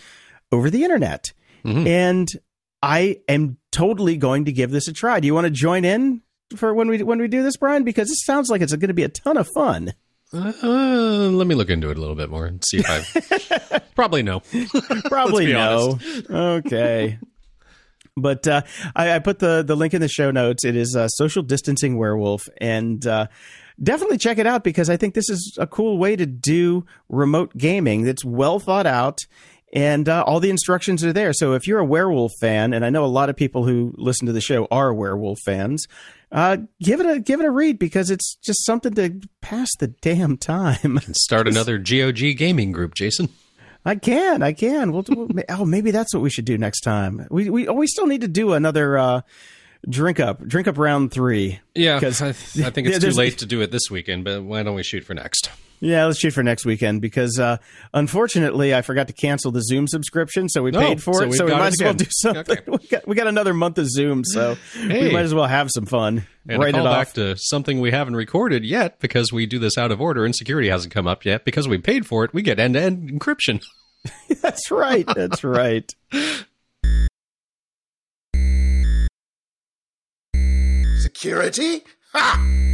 over 0.51 0.69
the 0.69 0.83
internet, 0.83 1.33
and 1.87 2.27
I 2.81 3.17
am 3.27 3.57
totally 3.71 4.17
going 4.17 4.45
to 4.45 4.51
give 4.51 4.71
this 4.71 4.87
a 4.87 4.93
try. 4.93 5.19
Do 5.19 5.25
you 5.25 5.33
want 5.33 5.45
to 5.45 5.51
join 5.51 5.83
in 5.85 6.21
for 6.55 6.73
when 6.73 6.87
we 6.87 7.01
when 7.03 7.19
we 7.19 7.27
do 7.27 7.43
this, 7.43 7.57
Brian? 7.57 7.83
Because 7.83 8.09
it 8.09 8.17
sounds 8.17 8.49
like 8.49 8.61
it's 8.61 8.73
going 8.73 8.87
to 8.87 8.93
be 8.93 9.03
a 9.03 9.09
ton 9.09 9.37
of 9.37 9.47
fun. 9.55 9.93
Uh, 10.33 11.29
let 11.31 11.47
me 11.47 11.55
look 11.55 11.69
into 11.69 11.89
it 11.89 11.97
a 11.97 11.99
little 11.99 12.15
bit 12.15 12.29
more 12.29 12.45
and 12.45 12.63
see 12.65 12.77
if 12.79 12.85
I 13.71 13.79
probably 13.95 14.23
no. 14.23 14.41
Probably 15.05 15.53
no. 15.53 15.99
okay. 16.29 17.19
But 18.17 18.47
uh, 18.47 18.61
I, 18.95 19.13
I 19.15 19.19
put 19.19 19.39
the, 19.39 19.63
the 19.63 19.75
link 19.75 19.93
in 19.93 20.01
the 20.01 20.07
show 20.07 20.31
notes. 20.31 20.63
It 20.63 20.75
is 20.75 20.95
uh, 20.95 21.07
Social 21.09 21.43
Distancing 21.43 21.97
Werewolf. 21.97 22.47
And 22.61 23.05
uh, 23.05 23.27
definitely 23.81 24.17
check 24.17 24.37
it 24.37 24.47
out 24.47 24.63
because 24.63 24.89
I 24.89 24.97
think 24.97 25.13
this 25.13 25.29
is 25.29 25.57
a 25.59 25.67
cool 25.67 25.97
way 25.97 26.15
to 26.15 26.25
do 26.25 26.85
remote 27.09 27.57
gaming 27.57 28.03
that's 28.03 28.23
well 28.23 28.59
thought 28.59 28.85
out. 28.87 29.19
And 29.73 30.07
uh, 30.07 30.23
all 30.25 30.39
the 30.39 30.49
instructions 30.49 31.03
are 31.03 31.11
there. 31.11 31.33
So 31.33 31.53
if 31.53 31.67
you're 31.67 31.79
a 31.79 31.85
werewolf 31.85 32.31
fan, 32.39 32.73
and 32.73 32.85
I 32.85 32.89
know 32.89 33.03
a 33.03 33.07
lot 33.07 33.29
of 33.29 33.35
people 33.35 33.65
who 33.65 33.93
listen 33.97 34.25
to 34.27 34.31
the 34.31 34.39
show 34.39 34.67
are 34.71 34.93
werewolf 34.93 35.39
fans, 35.43 35.85
uh, 36.31 36.57
give 36.81 37.01
it 37.01 37.05
a 37.05 37.19
give 37.19 37.41
it 37.41 37.45
a 37.45 37.51
read 37.51 37.77
because 37.77 38.09
it's 38.09 38.35
just 38.35 38.65
something 38.65 38.93
to 38.93 39.19
pass 39.41 39.67
the 39.79 39.87
damn 39.87 40.37
time. 40.37 40.99
Start 41.11 41.49
another 41.49 41.77
GOG 41.77 42.37
gaming 42.37 42.71
group, 42.71 42.93
Jason. 42.93 43.27
I 43.85 43.95
can, 43.95 44.41
I 44.41 44.53
can. 44.53 44.91
We'll, 44.91 45.05
we'll 45.07 45.29
oh 45.49 45.65
maybe 45.65 45.91
that's 45.91 46.13
what 46.13 46.21
we 46.23 46.29
should 46.29 46.45
do 46.45 46.57
next 46.57 46.81
time. 46.81 47.27
We 47.29 47.49
we 47.49 47.67
oh, 47.67 47.73
we 47.73 47.87
still 47.87 48.07
need 48.07 48.21
to 48.21 48.27
do 48.27 48.53
another 48.53 48.97
uh, 48.97 49.21
drink 49.87 50.19
up, 50.19 50.45
drink 50.45 50.67
up 50.67 50.77
round 50.77 51.11
three. 51.11 51.59
Yeah, 51.75 51.99
because 51.99 52.21
I, 52.21 52.29
I 52.29 52.71
think 52.71 52.87
it's 52.87 52.99
too 53.03 53.11
late 53.11 53.37
to 53.39 53.45
do 53.45 53.61
it 53.61 53.71
this 53.71 53.89
weekend, 53.91 54.23
but 54.23 54.43
why 54.43 54.63
don't 54.63 54.75
we 54.75 54.83
shoot 54.83 55.03
for 55.03 55.13
next? 55.13 55.49
Yeah, 55.85 56.05
let's 56.05 56.19
shoot 56.19 56.33
for 56.33 56.41
next 56.41 56.65
weekend 56.65 56.99
because 56.99 57.37
uh, 57.37 57.57
unfortunately 57.93 58.73
I 58.73 58.81
forgot 58.81 59.05
to 59.07 59.13
cancel 59.13 59.51
the 59.51 59.61
Zoom 59.61 59.87
subscription, 59.87 60.49
so 60.49 60.63
we 60.63 60.71
No, 60.71 60.79
paid 60.79 61.03
for 61.03 61.13
so 61.13 61.21
it. 61.25 61.33
So 61.33 61.45
we 61.45 61.51
might 61.51 61.67
it 61.67 61.73
as 61.73 61.83
well 61.83 61.93
do 61.93 62.05
something. 62.09 62.57
Okay. 62.57 62.71
We 62.81 62.87
got 62.87 63.07
we 63.07 63.15
got 63.15 63.27
another 63.27 63.53
month 63.53 63.77
of 63.77 63.87
Zoom, 63.87 64.23
so 64.25 64.57
we 64.75 65.11
might 65.11 65.25
as 65.25 65.33
well 65.35 65.45
have 65.45 65.69
some 65.71 65.85
fun. 65.85 66.25
And 66.49 66.59
Write 66.59 66.73
a 66.73 66.77
it 66.77 66.81
call 66.81 66.87
off. 66.87 67.05
back 67.05 67.13
to 67.13 67.35
something 67.37 67.79
we 67.81 67.91
haven't 67.91 68.15
recorded 68.15 68.65
yet 68.65 68.99
because 68.99 69.31
we 69.31 69.45
do 69.45 69.59
this 69.59 69.77
out 69.77 69.91
of 69.91 70.01
order 70.01 70.25
and 70.25 70.35
security 70.35 70.69
hasn't 70.69 70.91
come 70.91 71.05
up 71.05 71.23
yet. 71.23 71.45
Because 71.45 71.67
we 71.67 71.77
paid 71.77 72.07
for 72.07 72.23
it, 72.25 72.33
we 72.33 72.41
get 72.41 72.59
end 72.59 72.73
to 72.73 72.81
end 72.81 73.11
encryption. 73.11 73.63
That's 74.41 74.71
right. 74.71 75.05
That's 75.15 75.43
right. 75.43 75.91
Security? 80.97 81.83
Ha! 82.13 82.65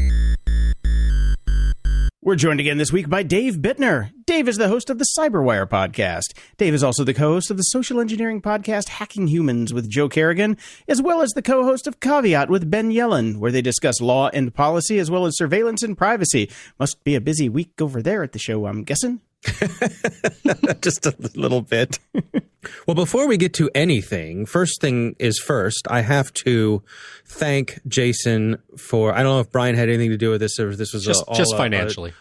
We're 2.24 2.36
joined 2.36 2.60
again 2.60 2.78
this 2.78 2.92
week 2.92 3.10
by 3.10 3.24
Dave 3.24 3.56
Bittner. 3.56 4.12
Dave 4.28 4.48
is 4.48 4.58
the 4.58 4.68
host 4.68 4.92
of 4.92 5.00
the 5.00 5.08
Cyberwire 5.18 5.68
podcast. 5.68 6.38
Dave 6.58 6.76
is 6.76 6.84
also 6.84 7.04
the 7.04 7.16
co 7.16 7.34
host 7.34 7.50
of 7.50 7.58
the 7.58 7.64
social 7.64 8.00
engineering 8.00 8.44
podcast 8.44 8.90
Hacking 8.90 9.26
Humans 9.26 9.74
with 9.74 9.90
Joe 9.90 10.08
Carrigan, 10.08 10.56
as 10.88 11.02
well 11.02 11.24
as 11.24 11.32
the 11.32 11.42
co 11.42 11.64
host 11.64 11.88
of 11.88 12.00
Caveat 12.00 12.48
with 12.48 12.70
Ben 12.70 12.92
Yelin, 12.92 13.38
where 13.38 13.52
they 13.52 13.64
discuss 13.64 14.02
law 14.02 14.30
and 14.36 14.54
policy 14.54 15.00
as 15.00 15.10
well 15.10 15.26
as 15.26 15.36
surveillance 15.36 15.82
and 15.82 15.98
privacy. 15.98 16.48
Must 16.80 17.04
be 17.04 17.16
a 17.16 17.22
busy 17.22 17.50
week 17.50 17.82
over 17.82 18.04
there 18.04 18.22
at 18.22 18.34
the 18.34 18.40
show, 18.40 18.68
I'm 18.68 18.84
guessing. 18.84 19.22
just 20.82 21.06
a 21.06 21.16
little 21.36 21.62
bit. 21.62 22.00
well, 22.88 22.96
before 22.96 23.28
we 23.28 23.38
get 23.38 23.54
to 23.56 23.70
anything, 23.74 24.46
first 24.46 24.80
thing 24.82 25.16
is 25.20 25.40
first, 25.40 25.88
I 25.90 26.02
have 26.02 26.32
to 26.46 26.84
thank 27.26 27.80
Jason 27.88 28.58
for. 28.78 29.14
I 29.14 29.24
don't 29.24 29.34
know 29.34 29.40
if 29.40 29.52
Brian 29.52 29.76
had 29.76 29.90
anything 29.90 30.12
to 30.12 30.18
do 30.18 30.30
with 30.30 30.42
this 30.42 30.60
or 30.60 30.70
if 30.70 30.78
this 30.78 30.94
was 30.94 31.04
Just, 31.04 31.22
a, 31.24 31.26
all 31.26 31.36
just 31.36 31.54
a- 31.54 31.58
financially. 31.58 32.14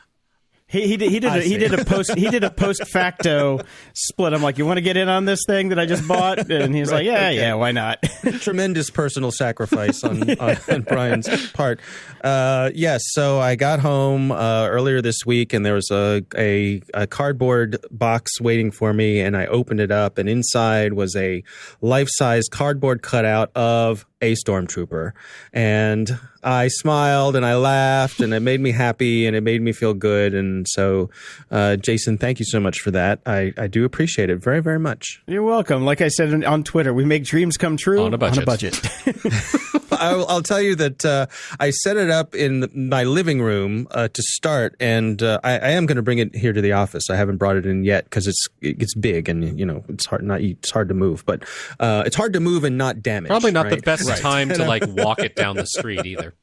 He, 0.70 0.86
he 0.86 0.96
did 0.96 1.10
he 1.10 1.18
did 1.18 1.32
a, 1.32 1.42
he 1.42 1.56
did 1.58 1.74
a 1.74 1.84
post 1.84 2.14
he 2.16 2.30
did 2.30 2.44
a 2.44 2.50
post 2.50 2.86
facto 2.92 3.58
split. 3.92 4.32
I'm 4.32 4.40
like, 4.42 4.56
you 4.56 4.64
want 4.64 4.76
to 4.76 4.82
get 4.82 4.96
in 4.96 5.08
on 5.08 5.24
this 5.24 5.40
thing 5.44 5.70
that 5.70 5.80
I 5.80 5.86
just 5.86 6.06
bought? 6.06 6.48
And 6.48 6.72
he's 6.74 6.92
like, 6.92 7.04
yeah, 7.04 7.28
yeah, 7.30 7.54
why 7.54 7.72
not? 7.72 8.00
tremendous 8.40 8.88
personal 8.88 9.32
sacrifice 9.32 10.04
on, 10.04 10.30
on, 10.40 10.56
on 10.70 10.82
Brian's 10.82 11.50
part. 11.52 11.80
Uh, 12.22 12.70
yes, 12.72 13.02
so 13.06 13.40
I 13.40 13.56
got 13.56 13.80
home 13.80 14.30
uh, 14.30 14.68
earlier 14.68 15.02
this 15.02 15.26
week, 15.26 15.52
and 15.52 15.66
there 15.66 15.74
was 15.74 15.90
a, 15.90 16.24
a 16.36 16.82
a 16.94 17.06
cardboard 17.08 17.84
box 17.90 18.40
waiting 18.40 18.70
for 18.70 18.92
me, 18.92 19.20
and 19.20 19.36
I 19.36 19.46
opened 19.46 19.80
it 19.80 19.90
up, 19.90 20.18
and 20.18 20.28
inside 20.28 20.92
was 20.92 21.16
a 21.16 21.42
life 21.80 22.08
size 22.10 22.44
cardboard 22.48 23.02
cutout 23.02 23.50
of 23.56 24.06
a 24.22 24.34
stormtrooper, 24.34 25.12
and 25.52 26.18
I 26.42 26.68
smiled 26.68 27.36
and 27.36 27.44
I 27.46 27.54
laughed, 27.56 28.20
and 28.20 28.32
it 28.34 28.40
made 28.40 28.60
me 28.60 28.70
happy, 28.72 29.26
and 29.26 29.34
it 29.34 29.42
made 29.42 29.62
me 29.62 29.72
feel 29.72 29.94
good, 29.94 30.34
and 30.34 30.66
so, 30.68 31.10
uh, 31.50 31.76
Jason, 31.76 32.18
thank 32.18 32.38
you 32.38 32.44
so 32.44 32.60
much 32.60 32.80
for 32.80 32.90
that. 32.90 33.20
I 33.26 33.52
I 33.56 33.66
do 33.66 33.84
appreciate 33.84 34.30
it 34.30 34.36
very 34.36 34.60
very 34.60 34.78
much. 34.78 35.22
You're 35.26 35.42
welcome. 35.42 35.84
Like 35.84 36.00
I 36.00 36.08
said 36.08 36.32
on- 36.34 36.44
on 36.44 36.64
Twitter, 36.64 36.92
we 36.92 37.04
make 37.04 37.24
dreams 37.24 37.56
come 37.56 37.76
true 37.76 38.02
On 38.02 38.12
a 38.14 38.18
budget. 38.18 38.38
On 38.38 38.42
a 38.42 38.46
budget. 38.46 38.80
I'll, 39.92 40.26
I'll 40.28 40.42
tell 40.42 40.60
you 40.60 40.74
that 40.76 41.04
uh, 41.04 41.26
I 41.58 41.70
set 41.70 41.96
it 41.96 42.10
up 42.10 42.34
in 42.34 42.68
my 42.74 43.04
living 43.04 43.40
room 43.42 43.88
uh, 43.90 44.08
to 44.08 44.22
start, 44.22 44.76
and 44.80 45.22
uh, 45.22 45.40
I, 45.44 45.52
I 45.58 45.68
am 45.70 45.86
going 45.86 45.96
to 45.96 46.02
bring 46.02 46.18
it 46.18 46.34
here 46.34 46.52
to 46.52 46.60
the 46.60 46.72
office. 46.72 47.10
I 47.10 47.16
haven't 47.16 47.36
brought 47.38 47.56
it 47.56 47.66
in 47.66 47.84
yet 47.84 48.04
because 48.04 48.26
it's 48.26 48.46
it's 48.60 48.94
big 48.94 49.28
and 49.28 49.58
you 49.58 49.66
know 49.66 49.84
it's 49.88 50.06
hard 50.06 50.22
not 50.22 50.40
it's 50.40 50.70
hard 50.70 50.88
to 50.88 50.94
move, 50.94 51.24
but 51.26 51.44
uh, 51.78 52.02
it's 52.06 52.16
hard 52.16 52.32
to 52.34 52.40
move 52.40 52.64
and 52.64 52.76
not 52.78 53.02
damage. 53.02 53.28
Probably 53.28 53.52
not 53.52 53.68
the 53.68 53.76
right? 53.76 53.84
best 53.84 54.20
time 54.20 54.48
to 54.50 54.64
like 54.66 54.82
walk 54.86 55.20
it 55.20 55.36
down 55.36 55.56
the 55.56 55.66
street 55.66 56.04
either. 56.06 56.34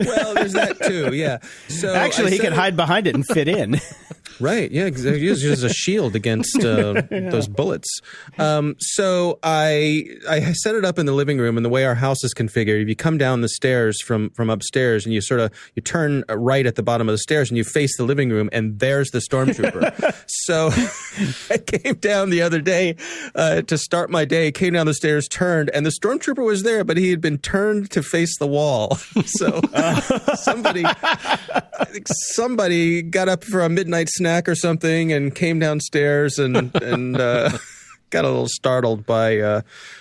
Well, 0.00 0.34
there's 0.34 0.54
that 0.54 0.82
too. 0.82 1.14
Yeah. 1.14 1.38
So 1.68 1.94
Actually, 1.94 2.26
I 2.26 2.30
he 2.30 2.36
set 2.38 2.44
could 2.46 2.52
it- 2.52 2.56
hide 2.58 2.76
behind 2.76 3.06
it 3.06 3.14
and 3.14 3.24
fit 3.26 3.46
in. 3.48 3.80
Right. 4.40 4.70
Yeah. 4.70 4.86
It 4.86 4.94
just 4.94 5.64
a 5.64 5.68
shield 5.68 6.14
against 6.14 6.56
uh, 6.64 7.02
those 7.10 7.48
bullets. 7.48 8.00
Um, 8.38 8.76
so 8.78 9.38
I 9.42 10.06
I 10.28 10.52
set 10.52 10.74
it 10.74 10.84
up 10.84 10.98
in 10.98 11.06
the 11.06 11.12
living 11.12 11.38
room, 11.38 11.56
and 11.56 11.64
the 11.64 11.70
way 11.70 11.84
our 11.84 11.94
house 11.94 12.22
is 12.22 12.34
configured, 12.34 12.82
if 12.82 12.88
you 12.88 12.96
come 12.96 13.18
down 13.18 13.40
the 13.40 13.48
stairs 13.48 14.00
from 14.00 14.30
from 14.30 14.50
upstairs, 14.50 15.04
and 15.04 15.14
you 15.14 15.20
sort 15.20 15.40
of 15.40 15.52
you 15.74 15.82
turn 15.82 16.24
right 16.28 16.66
at 16.66 16.76
the 16.76 16.82
bottom 16.82 17.08
of 17.08 17.12
the 17.12 17.18
stairs, 17.18 17.50
and 17.50 17.58
you 17.58 17.64
face 17.64 17.96
the 17.96 18.04
living 18.04 18.30
room, 18.30 18.48
and 18.52 18.78
there's 18.78 19.10
the 19.10 19.18
stormtrooper. 19.18 20.14
so 20.26 20.70
I 21.54 21.58
came 21.58 21.94
down 21.96 22.30
the 22.30 22.42
other 22.42 22.60
day 22.60 22.96
uh, 23.34 23.62
to 23.62 23.76
start 23.76 24.10
my 24.10 24.24
day. 24.24 24.52
Came 24.52 24.74
down 24.74 24.86
the 24.86 24.94
stairs, 24.94 25.26
turned, 25.28 25.70
and 25.70 25.84
the 25.84 25.90
stormtrooper 25.90 26.44
was 26.44 26.62
there, 26.62 26.84
but 26.84 26.96
he 26.96 27.10
had 27.10 27.20
been 27.20 27.38
turned 27.38 27.90
to 27.90 28.02
face 28.02 28.38
the 28.38 28.46
wall. 28.46 28.94
so 29.24 29.60
somebody. 30.36 30.84
I 30.84 31.84
think 31.84 32.06
somebody 32.34 33.02
got 33.02 33.28
up 33.28 33.44
for 33.44 33.60
a 33.60 33.68
midnight 33.68 34.08
snack 34.10 34.27
or 34.48 34.54
something 34.54 35.12
and 35.12 35.34
came 35.34 35.58
downstairs 35.58 36.38
and 36.38 36.74
and 36.82 37.16
uh, 37.18 37.50
got 38.10 38.24
a 38.24 38.28
little 38.28 38.48
startled 38.48 39.04
by 39.06 39.38
uh, 39.38 39.60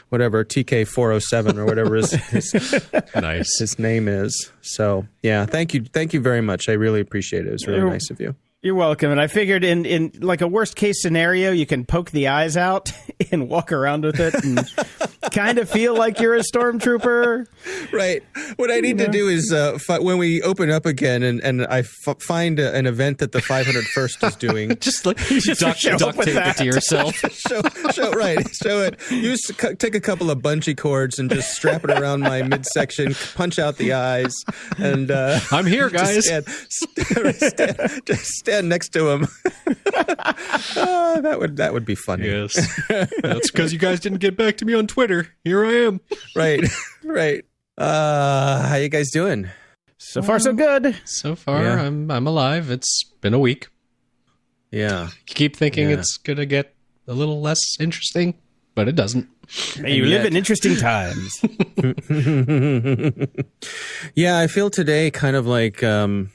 whatever 0.10 0.44
TK 0.46 0.88
four 0.88 1.10
hundred 1.10 1.22
seven 1.24 1.58
or 1.58 1.66
whatever 1.66 1.96
his, 1.96 2.12
his 2.12 2.54
Nice. 3.16 3.58
his 3.60 3.78
name 3.80 4.08
is. 4.08 4.52
So 4.62 5.08
yeah, 5.24 5.46
thank 5.46 5.74
you, 5.74 5.84
thank 5.86 6.14
you 6.14 6.20
very 6.22 6.42
much. 6.42 6.70
I 6.70 6.74
really 6.74 7.00
appreciate 7.02 7.46
it. 7.46 7.50
It 7.50 7.52
was 7.54 7.68
really 7.68 7.80
You're- 7.80 7.92
nice 7.92 8.10
of 8.10 8.20
you. 8.22 8.36
You're 8.64 8.74
welcome. 8.74 9.12
And 9.12 9.22
I 9.22 9.28
figured 9.28 9.64
in, 9.64 9.86
in 9.86 10.12
like 10.20 10.42
a 10.42 10.48
worst 10.48 10.76
case 10.76 11.00
scenario, 11.02 11.52
you 11.52 11.68
can 11.68 11.86
poke 11.86 12.10
the 12.10 12.30
eyes 12.30 12.58
out 12.58 12.92
and 13.32 13.48
walk 13.48 13.72
around 13.72 14.04
with 14.04 14.20
it 14.20 14.34
and 14.44 14.68
kind 15.32 15.60
of 15.60 15.70
feel 15.70 15.96
like 15.96 16.20
you're 16.20 16.36
a 16.36 16.42
stormtrooper. 16.42 17.46
right. 17.94 18.24
What 18.56 18.72
I 18.72 18.80
need 18.80 18.98
to 18.98 19.10
do 19.10 19.28
is 19.28 19.54
uh, 19.54 19.78
fi- 19.78 20.00
when 20.00 20.18
we 20.18 20.42
open 20.42 20.72
up 20.72 20.88
again 20.88 21.22
and, 21.22 21.40
and 21.42 21.68
I 21.68 21.80
f- 21.80 22.16
find 22.20 22.60
a, 22.60 22.74
an 22.76 22.88
event 22.88 23.20
that 23.20 23.32
the 23.32 23.40
501st 23.40 24.28
is 24.28 24.36
doing, 24.36 24.76
Just 24.80 25.06
like 25.06 25.18
just 25.18 25.62
duct, 25.62 25.78
show 25.78 25.96
duct 25.96 26.20
tape 26.24 26.34
that. 26.34 26.56
it 26.56 26.58
to 26.58 26.66
yourself. 26.66 27.16
show, 27.16 27.62
show 27.92 28.12
right, 28.14 28.44
show 28.56 28.82
it. 28.82 29.00
Use 29.12 29.46
cu- 29.56 29.76
take 29.76 29.94
a 29.94 30.02
couple 30.02 30.32
of 30.32 30.40
bungee 30.40 30.76
cords 30.76 31.20
and 31.20 31.30
just 31.30 31.52
strap 31.52 31.84
it 31.84 31.92
around 31.92 32.22
my 32.22 32.42
midsection, 32.42 33.14
punch 33.36 33.60
out 33.60 33.78
the 33.78 33.94
eyes, 33.94 34.34
and 34.80 35.12
uh, 35.12 35.40
I'm 35.52 35.68
here, 35.68 35.92
guys. 35.92 36.26
Just 36.26 36.28
stand, 36.72 37.36
stand, 37.36 38.02
just 38.06 38.26
stand 38.48 38.70
next 38.70 38.90
to 38.90 39.10
him. 39.10 39.28
Ah, 40.80 41.20
that 41.22 41.40
would 41.40 41.58
that 41.58 41.74
would 41.74 41.86
be 41.86 41.96
funny. 41.96 42.28
Yes, 42.28 42.54
that's 43.24 43.50
because 43.52 43.74
you 43.74 43.80
guys 43.80 44.00
didn't 44.00 44.20
get 44.20 44.38
back 44.38 44.58
to 44.58 44.66
me 44.66 44.74
on 44.74 44.86
Twitter. 44.88 45.28
Here 45.44 45.66
I 45.66 45.74
am. 45.88 46.00
Right, 46.36 46.64
right. 47.04 47.44
Uh, 47.78 48.68
how 48.68 48.76
you 48.76 48.90
guys 48.90 49.10
doing? 49.12 49.50
So 49.98 50.22
far, 50.22 50.40
so 50.40 50.54
good. 50.54 50.96
So 51.06 51.36
far, 51.36 51.64
Yeah. 51.64 51.82
I'm 51.82 52.12
I'm 52.12 52.28
alive. 52.28 52.70
It's 52.70 53.04
been 53.22 53.34
a 53.34 53.40
week. 53.40 53.68
Yeah. 54.72 55.08
You 55.08 55.34
keep 55.36 55.56
thinking 55.56 55.90
Yeah. 55.90 55.98
it's 56.00 56.18
gonna 56.18 56.46
get 56.46 56.76
a 57.08 57.14
little 57.14 57.42
less 57.42 57.60
interesting, 57.80 58.36
but 58.76 58.88
it 58.88 58.96
doesn't. 58.96 59.28
Hey, 59.76 59.96
you 59.96 60.06
live 60.06 60.26
in 60.26 60.36
interesting 60.36 60.76
times. 60.76 61.40
yeah, 64.16 64.38
I 64.40 64.48
feel 64.48 64.70
today 64.70 65.10
kind 65.12 65.36
of 65.36 65.48
like 65.48 65.84
um, 65.84 66.32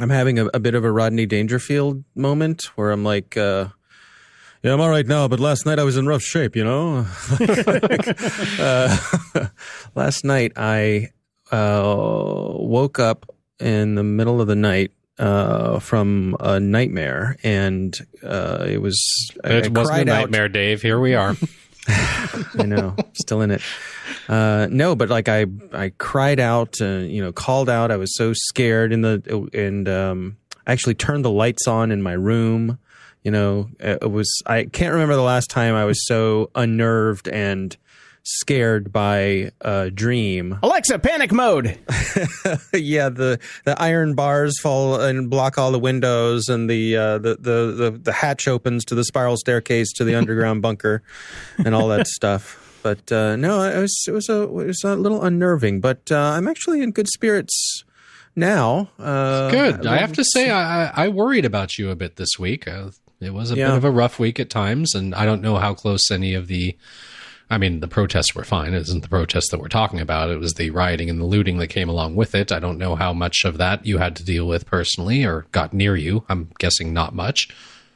I'm 0.00 0.10
having 0.10 0.38
a, 0.38 0.46
a 0.54 0.58
bit 0.60 0.74
of 0.74 0.84
a 0.84 0.90
Rodney 0.90 1.26
Dangerfield 1.26 2.02
moment 2.14 2.62
where 2.76 2.90
I'm 2.90 3.04
like, 3.04 3.36
uh, 3.36 3.68
yeah, 4.62 4.72
I'm 4.72 4.80
all 4.80 4.88
right 4.90 5.06
now, 5.06 5.28
but 5.28 5.38
last 5.40 5.66
night 5.66 5.78
I 5.78 5.84
was 5.84 5.96
in 5.96 6.06
rough 6.06 6.22
shape, 6.22 6.56
you 6.56 6.64
know? 6.64 7.06
uh, 8.58 8.96
last 9.94 10.24
night 10.24 10.52
I 10.56 11.10
uh, 11.50 11.82
woke 12.54 12.98
up 12.98 13.26
in 13.60 13.94
the 13.94 14.02
middle 14.02 14.40
of 14.40 14.46
the 14.46 14.56
night 14.56 14.92
uh, 15.18 15.78
from 15.78 16.36
a 16.40 16.58
nightmare, 16.58 17.36
and 17.42 17.94
uh, 18.24 18.64
it 18.68 18.80
was. 18.80 18.98
I- 19.44 19.48
I 19.48 19.52
It 19.58 19.72
wasn't 19.72 19.76
a 19.76 19.84
cried 19.84 20.08
out- 20.08 20.20
nightmare, 20.22 20.48
Dave. 20.48 20.80
Here 20.82 20.98
we 20.98 21.14
are. 21.14 21.36
I 21.88 22.64
know, 22.64 22.96
still 23.14 23.42
in 23.42 23.50
it. 23.50 23.60
Uh, 24.28 24.68
no, 24.70 24.94
but 24.94 25.08
like 25.08 25.28
I, 25.28 25.46
I 25.72 25.92
cried 25.98 26.40
out, 26.40 26.80
uh, 26.80 26.98
you 26.98 27.22
know, 27.22 27.32
called 27.32 27.68
out. 27.68 27.90
I 27.90 27.96
was 27.96 28.16
so 28.16 28.32
scared 28.34 28.92
in 28.92 29.02
the, 29.02 29.48
and 29.52 29.88
um, 29.88 30.36
I 30.66 30.72
actually 30.72 30.94
turned 30.94 31.24
the 31.24 31.30
lights 31.30 31.66
on 31.66 31.90
in 31.90 32.02
my 32.02 32.12
room. 32.12 32.78
You 33.22 33.30
know, 33.30 33.68
it 33.78 34.10
was. 34.10 34.28
I 34.46 34.64
can't 34.64 34.92
remember 34.92 35.14
the 35.14 35.22
last 35.22 35.48
time 35.48 35.74
I 35.74 35.84
was 35.84 36.06
so 36.06 36.50
unnerved 36.56 37.28
and 37.28 37.76
scared 38.24 38.92
by 38.92 39.50
a 39.60 39.90
dream. 39.90 40.58
Alexa, 40.62 40.98
panic 40.98 41.32
mode. 41.32 41.66
yeah, 42.72 43.08
the 43.08 43.38
the 43.64 43.80
iron 43.80 44.14
bars 44.14 44.58
fall 44.60 45.00
and 45.00 45.28
block 45.30 45.58
all 45.58 45.72
the 45.72 45.78
windows, 45.78 46.48
and 46.48 46.68
the 46.68 46.96
uh, 46.96 47.18
the, 47.18 47.36
the 47.36 47.90
the 47.90 48.00
the 48.02 48.12
hatch 48.12 48.48
opens 48.48 48.84
to 48.86 48.94
the 48.94 49.04
spiral 49.04 49.36
staircase 49.36 49.92
to 49.94 50.04
the 50.04 50.14
underground 50.14 50.62
bunker, 50.62 51.02
and 51.58 51.74
all 51.74 51.88
that 51.88 52.06
stuff. 52.08 52.58
But 52.82 53.10
uh, 53.12 53.36
no, 53.36 53.62
it 53.62 53.78
was 53.80 54.04
it 54.08 54.12
was 54.12 54.28
a 54.28 54.42
it 54.42 54.66
was 54.66 54.82
a 54.84 54.96
little 54.96 55.22
unnerving. 55.22 55.80
But 55.80 56.10
uh, 56.10 56.16
I'm 56.18 56.48
actually 56.48 56.82
in 56.82 56.90
good 56.90 57.08
spirits 57.08 57.84
now. 58.34 58.88
Uh, 58.98 59.50
Good. 59.50 59.86
I 59.86 59.98
have 59.98 60.12
to 60.14 60.24
say, 60.24 60.50
I, 60.50 60.86
I 60.86 61.04
I 61.04 61.08
worried 61.08 61.44
about 61.44 61.78
you 61.78 61.90
a 61.90 61.96
bit 61.96 62.16
this 62.16 62.38
week. 62.38 62.66
Uh, 62.66 62.90
it 63.20 63.32
was 63.32 63.52
a 63.52 63.56
Yeah. 63.56 63.68
bit 63.68 63.76
of 63.76 63.84
a 63.84 63.90
rough 63.90 64.18
week 64.18 64.40
at 64.40 64.50
times, 64.50 64.94
and 64.94 65.14
I 65.14 65.24
don't 65.24 65.42
know 65.42 65.56
how 65.56 65.74
close 65.74 66.10
any 66.10 66.34
of 66.34 66.48
the. 66.48 66.76
I 67.50 67.58
mean, 67.58 67.80
the 67.80 67.88
protests 67.88 68.34
were 68.34 68.44
fine. 68.44 68.72
It 68.72 68.80
isn't 68.80 69.02
the 69.02 69.10
protests 69.10 69.50
that 69.50 69.60
we're 69.60 69.68
talking 69.68 70.00
about. 70.00 70.30
It 70.30 70.38
was 70.38 70.54
the 70.54 70.70
rioting 70.70 71.10
and 71.10 71.20
the 71.20 71.26
looting 71.26 71.58
that 71.58 71.66
came 71.66 71.90
along 71.90 72.16
with 72.16 72.34
it. 72.34 72.50
I 72.50 72.58
don't 72.58 72.78
know 72.78 72.96
how 72.96 73.12
much 73.12 73.44
of 73.44 73.58
that 73.58 73.84
you 73.84 73.98
had 73.98 74.16
to 74.16 74.24
deal 74.24 74.46
with 74.48 74.64
personally 74.64 75.22
or 75.24 75.44
got 75.52 75.74
near 75.74 75.94
you. 75.94 76.24
I'm 76.30 76.48
guessing 76.58 76.94
not 76.94 77.14
much. 77.14 77.48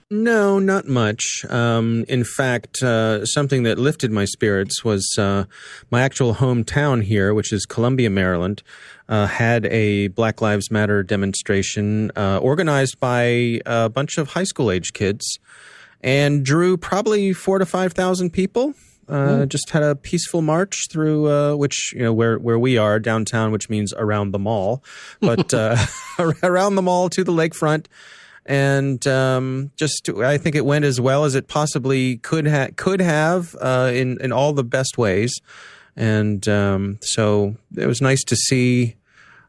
No, 0.09 0.61
not 0.61 0.87
much. 0.87 1.45
Um, 1.49 2.05
in 2.07 2.23
fact, 2.23 2.81
uh, 2.81 3.27
something 3.27 3.65
that 3.65 3.77
lifted 3.77 4.13
my 4.13 4.25
spirits 4.25 4.85
was 4.85 5.05
uh, 5.19 5.47
my 5.91 6.03
actual 6.03 6.37
hometown 6.37 7.03
here, 7.03 7.35
which 7.35 7.53
is 7.53 7.67
Columbia, 7.67 8.09
Maryland, 8.09 8.63
uh, 9.09 9.27
had 9.27 9.67
a 9.67 10.07
Black 10.09 10.41
Lives 10.41 10.71
Matter 10.71 11.03
demonstration 11.03 12.13
uh, 12.15 12.39
organized 12.39 13.01
by 13.01 13.61
a 13.67 13.89
bunch 13.89 14.17
of 14.17 14.29
high 14.29 14.45
school 14.45 14.71
age 14.71 14.93
kids 14.93 15.41
and 16.03 16.45
drew 16.45 16.77
probably 16.77 17.33
four 17.33 17.59
to 17.59 17.67
5,000 17.67 18.31
people. 18.31 18.75
Uh, 19.09 19.47
Just 19.47 19.71
had 19.71 19.83
a 19.83 19.97
peaceful 19.97 20.41
march 20.43 20.87
through, 20.91 21.29
uh, 21.31 21.55
which 21.57 21.93
you 21.95 22.03
know 22.03 22.13
where 22.13 22.39
where 22.39 22.59
we 22.59 22.77
are 22.77 22.99
downtown, 22.99 23.53
which 23.53 23.71
means 23.71 23.95
around 23.97 24.33
the 24.33 24.39
mall, 24.39 24.83
but 25.21 25.55
uh, 25.55 25.77
around 26.43 26.75
the 26.75 26.83
mall 26.83 27.09
to 27.11 27.23
the 27.23 27.31
lakefront, 27.31 27.87
and 28.47 29.05
um, 29.07 29.73
just 29.77 30.09
I 30.09 30.39
think 30.39 30.57
it 30.57 30.65
went 30.65 30.85
as 30.85 31.01
well 31.01 31.25
as 31.25 31.35
it 31.35 31.49
possibly 31.49 32.17
could 32.19 32.47
ha- 32.47 32.69
could 32.77 33.01
have 33.01 33.55
uh, 33.61 33.91
in 33.93 34.19
in 34.21 34.33
all 34.33 34.53
the 34.53 34.65
best 34.65 34.97
ways, 34.97 35.35
and 35.97 36.47
um, 36.49 36.99
so 37.03 37.57
it 37.77 37.87
was 37.87 38.01
nice 38.01 38.23
to 38.25 38.37
see 38.37 38.97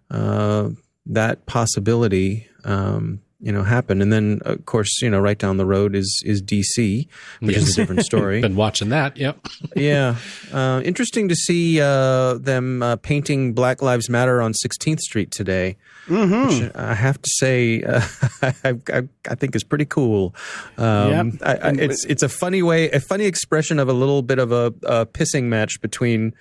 uh, 0.09 0.69
that 1.05 1.45
possibility. 1.45 2.47
Um, 2.63 3.21
you 3.39 3.51
know, 3.51 3.61
happen, 3.61 4.01
and 4.01 4.11
then 4.11 4.39
of 4.45 4.65
course, 4.65 5.01
you 5.01 5.09
know, 5.09 5.19
right 5.19 5.38
down 5.38 5.57
the 5.57 5.65
road 5.65 5.95
is 5.95 6.23
is 6.25 6.41
DC, 6.41 7.07
which 7.39 7.55
is 7.55 7.69
a 7.69 7.75
different 7.75 8.03
story. 8.03 8.41
Been 8.47 8.55
watching 8.55 8.89
that. 8.89 9.15
Yep. 9.17 9.47
yeah, 9.75 10.15
uh, 10.51 10.81
interesting 10.83 11.27
to 11.29 11.35
see 11.35 11.79
uh, 11.79 12.35
them 12.35 12.81
uh, 12.81 12.95
painting 12.95 13.53
Black 13.53 13.81
Lives 13.81 14.09
Matter 14.09 14.41
on 14.41 14.53
16th 14.53 14.99
Street 14.99 15.31
today. 15.31 15.77
Which 16.09 16.71
I 16.73 16.93
have 16.93 17.21
to 17.21 17.29
say, 17.35 17.83
uh, 17.83 18.01
I, 18.41 18.73
I, 18.93 19.03
I 19.29 19.35
think 19.35 19.55
is 19.55 19.63
pretty 19.63 19.85
cool. 19.85 20.33
Um, 20.77 21.07
Yep. 21.07 21.33
I, 21.43 21.53
I, 21.55 21.69
it's 21.73 22.05
it's 22.05 22.23
a 22.23 22.29
funny 22.29 22.63
way, 22.63 22.89
a 22.91 22.99
funny 22.99 23.25
expression 23.25 23.77
of 23.77 23.89
a 23.89 23.93
little 23.93 24.21
bit 24.21 24.39
of 24.39 24.51
a, 24.51 24.73
a 24.83 25.05
pissing 25.05 25.43
match 25.43 25.81
between 25.81 26.33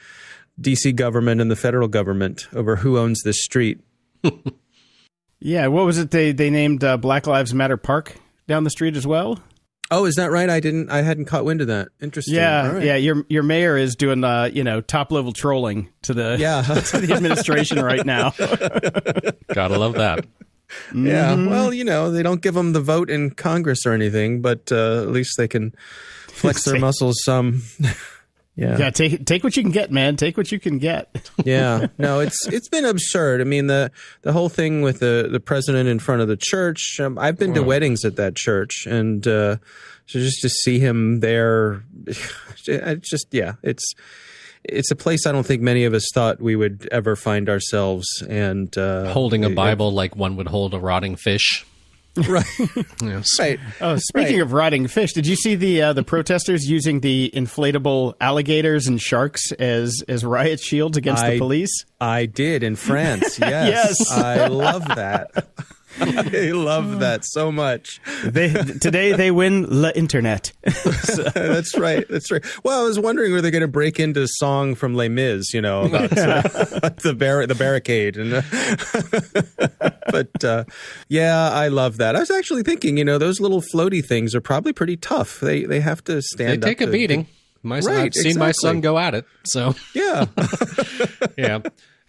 DC 0.61 0.95
government 0.95 1.41
and 1.41 1.51
the 1.51 1.57
federal 1.57 1.89
government 1.89 2.49
over 2.55 2.77
who 2.77 2.97
owns 2.97 3.23
this 3.23 3.43
street. 3.43 3.81
Yeah, 5.41 5.67
what 5.69 5.85
was 5.87 5.99
it? 5.99 6.11
They 6.11 6.33
they 6.33 6.51
named 6.51 6.83
uh, 6.83 6.97
Black 6.97 7.27
Lives 7.27 7.53
Matter 7.55 7.77
Park 7.77 8.17
down 8.49 8.65
the 8.65 8.71
street 8.71 8.97
as 8.97 9.07
well. 9.07 9.39
Oh, 9.89 10.05
is 10.05 10.17
that 10.17 10.33
right? 10.33 10.51
I 10.51 10.59
didn't. 10.59 10.91
I 10.91 11.03
hadn't 11.03 11.27
caught 11.27 11.45
wind 11.45 11.61
of 11.61 11.69
that. 11.69 11.89
Interesting. 12.01 12.35
Yeah, 12.35 12.67
All 12.69 12.73
right. 12.75 12.83
yeah. 12.85 12.97
Your 12.97 13.25
your 13.29 13.43
mayor 13.45 13.77
is 13.77 13.95
doing 13.95 14.25
uh, 14.25 14.51
you 14.53 14.65
know 14.65 14.81
top 14.81 15.13
level 15.13 15.33
trolling 15.33 15.91
to 16.03 16.15
the 16.15 16.37
Yeah. 16.41 16.63
to 16.91 16.99
the 16.99 17.15
administration 17.15 17.81
right 17.81 18.05
now. 18.05 18.31
Gotta 19.55 19.79
love 19.79 19.95
that. 19.95 20.27
Yeah. 20.93 21.35
Mm-hmm. 21.35 21.51
Well, 21.51 21.73
you 21.73 21.85
know, 21.85 22.11
they 22.11 22.25
don't 22.25 22.43
give 22.43 22.55
them 22.55 22.73
the 22.73 22.81
vote 22.81 23.11
in 23.11 23.31
Congress 23.31 23.87
or 23.87 23.93
anything, 23.93 24.43
but 24.43 24.73
uh, 24.73 25.03
at 25.03 25.11
least 25.11 25.35
they 25.39 25.47
can 25.47 25.73
flex 26.29 26.65
their 26.65 26.81
muscles 26.81 27.17
some. 27.25 27.63
yeah. 28.57 28.79
yeah, 28.79 28.91
take 28.91 29.25
take 29.27 29.45
what 29.45 29.57
you 29.57 29.63
can 29.63 29.71
get, 29.73 29.93
man. 29.93 30.17
Take 30.17 30.37
what 30.37 30.51
you 30.51 30.59
can 30.59 30.79
get. 30.79 31.31
Yeah. 31.45 31.87
No, 31.99 32.19
it's 32.21 32.47
it's 32.49 32.69
been 32.69 32.85
absurd. 32.85 33.41
I 33.41 33.45
mean, 33.45 33.67
the 33.69 33.93
the 34.23 34.33
whole 34.33 34.49
thing 34.49 34.83
with 34.83 34.99
the 34.99 35.29
the 35.31 35.39
president 35.39 35.89
in 35.89 35.99
front 36.01 36.23
of 36.23 36.29
the 36.29 36.37
church. 36.37 36.99
Um, 37.01 37.19
I've 37.19 37.39
been 37.39 37.55
to 37.55 37.63
weddings 37.63 38.05
at 38.05 38.17
that 38.17 38.35
church, 38.35 38.87
and 38.87 39.25
uh, 39.27 39.57
so 40.07 40.19
just 40.19 40.41
to 40.43 40.49
see 40.49 40.79
him 40.81 41.21
there, 41.21 41.85
it's 42.07 43.09
just 43.11 43.27
yeah, 43.33 43.55
it's. 43.63 43.85
It's 44.69 44.91
a 44.91 44.97
place 44.97 45.27
I 45.29 45.31
don't 45.33 45.47
think 45.47 45.63
many 45.63 45.85
of 45.85 45.95
us 45.95 46.09
thought 46.13 46.41
we 46.41 46.57
would 46.57 46.89
ever 46.91 47.15
find 47.15 47.49
ourselves, 47.49 48.09
and 48.29 48.77
uh, 48.77 49.13
Holding 49.13 49.45
a 49.45 49.51
it- 49.51 49.55
Bible 49.55 49.93
like 49.93 50.17
one 50.17 50.35
would 50.39 50.49
hold 50.49 50.75
a 50.75 50.81
rotting 50.81 51.15
fish. 51.15 51.65
right? 52.29 52.45
Yes. 53.03 53.27
right. 53.39 53.61
Oh, 53.81 53.97
speaking 53.97 54.35
Right. 54.37 54.43
of 54.43 54.53
rotting 54.53 54.87
fish, 54.89 55.13
did 55.13 55.27
you 55.27 55.37
see 55.37 55.55
the 55.55 55.83
uh, 55.83 55.93
the 55.93 56.03
protesters 56.03 56.69
using 56.69 57.01
the 57.01 57.31
inflatable 57.35 58.15
alligators 58.21 58.87
and 58.87 59.01
sharks 59.01 59.53
as 59.53 60.03
as 60.09 60.25
riot 60.25 60.61
shields 60.61 60.97
against 60.97 61.23
I- 61.25 61.33
the 61.33 61.39
police? 61.39 61.85
I 62.01 62.27
did 62.27 62.63
in 62.63 62.77
France. 62.77 63.39
Yes. 63.47 63.97
Yes. 64.01 64.13
I 64.13 64.47
love 64.49 64.85
that. 64.97 65.47
I 66.01 66.51
love 66.53 67.01
that 67.01 67.25
so 67.25 67.51
much. 67.51 68.01
They 68.25 68.53
today 68.53 69.13
they 69.13 69.31
win 69.31 69.63
the 69.63 69.93
internet. 69.97 70.53
That's 71.35 71.77
right. 71.79 72.07
That's 72.09 72.31
right. 72.31 72.45
Well, 72.65 72.81
I 72.81 72.85
was 72.85 72.99
wondering 72.99 73.33
were 73.33 73.41
they 73.41 73.51
going 73.51 73.63
to 73.63 73.69
break 73.69 73.99
into 73.99 74.23
a 74.23 74.29
song 74.29 74.75
from 74.75 74.95
Les 74.95 75.09
Mis, 75.09 75.55
you 75.55 75.61
know, 75.61 75.85
about 75.85 76.17
uh, 76.17 76.43
the 77.03 77.15
bar- 77.19 77.47
the 77.47 77.55
barricade, 77.55 78.17
and 78.17 78.35
uh, 78.35 79.91
but 80.11 80.45
uh, 80.45 80.65
yeah, 81.09 81.51
I 81.51 81.69
love 81.69 81.97
that. 81.99 82.17
I 82.17 82.21
was 82.21 82.31
actually 82.31 82.63
thinking, 82.63 82.97
you 82.99 83.05
know, 83.05 83.19
those 83.19 83.41
little 83.41 83.63
floaty 83.63 84.05
things 84.05 84.35
are 84.35 84.41
probably 84.41 84.73
pretty 84.73 84.97
tough. 84.97 85.41
They 85.41 85.65
they 85.65 85.81
have 85.81 86.03
to 86.05 86.21
stand. 86.23 86.63
They 86.63 86.67
take 86.69 86.83
up 86.83 86.89
a 86.89 86.93
to- 86.93 86.93
beating. 86.93 87.27
My 87.63 87.81
son, 87.81 87.95
Right, 87.97 88.05
I've 88.05 88.15
seen 88.15 88.39
my 88.39 88.53
son 88.53 88.81
go 88.81 88.97
at 88.97 89.15
it. 89.15 89.25
So 89.45 89.75
Yeah. 89.93 90.27
yeah. 91.37 91.59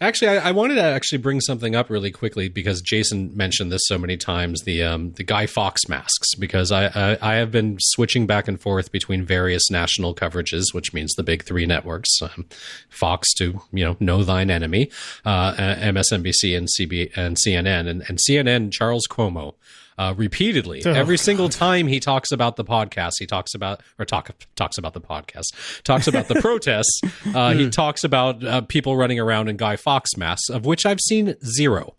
Actually, 0.00 0.38
I, 0.38 0.50
I, 0.50 0.52
wanted 0.52 0.76
to 0.76 0.82
actually 0.82 1.18
bring 1.18 1.40
something 1.40 1.74
up 1.74 1.90
really 1.90 2.12
quickly 2.12 2.48
because 2.48 2.80
Jason 2.80 3.36
mentioned 3.36 3.72
this 3.72 3.82
so 3.86 3.98
many 3.98 4.16
times 4.16 4.62
the 4.62 4.84
um, 4.84 5.10
the 5.12 5.24
Guy 5.24 5.46
Fawkes 5.46 5.88
masks. 5.88 6.36
Because 6.36 6.70
I, 6.70 6.86
I, 6.86 7.18
I 7.20 7.34
have 7.34 7.50
been 7.50 7.78
switching 7.80 8.24
back 8.24 8.46
and 8.46 8.60
forth 8.60 8.92
between 8.92 9.24
various 9.24 9.70
national 9.72 10.14
coverages, 10.14 10.66
which 10.72 10.94
means 10.94 11.14
the 11.14 11.24
big 11.24 11.42
three 11.42 11.66
networks, 11.66 12.10
um, 12.22 12.46
Fox 12.88 13.34
to 13.34 13.60
you 13.72 13.84
know 13.84 13.96
know 13.98 14.22
thine 14.22 14.50
enemy, 14.50 14.88
uh, 15.24 15.54
MSNBC 15.54 16.56
and 16.56 16.68
CB 16.78 17.16
and 17.16 17.36
CNN, 17.36 17.88
and, 17.88 18.04
and 18.08 18.20
CNN 18.28 18.70
Charles 18.72 19.08
Cuomo 19.08 19.54
uh, 19.98 20.14
repeatedly. 20.16 20.82
Oh, 20.86 20.92
Every 20.92 21.18
single 21.18 21.48
time 21.48 21.86
he 21.86 22.00
talks 22.00 22.32
about 22.32 22.56
the 22.56 22.64
podcast, 22.64 23.14
he 23.18 23.26
talks 23.26 23.54
about 23.54 23.82
or 23.98 24.04
talk 24.04 24.30
talks 24.54 24.78
about 24.78 24.94
the 24.94 25.00
podcast, 25.00 25.82
talks 25.82 26.06
about 26.06 26.28
the 26.28 26.34
protests. 26.40 27.00
Uh, 27.34 27.52
he 27.52 27.64
hmm. 27.64 27.70
talks 27.70 28.04
about 28.04 28.42
uh, 28.44 28.60
people 28.62 28.96
running 28.96 29.18
around 29.18 29.48
in 29.48 29.56
Guy 29.56 29.76
Fawkes 29.76 30.16
masks, 30.16 30.48
of 30.48 30.64
which 30.64 30.86
I've 30.86 31.00
seen 31.00 31.34
zero. 31.44 31.94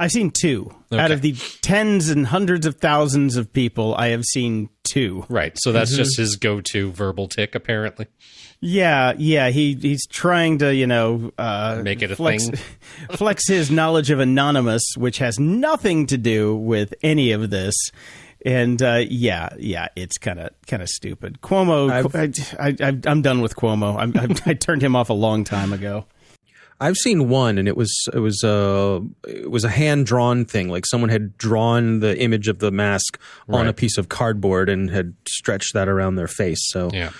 I've 0.00 0.10
seen 0.10 0.30
two 0.30 0.74
okay. 0.90 1.00
out 1.00 1.10
of 1.10 1.20
the 1.20 1.32
tens 1.60 2.08
and 2.08 2.26
hundreds 2.26 2.64
of 2.64 2.76
thousands 2.76 3.36
of 3.36 3.52
people. 3.52 3.94
I 3.94 4.08
have 4.08 4.24
seen 4.24 4.70
two. 4.82 5.26
Right, 5.28 5.52
so 5.56 5.72
that's 5.72 5.90
mm-hmm. 5.90 5.98
just 5.98 6.16
his 6.16 6.36
go-to 6.36 6.90
verbal 6.90 7.28
tick, 7.28 7.54
apparently. 7.54 8.06
Yeah, 8.62 9.12
yeah, 9.18 9.50
he 9.50 9.74
he's 9.74 10.06
trying 10.06 10.58
to 10.58 10.74
you 10.74 10.86
know 10.86 11.32
uh, 11.36 11.80
make 11.82 12.00
it 12.00 12.10
a 12.10 12.16
flex, 12.16 12.48
thing, 12.48 12.58
flex 13.12 13.46
his 13.46 13.70
knowledge 13.70 14.10
of 14.10 14.20
anonymous, 14.20 14.82
which 14.96 15.18
has 15.18 15.38
nothing 15.38 16.06
to 16.06 16.16
do 16.16 16.56
with 16.56 16.94
any 17.02 17.32
of 17.32 17.50
this. 17.50 17.74
And 18.44 18.80
uh, 18.82 19.04
yeah, 19.06 19.50
yeah, 19.58 19.88
it's 19.96 20.16
kind 20.16 20.40
of 20.40 20.50
kind 20.66 20.82
of 20.82 20.88
stupid. 20.88 21.42
Cuomo, 21.42 21.90
I, 22.58 23.10
am 23.10 23.20
done 23.20 23.42
with 23.42 23.54
Cuomo. 23.54 23.96
I'm, 23.98 24.16
I, 24.16 24.34
I 24.50 24.54
turned 24.54 24.82
him 24.82 24.96
off 24.96 25.10
a 25.10 25.14
long 25.14 25.44
time 25.44 25.74
ago. 25.74 26.06
I've 26.80 26.96
seen 26.96 27.28
one, 27.28 27.58
and 27.58 27.68
it 27.68 27.76
was 27.76 27.92
it 28.12 28.18
was 28.18 28.42
a 28.42 28.50
uh, 28.50 29.00
it 29.28 29.50
was 29.50 29.64
a 29.64 29.68
hand 29.68 30.06
drawn 30.06 30.44
thing. 30.44 30.68
Like 30.68 30.86
someone 30.86 31.10
had 31.10 31.36
drawn 31.36 32.00
the 32.00 32.18
image 32.18 32.48
of 32.48 32.58
the 32.58 32.70
mask 32.70 33.20
right. 33.46 33.60
on 33.60 33.68
a 33.68 33.72
piece 33.72 33.98
of 33.98 34.08
cardboard 34.08 34.68
and 34.68 34.90
had 34.90 35.14
stretched 35.28 35.74
that 35.74 35.88
around 35.88 36.14
their 36.14 36.28
face. 36.28 36.60
So 36.70 36.90
yeah, 36.92 37.10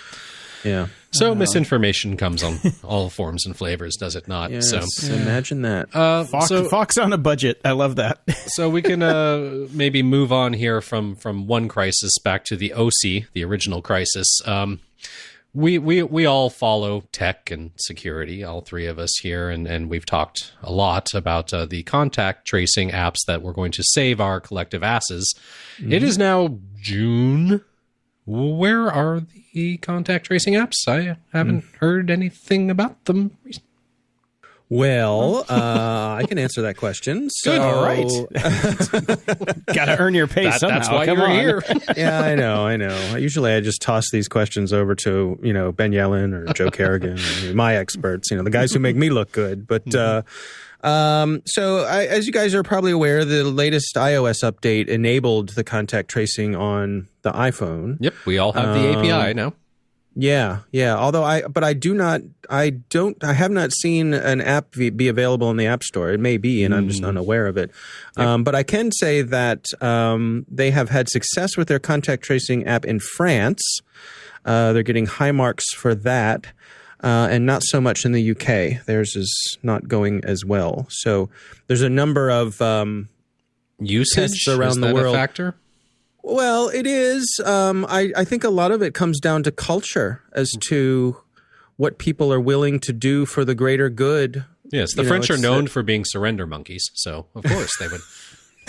yeah. 0.65 0.89
So 1.13 1.35
misinformation 1.35 2.17
comes 2.17 2.43
on 2.43 2.59
all 2.85 3.11
forms 3.11 3.45
and 3.45 3.57
flavors, 3.57 3.97
does 3.97 4.15
it 4.15 4.29
not? 4.29 4.51
Yes, 4.51 4.71
so 4.71 5.13
imagine 5.13 5.63
that. 5.63 5.95
Uh, 5.95 6.25
Fox, 6.25 6.47
so, 6.47 6.69
Fox 6.69 6.97
on 6.99 7.13
a 7.13 7.19
budget. 7.19 7.61
I 7.65 7.73
love 7.73 7.97
that. 7.97 8.21
so 8.47 8.71
we 8.71 8.81
can 8.81 9.03
uh, 9.03 9.67
maybe 9.73 10.03
move 10.03 10.33
on 10.33 10.53
here 10.53 10.81
from 10.81 11.17
from 11.17 11.47
one 11.47 11.69
crisis 11.69 12.17
back 12.19 12.45
to 12.47 12.57
the 12.57 12.73
OC, 12.73 13.25
the 13.33 13.45
original 13.45 13.83
crisis. 13.83 14.41
Um, 14.47 14.81
we 15.53 15.79
we 15.79 16.03
we 16.03 16.27
all 16.27 16.51
follow 16.51 17.03
tech 17.13 17.51
and 17.51 17.73
security, 17.77 18.45
all 18.45 18.61
three 18.61 18.87
of 18.87 18.99
us 18.99 19.11
here, 19.23 19.51
and 19.51 19.67
and 19.67 19.91
we've 19.91 20.07
talked 20.07 20.53
a 20.63 20.73
lot 20.73 21.15
about 21.15 21.53
uh, 21.53 21.67
the 21.67 21.83
contact 21.83 22.47
tracing 22.47 22.91
apps 22.91 23.19
that 23.27 23.43
we're 23.43 23.53
going 23.53 23.73
to 23.73 23.83
save 23.83 24.21
our 24.21 24.41
collective 24.41 24.83
asses. 24.83 25.35
Mm-hmm. 25.79 25.93
It 25.93 26.03
is 26.03 26.19
now 26.19 26.59
June 26.77 27.65
where 28.27 28.91
are 28.91 29.23
the 29.55 29.79
contact 29.79 30.27
tracing 30.27 30.55
apps? 30.55 30.87
I 30.87 31.17
haven't 31.33 31.63
mm. 31.63 31.77
heard 31.79 32.11
anything 32.11 32.71
about 32.71 33.05
them. 33.07 33.37
Well, 34.71 35.45
uh, 35.49 36.15
I 36.15 36.25
can 36.29 36.39
answer 36.39 36.63
that 36.63 36.77
question. 36.77 37.29
So, 37.41 37.53
Good. 37.53 37.61
All 37.61 37.83
right. 37.83 38.07
Got 39.75 39.87
to 39.87 39.97
earn 39.99 40.13
your 40.15 40.27
pay 40.27 40.45
that, 40.45 40.61
somehow. 40.61 40.79
That's 40.79 40.91
why 40.91 41.07
Come 41.07 41.19
you're 41.19 41.29
on. 41.29 41.39
here. 41.39 41.63
yeah, 41.97 42.21
I 42.21 42.35
know. 42.35 42.67
I 42.67 42.77
know. 42.77 43.17
Usually, 43.17 43.53
I 43.53 43.61
just 43.61 43.81
toss 43.81 44.11
these 44.11 44.29
questions 44.29 44.73
over 44.73 44.95
to 44.97 45.39
you 45.43 45.53
know 45.55 45.73
Ben 45.73 45.93
Yelin 45.93 46.35
or 46.35 46.53
Joe 46.53 46.71
Carrigan, 46.71 47.19
my 47.57 47.77
experts. 47.77 48.31
You 48.31 48.37
know, 48.37 48.43
the 48.43 48.51
guys 48.51 48.73
who 48.73 48.79
make 48.79 48.97
me 48.97 49.09
look 49.09 49.33
good. 49.33 49.67
But 49.67 49.87
mm-hmm. 49.87 50.87
uh, 50.87 50.89
um, 50.89 51.43
so, 51.47 51.85
I, 51.85 52.07
as 52.07 52.27
you 52.27 52.33
guys 52.33 52.55
are 52.55 52.63
probably 52.63 52.93
aware, 52.93 53.25
the 53.25 53.45
latest 53.45 53.95
iOS 53.97 54.43
update 54.43 54.89
enabled 54.89 55.51
the 55.51 55.65
contact 55.65 56.11
tracing 56.11 56.55
on 56.55 57.09
the 57.23 57.33
iPhone. 57.33 57.97
Yep, 58.01 58.15
we 58.27 58.37
all 58.37 58.53
have 58.53 58.75
the 58.75 58.99
um, 58.99 58.99
API 58.99 59.35
now. 59.35 59.55
Yeah, 60.21 60.59
yeah. 60.71 60.97
Although 60.97 61.25
I, 61.25 61.43
but 61.43 61.65
I 61.65 61.73
do 61.73 61.95
not, 61.95 62.21
I 62.51 62.71
don't, 62.71 63.23
I 63.25 63.33
have 63.33 63.51
not 63.51 63.73
seen 63.73 64.13
an 64.13 64.43
app 64.43 64.73
be 64.73 65.09
available 65.09 65.51
in 65.51 65.57
the 65.57 65.67
App 65.67 65.83
Store. 65.83 66.11
It 66.11 66.21
may 66.21 66.37
be, 66.37 66.63
and 66.63 66.75
mm. 66.75 66.77
I'm 66.77 66.89
just 66.89 67.01
hmm. 67.01 67.07
unaware 67.07 67.47
of 67.47 67.57
it. 67.57 67.71
Yep. 68.19 68.27
Um, 68.27 68.45
but 68.45 68.55
I 68.55 68.63
can 68.63 68.93
say 68.93 69.23
that 69.23 69.65
um, 69.81 70.45
they 70.47 70.73
have 70.73 70.91
had 70.91 71.09
success 71.09 71.57
with 71.57 71.69
their 71.69 71.79
contact 71.79 72.23
tracing 72.23 72.67
app 72.67 72.85
in 72.85 73.01
France. 73.01 73.63
Uh, 74.45 74.75
they're 74.75 74.83
getting 74.83 75.07
high 75.07 75.33
marks 75.33 75.73
for 75.73 75.95
that 75.95 76.49
uh, 77.03 77.29
and 77.31 77.47
not 77.47 77.63
so 77.65 77.81
much 77.81 78.05
in 78.05 78.13
the 78.13 78.31
UK. 78.33 78.85
Theirs 78.85 79.17
is 79.17 79.59
not 79.63 79.89
going 79.89 80.23
as 80.25 80.45
well. 80.45 80.87
So 80.91 81.31
there's 81.67 81.83
a 81.83 81.89
number 81.89 82.29
of 82.31 82.61
um, 82.61 83.09
usage 83.79 84.47
around 84.49 84.81
the 84.81 84.93
world. 84.93 85.15
factor. 85.15 85.55
Well, 86.23 86.69
it 86.69 86.87
is. 86.87 87.41
Um, 87.45 87.87
I, 87.89 88.13
I 88.17 88.25
think 88.25 88.45
a 88.45 88.51
lot 88.51 88.73
of 88.73 88.83
it 88.83 88.95
comes 88.95 89.21
down 89.21 89.43
to 89.45 89.51
culture 89.51 90.23
as 90.33 90.51
to 90.69 91.17
what 91.77 91.99
people 91.99 92.33
are 92.33 92.41
willing 92.41 92.79
to 92.81 92.93
do 92.93 93.25
for 93.25 93.45
the 93.45 93.55
greater 93.55 93.89
good. 93.89 94.45
Yes, 94.71 94.95
the 94.95 95.03
you 95.03 95.09
French 95.09 95.31
know, 95.31 95.37
are 95.37 95.39
known 95.39 95.67
for 95.67 95.83
being 95.83 96.05
surrender 96.05 96.47
monkeys, 96.47 96.91
so 96.95 97.27
of 97.35 97.43
course 97.45 97.73
they 97.81 97.89
would. 97.89 98.01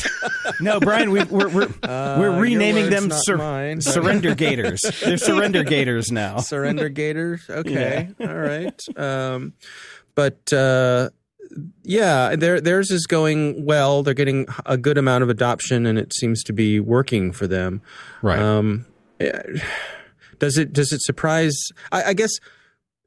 no, 0.61 0.79
Brian, 0.79 1.11
we, 1.11 1.19
are 1.19 1.25
we're 1.25 1.49
we're, 1.49 1.63
uh, 1.83 2.17
we're 2.19 2.39
renaming 2.39 2.89
them 2.89 3.11
sur- 3.11 3.77
surrender 3.81 4.33
gators. 4.33 4.81
They're 5.03 5.17
surrender 5.17 5.63
gators 5.63 6.11
now. 6.11 6.37
Surrender 6.37 6.89
gators. 6.89 7.41
Okay, 7.49 8.09
yeah. 8.17 8.27
all 8.27 8.37
right. 8.37 8.81
Um, 8.97 9.53
but 10.15 10.51
uh, 10.53 11.09
yeah, 11.83 12.35
their 12.35 12.61
theirs 12.61 12.91
is 12.91 13.05
going 13.05 13.65
well. 13.65 14.03
They're 14.03 14.13
getting 14.13 14.47
a 14.65 14.77
good 14.77 14.97
amount 14.97 15.23
of 15.23 15.29
adoption, 15.29 15.85
and 15.85 15.97
it 15.97 16.13
seems 16.13 16.43
to 16.43 16.53
be 16.53 16.79
working 16.79 17.31
for 17.31 17.47
them. 17.47 17.81
Right. 18.21 18.39
Um, 18.39 18.85
does 20.39 20.57
it 20.57 20.73
does 20.73 20.91
it 20.91 21.01
surprise? 21.01 21.55
I, 21.91 22.03
I 22.03 22.13
guess 22.13 22.31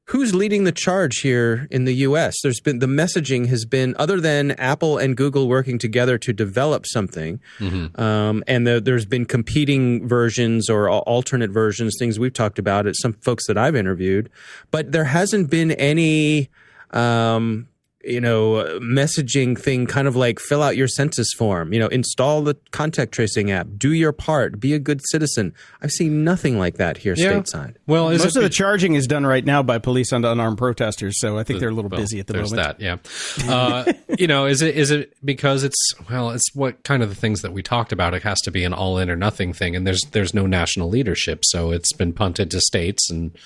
who's 0.07 0.35
leading 0.35 0.65
the 0.65 0.73
charge 0.73 1.21
here 1.21 1.67
in 1.71 1.85
the 1.85 1.95
US? 1.97 2.37
There's 2.43 2.61
been 2.61 2.79
the 2.79 2.87
messaging 2.87 3.47
has 3.49 3.65
been 3.65 3.95
other 3.99 4.21
than 4.21 4.53
Apple 4.53 4.99
and 4.99 5.17
Google 5.17 5.49
working 5.49 5.79
together 5.79 6.19
to 6.19 6.33
develop 6.33 6.87
something, 6.87 7.41
mm-hmm. 7.59 8.01
um, 8.01 8.45
and 8.47 8.67
the, 8.67 8.81
there's 8.81 9.07
been 9.07 9.25
competing 9.25 10.07
versions 10.07 10.69
or 10.69 10.91
alternate 10.91 11.51
versions, 11.51 11.97
things 11.99 12.19
we've 12.19 12.33
talked 12.33 12.59
about 12.59 12.87
at 12.87 12.97
some 12.97 13.15
folks 13.15 13.47
that 13.47 13.57
I've 13.57 13.77
interviewed, 13.77 14.31
but 14.71 14.93
there 14.93 15.05
hasn't 15.05 15.51
been 15.51 15.73
any. 15.73 16.51
Um, 16.91 17.69
you 18.07 18.21
know, 18.21 18.79
messaging 18.81 19.59
thing, 19.59 19.87
kind 19.87 20.07
of 20.07 20.17
like 20.17 20.39
fill 20.39 20.63
out 20.63 20.77
your 20.77 20.89
census 20.89 21.33
form, 21.37 21.73
you 21.73 21.79
know, 21.79 21.89
install 21.89 22.43
the 22.43 22.57
contact 22.71 23.13
tracing 23.13 23.51
app, 23.51 23.67
do 23.77 23.93
your 23.93 24.13
part, 24.13 24.61
be 24.61 24.75
a 24.75 24.79
good 24.79 25.01
citizen. 25.07 25.55
I've 25.83 25.91
seen 25.91 26.25
nothing 26.25 26.59
like 26.59 26.77
that 26.77 26.99
here 26.99 27.15
yeah. 27.17 27.33
stateside. 27.33 27.77
Well, 27.87 28.11
most 28.11 28.25
of 28.25 28.35
be- 28.35 28.41
the 28.41 28.49
charging 28.49 28.95
is 28.95 29.07
done 29.07 29.27
right 29.27 29.45
now 29.45 29.63
by 29.63 29.79
police 29.79 30.13
on 30.13 30.25
unarmed 30.25 30.59
protesters, 30.59 31.19
so 31.19 31.39
I 31.39 31.45
think 31.45 31.61
they're 31.61 31.69
a 31.69 31.73
little 31.73 31.91
well, 31.91 32.01
busy 32.01 32.21
at 32.21 32.27
the 32.27 32.35
there's 32.35 32.53
moment. 32.53 32.79
That, 32.79 33.01
yeah. 33.47 33.53
uh, 33.53 33.93
you 34.19 34.27
know, 34.27 34.47
is 34.47 34.63
it 34.63 34.77
is 34.77 34.91
it 34.91 35.15
because 35.25 35.65
it's 35.65 35.95
well, 36.11 36.31
it's 36.31 36.55
what 36.55 36.83
kind 36.85 37.03
of 37.03 37.09
the 37.09 37.15
things 37.15 37.43
that 37.43 37.53
we 37.53 37.63
talked 37.63 37.93
about. 37.93 38.15
It 38.15 38.23
has 38.23 38.41
to 38.43 38.51
be 38.51 38.65
an 38.65 38.73
all 38.73 38.99
in 38.99 39.11
or 39.11 39.17
nothing 39.17 39.53
thing, 39.53 39.77
and 39.77 39.87
there's 39.87 40.03
there's 40.13 40.35
no 40.35 40.47
national 40.47 40.89
leadership, 40.89 41.41
so 41.45 41.71
it's 41.71 41.93
been 41.93 42.13
punted 42.13 42.51
to 42.51 42.61
states 42.61 43.11
and 43.11 43.37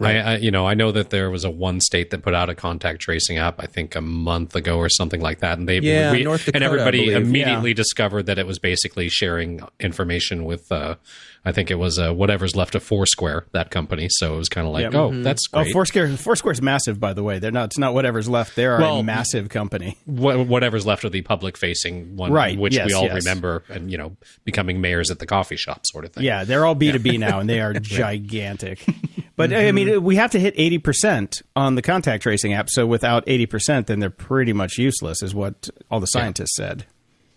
Right. 0.00 0.16
I, 0.16 0.32
I, 0.32 0.36
you 0.38 0.50
know, 0.50 0.66
I 0.66 0.74
know 0.74 0.90
that 0.90 1.10
there 1.10 1.30
was 1.30 1.44
a 1.44 1.50
one 1.50 1.80
state 1.80 2.10
that 2.10 2.22
put 2.22 2.34
out 2.34 2.50
a 2.50 2.54
contact 2.54 3.00
tracing 3.00 3.38
app, 3.38 3.62
I 3.62 3.66
think 3.66 3.94
a 3.94 4.00
month 4.00 4.56
ago 4.56 4.76
or 4.76 4.88
something 4.88 5.20
like 5.20 5.38
that, 5.38 5.56
and 5.56 5.68
they 5.68 5.78
yeah, 5.78 6.10
re- 6.10 6.24
North 6.24 6.46
Dakota, 6.46 6.56
and 6.56 6.64
everybody 6.64 7.12
immediately 7.12 7.70
yeah. 7.70 7.74
discovered 7.74 8.24
that 8.24 8.36
it 8.36 8.44
was 8.44 8.58
basically 8.58 9.08
sharing 9.08 9.60
information 9.78 10.44
with, 10.44 10.72
uh, 10.72 10.96
I 11.44 11.52
think 11.52 11.70
it 11.70 11.76
was 11.76 12.00
uh, 12.00 12.12
whatever's 12.12 12.56
left 12.56 12.74
of 12.74 12.82
Foursquare, 12.82 13.46
that 13.52 13.70
company. 13.70 14.08
So 14.10 14.34
it 14.34 14.38
was 14.38 14.48
kind 14.48 14.66
of 14.66 14.72
like, 14.72 14.92
yeah. 14.92 14.98
oh, 14.98 15.10
mm-hmm. 15.10 15.22
that's 15.22 15.46
oh, 15.52 15.62
great. 15.62 15.70
Oh, 15.70 15.72
Foursquare, 15.74 16.16
Foursquare's 16.16 16.60
massive, 16.60 16.98
by 16.98 17.12
the 17.12 17.22
way. 17.22 17.38
They're 17.38 17.52
not. 17.52 17.66
It's 17.66 17.78
not 17.78 17.94
whatever's 17.94 18.28
left. 18.28 18.56
They're 18.56 18.78
well, 18.78 18.98
a 18.98 19.04
massive 19.04 19.48
company. 19.48 19.96
Wh- 20.06 20.48
whatever's 20.48 20.84
left 20.84 21.04
of 21.04 21.12
the 21.12 21.22
public-facing 21.22 22.16
one, 22.16 22.32
right? 22.32 22.58
Which 22.58 22.74
yes, 22.74 22.88
we 22.88 22.94
all 22.94 23.04
yes. 23.04 23.24
remember, 23.24 23.62
and 23.68 23.92
you 23.92 23.98
know, 23.98 24.16
becoming 24.44 24.80
mayors 24.80 25.12
at 25.12 25.20
the 25.20 25.26
coffee 25.26 25.56
shop, 25.56 25.86
sort 25.86 26.04
of 26.04 26.12
thing. 26.14 26.24
Yeah, 26.24 26.42
they're 26.42 26.66
all 26.66 26.74
B 26.74 26.90
two 26.90 26.98
B 26.98 27.16
now, 27.16 27.38
and 27.38 27.48
they 27.48 27.60
are 27.60 27.72
gigantic. 27.80 28.84
But 29.36 29.50
mm-hmm. 29.50 29.68
I 29.68 29.72
mean, 29.72 29.88
mm-hmm. 29.88 30.04
we 30.04 30.16
have 30.16 30.30
to 30.32 30.40
hit 30.40 30.56
80% 30.56 31.42
on 31.56 31.74
the 31.74 31.82
contact 31.82 32.22
tracing 32.22 32.52
app. 32.52 32.70
So 32.70 32.86
without 32.86 33.26
80%, 33.26 33.86
then 33.86 33.98
they're 33.98 34.10
pretty 34.10 34.52
much 34.52 34.78
useless, 34.78 35.22
is 35.22 35.34
what 35.34 35.68
all 35.90 36.00
the 36.00 36.06
scientists 36.06 36.56
yeah. 36.58 36.68
said. 36.68 36.86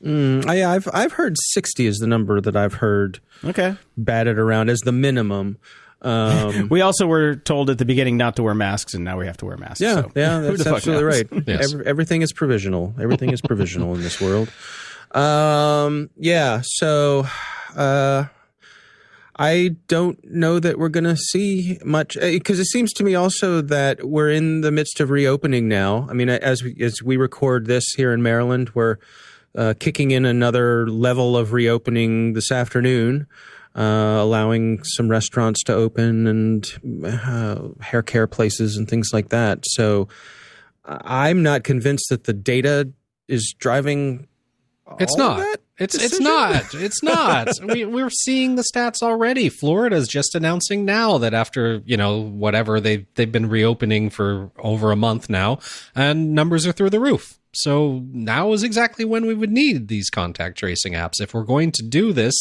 Mm, 0.03 0.45
I, 0.45 0.75
I've 0.75 0.87
I've 0.93 1.13
heard 1.13 1.35
60 1.39 1.87
is 1.87 1.97
the 1.97 2.05
number 2.07 2.39
that 2.39 2.55
I've 2.55 2.75
heard 2.75 3.19
okay. 3.43 3.75
batted 3.97 4.37
around 4.37 4.69
as 4.69 4.79
the 4.81 4.91
minimum. 4.91 5.57
Um, 6.03 6.67
we 6.71 6.81
also 6.81 7.07
were 7.07 7.35
told 7.35 7.71
at 7.71 7.79
the 7.79 7.85
beginning 7.85 8.17
not 8.17 8.35
to 8.35 8.43
wear 8.43 8.53
masks, 8.53 8.93
and 8.93 9.03
now 9.03 9.17
we 9.17 9.25
have 9.25 9.37
to 9.37 9.45
wear 9.45 9.57
masks. 9.57 9.81
Yeah, 9.81 10.01
so. 10.01 10.11
yeah, 10.15 10.39
that's 10.41 10.67
absolutely 10.67 11.03
right. 11.03 11.27
yes. 11.47 11.73
Every, 11.73 11.85
everything 11.87 12.21
is 12.21 12.31
provisional. 12.31 12.93
Everything 13.01 13.31
is 13.31 13.41
provisional 13.41 13.95
in 13.95 14.01
this 14.01 14.21
world. 14.21 14.51
Um, 15.11 16.11
yeah, 16.17 16.61
so 16.63 17.25
uh, 17.75 18.25
I 19.39 19.75
don't 19.87 20.19
know 20.25 20.59
that 20.59 20.79
we're 20.79 20.89
going 20.89 21.03
to 21.03 21.15
see 21.15 21.77
much 21.85 22.17
because 22.19 22.59
it 22.59 22.65
seems 22.65 22.91
to 22.93 23.03
me 23.03 23.13
also 23.13 23.61
that 23.61 24.07
we're 24.07 24.31
in 24.31 24.61
the 24.61 24.71
midst 24.71 24.99
of 24.99 25.09
reopening 25.09 25.67
now. 25.67 26.07
I 26.09 26.13
mean, 26.13 26.29
as 26.29 26.63
we, 26.63 26.75
as 26.79 27.03
we 27.03 27.17
record 27.17 27.67
this 27.67 27.85
here 27.95 28.13
in 28.13 28.23
Maryland, 28.23 28.71
we're 28.73 28.97
uh, 29.55 29.73
kicking 29.79 30.11
in 30.11 30.25
another 30.25 30.87
level 30.87 31.37
of 31.37 31.53
reopening 31.53 32.33
this 32.33 32.51
afternoon, 32.51 33.27
uh, 33.75 34.17
allowing 34.19 34.83
some 34.83 35.09
restaurants 35.09 35.63
to 35.63 35.73
open 35.73 36.25
and 36.25 37.05
uh, 37.05 37.69
hair 37.81 38.01
care 38.01 38.27
places 38.27 38.75
and 38.75 38.89
things 38.89 39.09
like 39.13 39.29
that. 39.29 39.59
So 39.65 40.07
I'm 40.85 41.43
not 41.43 41.63
convinced 41.63 42.09
that 42.09 42.23
the 42.23 42.33
data 42.33 42.91
is 43.27 43.53
driving. 43.57 44.27
It's 44.99 45.15
not. 45.17 45.59
It's 45.77 45.95
it's 45.95 46.19
not. 46.19 46.73
It's 46.73 47.03
not. 47.03 47.49
we 47.63 47.85
we're 47.85 48.09
seeing 48.09 48.55
the 48.55 48.63
stats 48.73 49.01
already. 49.01 49.49
Florida's 49.49 50.07
just 50.07 50.35
announcing 50.35 50.85
now 50.85 51.17
that 51.17 51.33
after, 51.33 51.81
you 51.85 51.97
know, 51.97 52.19
whatever 52.19 52.79
they 52.79 53.05
they've 53.15 53.31
been 53.31 53.49
reopening 53.49 54.09
for 54.09 54.51
over 54.57 54.91
a 54.91 54.95
month 54.95 55.29
now 55.29 55.59
and 55.95 56.33
numbers 56.33 56.65
are 56.65 56.71
through 56.71 56.89
the 56.89 56.99
roof. 56.99 57.37
So 57.53 58.03
now 58.11 58.53
is 58.53 58.63
exactly 58.63 59.05
when 59.05 59.25
we 59.25 59.33
would 59.33 59.51
need 59.51 59.87
these 59.87 60.09
contact 60.09 60.57
tracing 60.57 60.93
apps 60.93 61.19
if 61.21 61.33
we're 61.33 61.43
going 61.43 61.71
to 61.73 61.83
do 61.83 62.13
this, 62.13 62.35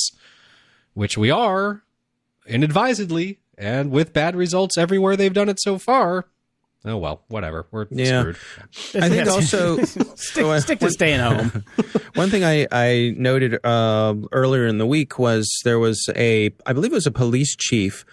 which 0.94 1.16
we 1.16 1.30
are 1.30 1.82
inadvisedly 2.46 3.40
and 3.58 3.90
with 3.90 4.12
bad 4.12 4.36
results 4.36 4.76
everywhere 4.76 5.16
they've 5.16 5.32
done 5.32 5.48
it 5.48 5.60
so 5.60 5.78
far. 5.78 6.26
Oh 6.88 6.96
well, 6.96 7.22
whatever. 7.28 7.66
We're 7.72 7.86
Yeah. 7.90 8.20
screwed. 8.20 8.36
I 9.02 9.08
think 9.08 9.28
also 9.28 9.82
stick, 10.14 10.44
Oh, 10.44 10.50
uh, 10.50 10.60
stick 10.60 10.78
to 10.78 10.90
staying 10.90 11.18
home. 11.20 11.64
One 12.14 12.30
thing 12.30 12.44
I, 12.44 12.66
I 12.70 13.12
noted 13.16 13.58
uh, 13.64 14.14
earlier 14.32 14.66
in 14.66 14.78
the 14.78 14.86
week 14.86 15.18
was 15.18 15.50
there 15.64 15.78
was 15.80 16.00
a, 16.14 16.50
I 16.64 16.72
believe 16.72 16.92
it 16.92 16.94
was 16.94 17.06
a 17.06 17.10
police 17.10 17.56
chief 17.56 18.04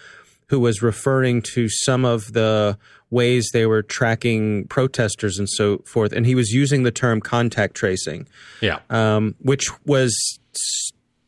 who 0.48 0.58
was 0.60 0.82
referring 0.82 1.40
to 1.54 1.68
some 1.68 2.04
of 2.04 2.32
the 2.32 2.76
ways 3.10 3.48
they 3.52 3.64
were 3.64 3.80
tracking 3.82 4.66
protesters 4.66 5.38
and 5.38 5.48
so 5.48 5.78
forth. 5.86 6.12
And 6.12 6.26
he 6.26 6.34
was 6.34 6.50
using 6.50 6.82
the 6.82 6.90
term 6.90 7.20
contact 7.20 7.74
tracing, 7.76 8.26
Yeah. 8.60 8.80
um, 8.90 9.36
which 9.38 9.68
was 9.86 10.12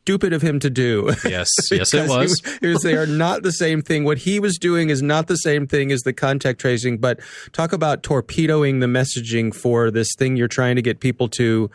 stupid 0.07 0.31
of 0.31 0.41
him 0.41 0.57
to 0.57 0.69
do. 0.69 1.13
Yes, 1.27 1.49
yes 1.69 1.93
it 1.93 2.03
he 2.03 2.09
was. 2.09 2.41
it 2.61 2.67
was. 2.67 2.81
They 2.83 2.95
are 2.95 3.05
not 3.05 3.43
the 3.43 3.51
same 3.51 3.81
thing. 3.81 4.05
What 4.05 4.19
he 4.19 4.39
was 4.39 4.57
doing 4.57 4.89
is 4.89 5.01
not 5.01 5.27
the 5.27 5.35
same 5.35 5.67
thing 5.67 5.91
as 5.91 6.01
the 6.01 6.13
contact 6.13 6.61
tracing. 6.61 6.99
But 6.99 7.19
talk 7.51 7.73
about 7.73 8.01
torpedoing 8.01 8.79
the 8.79 8.87
messaging 8.87 9.53
for 9.53 9.91
this 9.91 10.07
thing 10.17 10.37
you're 10.37 10.47
trying 10.47 10.77
to 10.77 10.81
get 10.81 11.01
people 11.01 11.27
to 11.29 11.69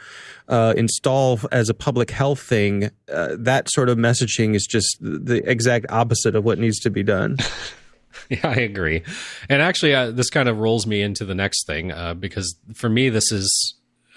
uh, 0.49 0.73
install 0.77 1.39
as 1.51 1.69
a 1.69 1.75
public 1.75 2.11
health 2.11 2.41
thing. 2.41 2.91
Uh, 3.13 3.37
that 3.39 3.71
sort 3.71 3.91
of 3.91 3.99
messaging 3.99 4.55
is 4.55 4.67
just 4.67 4.97
the 5.01 5.43
exact 5.45 5.87
opposite 5.91 6.35
of 6.35 6.45
what 6.45 6.59
needs 6.59 6.79
to 6.81 6.91
be 6.91 7.03
done. 7.03 7.37
Yeah, 8.29 8.49
I 8.49 8.57
agree. 8.57 9.03
And 9.49 9.63
actually, 9.63 9.95
uh, 9.95 10.11
this 10.11 10.29
kind 10.29 10.49
of 10.49 10.59
rolls 10.59 10.87
me 10.87 11.01
into 11.01 11.25
the 11.25 11.35
next 11.35 11.67
thing 11.67 11.91
uh, 11.93 12.13
because 12.13 12.57
for 12.75 12.89
me, 12.89 13.09
this 13.09 13.33
is. 13.33 13.75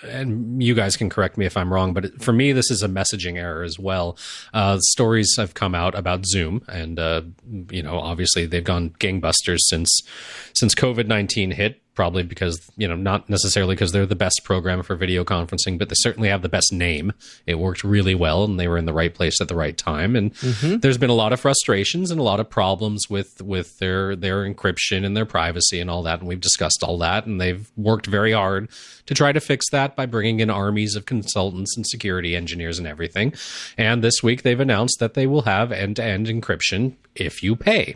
And 0.08 0.62
you 0.62 0.76
guys 0.76 0.96
can 0.96 1.10
correct 1.10 1.38
me 1.38 1.46
if 1.46 1.58
I'm 1.58 1.74
wrong, 1.74 1.94
but 1.94 2.22
for 2.22 2.34
me, 2.34 2.52
this 2.52 2.72
is 2.72 2.84
a 2.84 2.88
messaging 2.88 3.38
error 3.38 3.64
as 3.64 3.80
well. 3.80 4.18
Uh, 4.54 4.80
stories 4.80 5.34
have 5.38 5.54
come 5.54 5.76
out 5.76 5.96
about 5.96 6.26
Zoom, 6.26 6.64
and 6.68 7.00
uh, 7.00 7.22
you 7.70 7.84
know, 7.84 8.00
obviously, 8.00 8.46
they've 8.46 8.64
gone 8.64 8.92
gangbusters 9.00 9.60
since 9.62 10.02
since 10.54 10.76
COVID 10.76 11.08
nineteen 11.08 11.52
hit. 11.52 11.82
Probably 11.96 12.24
because 12.24 12.70
you 12.78 12.88
know, 12.88 12.96
not 12.96 13.30
necessarily 13.30 13.76
because 13.76 13.92
they're 13.92 14.06
the 14.06 14.16
best 14.16 14.42
program 14.44 14.84
for 14.84 14.96
video 14.96 15.24
conferencing, 15.24 15.80
but 15.80 15.90
they 15.90 15.96
certainly 15.98 16.30
have 16.30 16.42
the 16.42 16.50
best 16.50 16.74
name. 16.74 17.14
It 17.46 17.56
worked 17.56 17.84
really 17.84 18.16
well, 18.16 18.44
and 18.44 18.60
they 18.60 18.68
were 18.68 18.78
in 18.78 18.86
the 18.86 18.94
right 18.94 19.14
place 19.14 19.40
at 19.42 19.48
the 19.48 19.56
right 19.56 19.78
time. 19.78 20.16
And 20.16 20.34
mm-hmm. 20.36 20.78
there's 20.78 20.98
been 20.98 21.10
a 21.10 21.14
lot 21.14 21.34
of 21.34 21.40
frustrations 21.40 22.12
and 22.12 22.20
a 22.20 22.24
lot 22.24 22.40
of 22.40 22.50
problems 22.50 23.10
with 23.10 23.42
with 23.42 23.80
their 23.80 24.16
their 24.16 24.44
encryption 24.44 25.06
and 25.06 25.16
their 25.16 25.26
privacy 25.26 25.80
and 25.80 25.90
all 25.90 26.04
that. 26.04 26.20
And 26.20 26.28
we've 26.28 26.42
discussed 26.42 26.84
all 26.84 26.98
that, 27.00 27.26
and 27.26 27.40
they've 27.40 27.72
worked 27.78 28.08
very 28.08 28.34
hard 28.34 28.70
to 29.06 29.14
try 29.14 29.32
to 29.32 29.40
fix 29.40 29.70
that 29.72 29.96
by 29.96 30.06
bringing 30.06 30.40
in 30.40 30.50
armies 30.50 30.96
of 30.96 31.06
consultants 31.06 31.76
and 31.76 31.88
security 31.88 32.36
engineers 32.36 32.78
and 32.78 32.88
everything. 32.88 33.34
And 33.78 34.04
this 34.04 34.22
week 34.22 34.44
they've 34.44 34.60
announced 34.60 35.00
that 35.00 35.14
they 35.14 35.28
will 35.28 35.44
have 35.44 35.72
end 35.72 35.96
to 35.98 36.04
end 36.04 36.28
encryption 36.28 36.96
if 37.16 37.42
you 37.42 37.56
pay. 37.56 37.96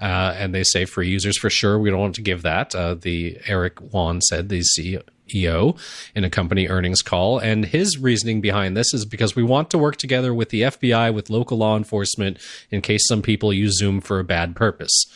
Uh, 0.00 0.34
and 0.36 0.54
they 0.54 0.64
say 0.64 0.84
free 0.84 1.08
users 1.08 1.38
for 1.38 1.50
sure. 1.50 1.78
We 1.78 1.90
don't 1.90 2.00
want 2.00 2.14
to 2.16 2.22
give 2.22 2.42
that. 2.42 2.74
Uh, 2.74 2.94
the 2.94 3.38
Eric 3.46 3.78
Yuan 3.92 4.20
said, 4.20 4.48
the 4.48 4.62
CEO, 4.78 5.78
in 6.14 6.24
a 6.24 6.30
company 6.30 6.68
earnings 6.68 7.02
call, 7.02 7.38
and 7.38 7.64
his 7.64 7.98
reasoning 7.98 8.40
behind 8.40 8.76
this 8.76 8.92
is 8.92 9.04
because 9.04 9.36
we 9.36 9.42
want 9.42 9.70
to 9.70 9.78
work 9.78 9.96
together 9.96 10.34
with 10.34 10.50
the 10.50 10.62
FBI, 10.62 11.14
with 11.14 11.30
local 11.30 11.58
law 11.58 11.76
enforcement, 11.76 12.38
in 12.70 12.80
case 12.80 13.06
some 13.06 13.22
people 13.22 13.52
use 13.52 13.78
Zoom 13.78 14.00
for 14.00 14.18
a 14.18 14.24
bad 14.24 14.56
purpose. 14.56 15.06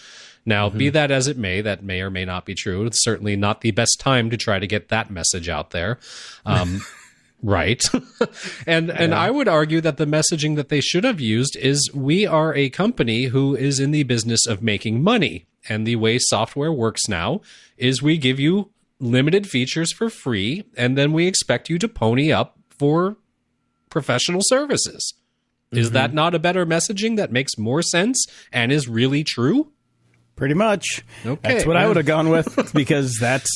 Now, 0.48 0.70
be 0.70 0.90
that 0.90 1.10
as 1.10 1.26
it 1.26 1.36
may, 1.36 1.60
that 1.60 1.82
may 1.82 2.00
or 2.00 2.08
may 2.08 2.24
not 2.24 2.46
be 2.46 2.54
true. 2.54 2.86
It's 2.86 3.02
certainly 3.02 3.34
not 3.34 3.62
the 3.62 3.72
best 3.72 3.98
time 3.98 4.30
to 4.30 4.36
try 4.36 4.60
to 4.60 4.66
get 4.68 4.90
that 4.90 5.10
message 5.10 5.48
out 5.48 5.70
there. 5.70 5.98
Um, 6.46 6.82
Right. 7.42 7.82
and 8.66 8.90
and 8.90 9.14
I 9.14 9.30
would 9.30 9.48
argue 9.48 9.80
that 9.82 9.98
the 9.98 10.06
messaging 10.06 10.56
that 10.56 10.68
they 10.68 10.80
should 10.80 11.04
have 11.04 11.20
used 11.20 11.56
is 11.56 11.90
we 11.94 12.26
are 12.26 12.54
a 12.54 12.70
company 12.70 13.24
who 13.24 13.54
is 13.54 13.78
in 13.78 13.90
the 13.90 14.02
business 14.04 14.46
of 14.46 14.62
making 14.62 15.02
money. 15.02 15.46
And 15.68 15.86
the 15.86 15.96
way 15.96 16.18
software 16.18 16.72
works 16.72 17.08
now 17.08 17.40
is 17.76 18.02
we 18.02 18.18
give 18.18 18.38
you 18.38 18.70
limited 18.98 19.48
features 19.48 19.92
for 19.92 20.08
free 20.08 20.64
and 20.76 20.96
then 20.96 21.12
we 21.12 21.26
expect 21.26 21.68
you 21.68 21.78
to 21.78 21.88
pony 21.88 22.32
up 22.32 22.58
for 22.70 23.16
professional 23.90 24.40
services. 24.44 25.14
Is 25.72 25.88
mm-hmm. 25.88 25.94
that 25.94 26.14
not 26.14 26.34
a 26.34 26.38
better 26.38 26.64
messaging 26.64 27.16
that 27.16 27.32
makes 27.32 27.58
more 27.58 27.82
sense 27.82 28.24
and 28.52 28.70
is 28.70 28.88
really 28.88 29.24
true? 29.24 29.72
Pretty 30.36 30.54
much. 30.54 31.02
Okay. 31.24 31.54
That's 31.54 31.66
what 31.66 31.76
I 31.78 31.86
would 31.88 31.96
have 31.96 32.04
gone 32.06 32.28
with 32.28 32.70
because 32.74 33.16
that's 33.18 33.48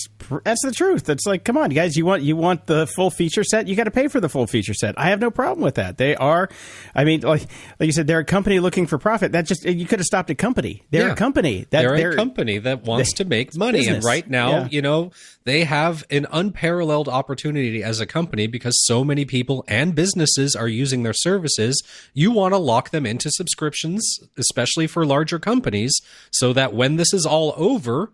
that's 0.44 0.64
the 0.64 0.72
truth. 0.72 1.08
It's 1.10 1.26
like, 1.26 1.44
come 1.44 1.58
on, 1.58 1.68
guys, 1.70 1.94
you 1.96 2.06
want 2.06 2.22
you 2.22 2.36
want 2.36 2.66
the 2.66 2.86
full 2.86 3.10
feature 3.10 3.44
set, 3.44 3.68
you 3.68 3.76
got 3.76 3.84
to 3.84 3.90
pay 3.90 4.08
for 4.08 4.18
the 4.18 4.28
full 4.30 4.46
feature 4.46 4.72
set. 4.72 4.98
I 4.98 5.08
have 5.10 5.20
no 5.20 5.30
problem 5.30 5.62
with 5.62 5.74
that. 5.74 5.98
They 5.98 6.16
are, 6.16 6.48
I 6.94 7.04
mean, 7.04 7.20
like 7.20 7.42
like 7.78 7.86
you 7.86 7.92
said, 7.92 8.06
they're 8.06 8.20
a 8.20 8.24
company 8.24 8.60
looking 8.60 8.86
for 8.86 8.96
profit. 8.96 9.32
That 9.32 9.44
just 9.44 9.64
you 9.66 9.84
could 9.86 9.98
have 9.98 10.06
stopped 10.06 10.30
a 10.30 10.34
company. 10.34 10.82
They're 10.90 11.08
Yeah. 11.08 11.12
a 11.12 11.16
company. 11.16 11.66
That 11.70 11.82
they're, 11.82 12.12
a 12.12 12.16
company 12.16 12.56
that 12.58 12.82
wants 12.84 13.12
to 13.14 13.24
make 13.26 13.54
money 13.56 13.86
and 13.86 14.02
right 14.02 14.28
now 14.28 14.50
Yeah. 14.50 14.68
you 14.70 14.80
know 14.82 15.10
they 15.44 15.64
have 15.64 16.04
an 16.10 16.26
unparalleled 16.30 17.08
opportunity 17.08 17.82
as 17.82 18.00
a 18.00 18.06
company 18.06 18.46
because 18.46 18.84
so 18.86 19.02
many 19.02 19.24
people 19.24 19.64
and 19.66 19.94
businesses 19.94 20.54
are 20.54 20.68
using 20.68 21.02
their 21.02 21.14
services. 21.14 21.82
You 22.12 22.30
want 22.30 22.52
to 22.52 22.58
lock 22.58 22.90
them 22.90 23.06
into 23.06 23.30
subscriptions 23.30 24.18
especially 24.36 24.86
for 24.86 25.06
larger 25.06 25.38
companies 25.38 25.98
so 26.30 26.52
that 26.52 26.74
when 26.74 26.96
this 26.96 27.14
is 27.14 27.24
all 27.24 27.54
over 27.56 28.12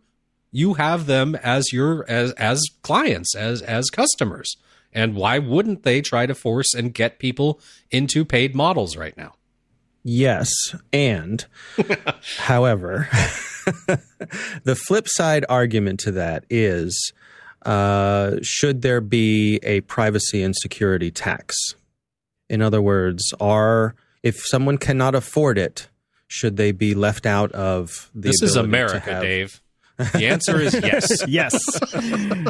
you 0.52 0.74
have 0.74 1.06
them 1.06 1.34
as 1.36 1.72
your 1.72 2.08
as 2.08 2.32
as 2.32 2.62
clients 2.82 3.34
as 3.36 3.62
as 3.62 3.90
customers. 3.90 4.56
And 4.92 5.14
why 5.14 5.38
wouldn't 5.38 5.82
they 5.82 6.00
try 6.00 6.24
to 6.24 6.34
force 6.34 6.72
and 6.72 6.94
get 6.94 7.18
people 7.18 7.60
into 7.90 8.24
paid 8.24 8.54
models 8.54 8.96
right 8.96 9.16
now? 9.16 9.34
Yes, 10.02 10.50
and 10.92 11.44
however, 12.38 13.08
the 14.64 14.76
flip 14.86 15.08
side 15.08 15.44
argument 15.48 16.00
to 16.00 16.12
that 16.12 16.44
is 16.48 17.12
uh, 17.64 18.36
should 18.42 18.82
there 18.82 19.00
be 19.00 19.58
a 19.62 19.80
privacy 19.82 20.42
and 20.42 20.54
security 20.54 21.10
tax? 21.10 21.56
In 22.48 22.62
other 22.62 22.80
words, 22.80 23.32
are 23.40 23.94
if 24.22 24.36
someone 24.46 24.78
cannot 24.78 25.14
afford 25.14 25.58
it, 25.58 25.88
should 26.28 26.56
they 26.56 26.72
be 26.72 26.94
left 26.94 27.26
out 27.26 27.52
of 27.52 28.10
the? 28.14 28.28
this 28.28 28.42
is 28.42 28.56
america 28.56 28.98
have- 29.00 29.22
dave 29.22 29.60
the 29.96 30.26
answer 30.26 30.60
is 30.60 30.74
yes 30.74 31.26
yes, 31.26 31.54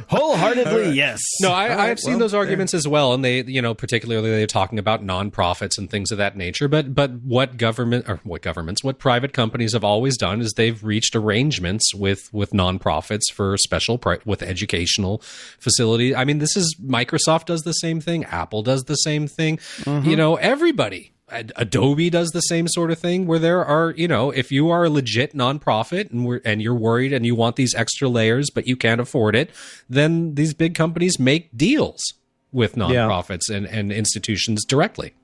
wholeheartedly 0.09 0.91
yes. 0.91 1.21
No, 1.41 1.53
I, 1.53 1.69
right, 1.69 1.79
I've 1.79 2.01
seen 2.01 2.15
well, 2.15 2.21
those 2.21 2.35
arguments 2.35 2.75
as 2.75 2.89
well, 2.89 3.13
and 3.13 3.25
they, 3.25 3.45
you 3.45 3.63
know, 3.63 3.75
particularly 3.75 4.31
they're 4.31 4.47
talking 4.47 4.79
about 4.79 5.05
nonprofits 5.05 5.79
and 5.79 5.91
things 5.91 6.11
of 6.11 6.19
that 6.19 6.37
nature. 6.37 6.69
But, 6.69 6.95
but 6.95 7.13
what 7.23 7.57
government 7.57 8.09
or 8.09 8.21
what 8.25 8.43
governments, 8.43 8.83
what 8.83 8.99
private 8.99 9.33
companies 9.33 9.73
have 9.75 9.85
always 9.85 10.17
done 10.17 10.41
is 10.41 10.53
they've 10.55 10.83
reached 10.83 11.15
arrangements 11.15 11.95
with 11.95 12.33
with 12.33 12.51
nonprofits 12.51 13.33
for 13.33 13.57
special 13.57 13.99
pri- 13.99 14.19
with 14.25 14.43
educational 14.43 15.23
facilities. 15.59 16.15
I 16.15 16.25
mean, 16.25 16.39
this 16.39 16.57
is 16.57 16.77
Microsoft 16.83 17.47
does 17.47 17.63
the 17.63 17.73
same 17.73 18.01
thing, 18.01 18.25
Apple 18.25 18.63
does 18.63 18.85
the 18.85 18.97
same 18.97 19.27
thing. 19.29 19.59
Mm-hmm. 19.59 20.09
You 20.09 20.17
know, 20.17 20.37
everybody. 20.37 21.13
Ad- 21.29 21.53
Adobe 21.57 22.09
does 22.09 22.31
the 22.31 22.41
same 22.41 22.69
sort 22.69 22.91
of 22.91 22.99
thing 22.99 23.27
where 23.27 23.39
there 23.39 23.65
are, 23.65 23.93
you 23.97 24.07
know, 24.07 24.31
if 24.31 24.53
you 24.53 24.71
are 24.71 24.85
a 24.85 24.91
legit 24.91 25.35
nonprofit 25.35 26.11
and 26.11 26.25
we're, 26.25 26.41
and 26.45 26.63
you're 26.63 26.75
worried 26.75 27.13
and 27.13 27.27
you 27.27 27.35
want 27.35 27.57
these 27.57 27.75
extra 27.75 28.09
layers 28.09 28.49
but 28.51 28.67
you 28.67 28.77
can't 28.77 29.01
afford 29.01 29.35
it, 29.35 29.51
then 29.89 30.35
these 30.35 30.55
big 30.55 30.75
companies 30.75 31.19
make 31.19 31.57
deals 31.57 32.15
with 32.53 32.77
nonprofits 32.77 33.51
and, 33.51 33.67
and 33.67 33.93
institutions 33.93 34.65
directly. 34.65 35.15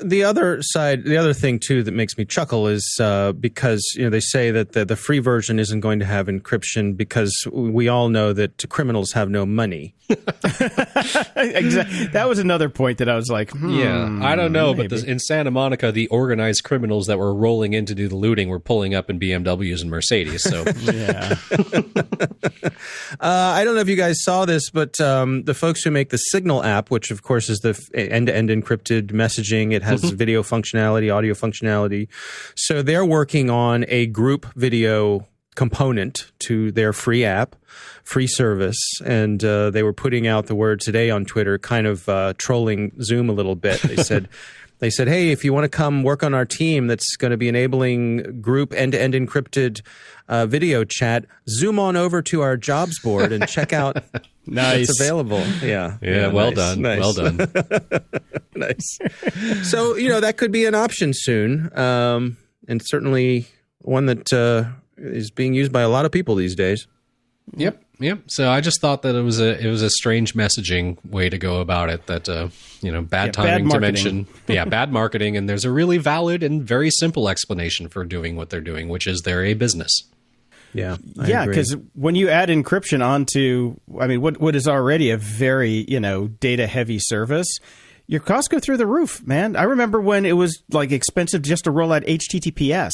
The 0.00 0.24
other 0.24 0.58
side, 0.62 1.04
the 1.04 1.16
other 1.16 1.32
thing 1.32 1.58
too 1.58 1.82
that 1.82 1.92
makes 1.92 2.16
me 2.18 2.24
chuckle 2.24 2.66
is 2.66 2.98
uh, 3.00 3.32
because 3.32 3.82
you 3.96 4.04
know 4.04 4.10
they 4.10 4.20
say 4.20 4.50
that 4.50 4.72
the, 4.72 4.84
the 4.84 4.96
free 4.96 5.18
version 5.18 5.58
isn't 5.58 5.80
going 5.80 5.98
to 5.98 6.04
have 6.04 6.26
encryption 6.26 6.96
because 6.96 7.32
we 7.52 7.88
all 7.88 8.08
know 8.08 8.32
that 8.32 8.68
criminals 8.68 9.12
have 9.12 9.28
no 9.30 9.44
money. 9.46 9.94
exactly. 11.36 12.06
That 12.12 12.28
was 12.28 12.38
another 12.38 12.68
point 12.68 12.98
that 12.98 13.08
I 13.08 13.16
was 13.16 13.28
like, 13.28 13.50
hmm, 13.50 13.70
Yeah, 13.70 14.20
I 14.22 14.36
don't 14.36 14.52
know, 14.52 14.72
maybe. 14.72 14.88
but 14.88 15.00
the, 15.00 15.10
in 15.10 15.18
Santa 15.18 15.50
Monica, 15.50 15.90
the 15.90 16.06
organized 16.08 16.62
criminals 16.62 17.06
that 17.08 17.18
were 17.18 17.34
rolling 17.34 17.72
in 17.72 17.86
to 17.86 17.94
do 17.94 18.06
the 18.06 18.14
looting 18.16 18.48
were 18.48 18.60
pulling 18.60 18.94
up 18.94 19.10
in 19.10 19.18
BMWs 19.18 19.80
and 19.80 19.90
Mercedes. 19.90 20.42
So 20.42 20.64
yeah, 20.82 21.36
Uh, 23.20 23.54
I 23.54 23.64
don't 23.64 23.74
know 23.74 23.80
if 23.80 23.88
you 23.88 23.96
guys 23.96 24.22
saw 24.22 24.44
this, 24.44 24.70
but 24.70 25.00
um, 25.00 25.44
the 25.44 25.54
folks 25.54 25.82
who 25.82 25.90
make 25.90 26.10
the 26.10 26.16
Signal 26.18 26.62
app, 26.62 26.90
which 26.90 27.10
of 27.10 27.22
course 27.22 27.48
is 27.48 27.60
the 27.60 27.80
end-to-end 27.94 28.50
encrypted 28.50 29.08
messaging, 29.12 29.72
it 29.72 29.82
has 29.86 30.02
video 30.10 30.42
functionality, 30.42 31.14
audio 31.14 31.34
functionality. 31.34 32.08
So 32.54 32.82
they're 32.82 33.04
working 33.04 33.50
on 33.50 33.84
a 33.88 34.06
group 34.06 34.46
video 34.54 35.26
component 35.54 36.30
to 36.40 36.70
their 36.70 36.92
free 36.92 37.24
app, 37.24 37.56
free 38.04 38.26
service, 38.26 38.78
and 39.04 39.42
uh, 39.42 39.70
they 39.70 39.82
were 39.82 39.94
putting 39.94 40.26
out 40.26 40.46
the 40.46 40.54
word 40.54 40.80
today 40.80 41.10
on 41.10 41.24
Twitter, 41.24 41.58
kind 41.58 41.86
of 41.86 42.08
uh, 42.08 42.34
trolling 42.38 42.92
Zoom 43.02 43.28
a 43.28 43.32
little 43.32 43.56
bit. 43.56 43.80
They 43.82 43.96
said. 43.96 44.28
They 44.78 44.90
said, 44.90 45.08
"Hey, 45.08 45.30
if 45.30 45.42
you 45.42 45.54
want 45.54 45.64
to 45.64 45.70
come 45.70 46.02
work 46.02 46.22
on 46.22 46.34
our 46.34 46.44
team, 46.44 46.86
that's 46.86 47.16
going 47.16 47.30
to 47.30 47.38
be 47.38 47.48
enabling 47.48 48.42
group 48.42 48.74
end-to-end 48.74 49.14
encrypted 49.14 49.80
uh, 50.28 50.44
video 50.44 50.84
chat. 50.84 51.24
Zoom 51.48 51.78
on 51.78 51.96
over 51.96 52.20
to 52.20 52.42
our 52.42 52.58
jobs 52.58 53.00
board 53.00 53.32
and 53.32 53.48
check 53.48 53.72
out 53.72 54.04
nice. 54.46 54.88
it's 54.88 55.00
available. 55.00 55.42
Yeah. 55.62 55.98
yeah, 56.00 56.28
well 56.28 56.50
nice, 56.52 56.56
done, 56.56 56.82
nice, 56.82 57.00
well 57.00 57.12
done. 57.12 57.36
nice. 58.54 58.98
So 59.70 59.96
you 59.96 60.08
know 60.08 60.20
that 60.20 60.36
could 60.36 60.52
be 60.52 60.64
an 60.64 60.74
option 60.74 61.12
soon, 61.14 61.76
um, 61.78 62.36
and 62.68 62.80
certainly 62.84 63.46
one 63.80 64.06
that 64.06 64.32
uh, 64.32 64.64
is 64.96 65.30
being 65.30 65.54
used 65.54 65.72
by 65.72 65.82
a 65.82 65.88
lot 65.88 66.04
of 66.04 66.12
people 66.12 66.34
these 66.34 66.54
days. 66.54 66.86
Yep, 67.54 67.80
yep. 68.00 68.20
So 68.26 68.50
I 68.50 68.60
just 68.60 68.80
thought 68.80 69.02
that 69.02 69.14
it 69.14 69.22
was 69.22 69.40
a 69.40 69.58
it 69.64 69.68
was 69.68 69.82
a 69.82 69.90
strange 69.90 70.34
messaging 70.34 70.98
way 71.08 71.28
to 71.28 71.38
go 71.38 71.60
about 71.60 71.90
it. 71.90 72.06
That 72.06 72.28
uh, 72.28 72.48
you 72.82 72.90
know, 72.90 73.02
bad 73.02 73.36
Yeah, 73.36 73.44
bad 73.44 73.50
timing 73.50 73.68
to 73.70 73.80
mention, 73.80 74.26
yeah, 74.48 74.64
bad 74.64 74.92
marketing. 74.92 75.36
And 75.36 75.48
there's 75.48 75.64
a 75.64 75.70
really 75.70 75.98
valid 75.98 76.42
and 76.42 76.62
very 76.62 76.90
simple 76.90 77.28
explanation 77.28 77.88
for 77.88 78.04
doing 78.04 78.36
what 78.36 78.50
they're 78.50 78.60
doing, 78.60 78.88
which 78.88 79.06
is 79.06 79.22
they're 79.24 79.44
a 79.44 79.54
business. 79.54 80.02
Yeah. 80.76 80.96
I 81.18 81.26
yeah, 81.26 81.46
because 81.46 81.76
when 81.94 82.14
you 82.14 82.28
add 82.28 82.48
encryption 82.48 83.04
onto, 83.04 83.76
I 84.00 84.06
mean, 84.06 84.20
what 84.20 84.40
what 84.40 84.54
is 84.54 84.68
already 84.68 85.10
a 85.10 85.16
very 85.16 85.84
you 85.88 86.00
know 86.00 86.28
data 86.28 86.66
heavy 86.66 86.98
service, 87.00 87.58
your 88.08 88.20
costs 88.20 88.48
go 88.48 88.60
through 88.60 88.76
the 88.76 88.86
roof, 88.86 89.26
man. 89.26 89.56
I 89.56 89.64
remember 89.64 90.00
when 90.00 90.24
it 90.26 90.34
was 90.34 90.62
like 90.70 90.92
expensive 90.92 91.42
just 91.42 91.64
to 91.64 91.70
roll 91.70 91.92
out 91.92 92.02
HTTPS, 92.02 92.92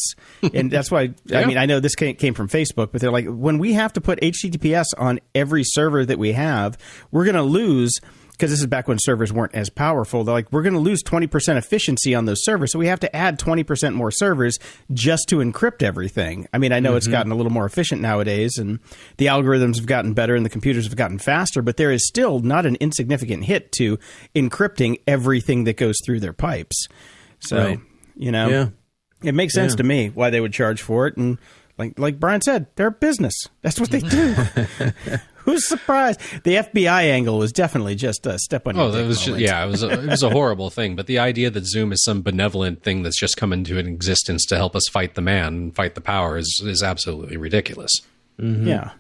and 0.55 0.71
that's 0.71 0.91
why. 0.91 1.13
I 1.35 1.45
mean, 1.45 1.59
I 1.59 1.67
know 1.67 1.81
this 1.81 1.95
came, 1.95 2.17
came 2.17 2.35
from 2.35 2.49
Facebook, 2.49 2.93
but 2.93 3.01
they're 3.01 3.11
like, 3.11 3.27
when 3.27 3.59
we 3.59 3.75
have 3.75 3.93
to 3.95 4.01
put 4.01 4.21
HTTPS 4.21 4.87
on 4.97 5.21
every 5.35 5.65
server 5.65 6.05
that 6.05 6.19
we 6.19 6.33
have, 6.33 6.79
we're 7.11 7.25
going 7.25 7.37
to 7.37 7.43
lose. 7.43 8.01
Because 8.33 8.51
this 8.51 8.61
is 8.61 8.67
back 8.67 8.89
when 8.89 8.99
servers 8.99 9.33
weren't 9.33 9.55
as 9.55 9.71
powerful. 9.71 10.25
They're 10.25 10.35
like, 10.35 10.51
we're 10.51 10.63
going 10.63 10.73
to 10.75 10.81
lose 10.81 11.03
20% 11.05 11.57
efficiency 11.57 12.15
on 12.15 12.25
those 12.25 12.43
servers. 12.45 12.73
So 12.73 12.79
we 12.79 12.89
have 12.89 12.99
to 13.01 13.15
add 13.15 13.39
20% 13.39 13.95
more 13.95 14.11
servers 14.11 14.59
just 14.93 15.29
to 15.29 15.37
encrypt 15.37 15.83
everything. 15.83 16.49
I 16.53 16.59
mean, 16.59 16.73
I 16.73 16.81
know 16.81 16.97
it's 16.97 17.07
mm-hmm. 17.07 17.13
gotten 17.13 17.31
a 17.33 17.35
little 17.37 17.53
more 17.53 17.67
efficient 17.67 18.01
nowadays 18.01 18.57
and 18.59 18.81
the 19.19 19.27
algorithms 19.27 19.77
have 19.77 19.87
gotten 19.87 20.13
better 20.15 20.35
and 20.35 20.45
the 20.45 20.51
computers 20.51 20.87
have 20.87 20.97
gotten 20.97 21.19
faster, 21.19 21.63
but 21.63 21.77
there 21.77 21.93
is 21.93 22.07
still 22.09 22.41
not 22.41 22.67
an 22.67 22.77
insignificant 22.81 23.45
hit 23.45 23.71
to 23.73 23.99
encrypting 24.35 24.99
everything 25.07 25.65
that 25.65 25.77
goes 25.77 25.97
through 26.05 26.19
their 26.21 26.33
pipes. 26.33 26.89
So, 27.41 27.59
Right. 27.65 27.81
you 28.17 28.33
know, 28.33 28.49
Yeah. 28.49 28.69
it 29.23 29.35
makes 29.35 29.55
sense 29.55 29.75
Yeah. 29.75 29.77
to 29.77 29.83
me 29.85 30.09
why 30.09 30.31
they 30.31 30.41
would 30.41 30.53
charge 30.53 30.83
for 30.83 31.07
it. 31.07 31.17
And 31.17 31.39
like, 31.79 31.99
like 31.99 32.19
Brian 32.19 32.41
said, 32.41 32.67
they're 32.77 32.89
a 32.89 32.93
business. 32.93 33.35
That's 33.61 33.79
what 33.79 33.91
they 33.91 34.01
do. 34.01 34.35
Who's 35.45 35.67
surprised? 35.69 36.21
The 36.45 36.57
FBI 36.57 37.03
angle 37.05 37.39
was 37.39 37.53
definitely 37.53 37.95
just 37.95 38.27
a 38.27 38.39
step 38.39 38.67
on 38.67 38.77
your 38.77 38.85
Oh, 38.87 38.91
that 38.91 39.07
was 39.07 39.21
just 39.23 39.39
yeah, 39.39 39.65
it 39.65 39.69
was 39.69 39.83
a, 39.83 39.91
it 39.91 40.07
was 40.11 40.23
a 40.23 40.31
horrible 40.39 40.71
thing. 40.71 40.97
But 40.97 41.07
the 41.07 41.19
idea 41.19 41.51
that 41.51 41.67
Zoom 41.67 41.93
is 41.93 42.03
some 42.05 42.23
benevolent 42.23 42.83
thing 42.83 43.03
that's 43.03 43.19
just 43.19 43.37
come 43.37 43.53
into 43.53 43.79
an 43.79 43.87
existence 43.87 44.45
to 44.47 44.57
help 44.57 44.75
us 44.77 44.89
fight 44.91 45.15
the 45.15 45.21
man, 45.23 45.71
fight 45.73 45.95
the 45.95 46.01
power, 46.01 46.37
is 46.37 46.63
is 46.65 46.83
absolutely 46.83 47.37
ridiculous. 47.37 47.91
Yeah. 48.39 48.91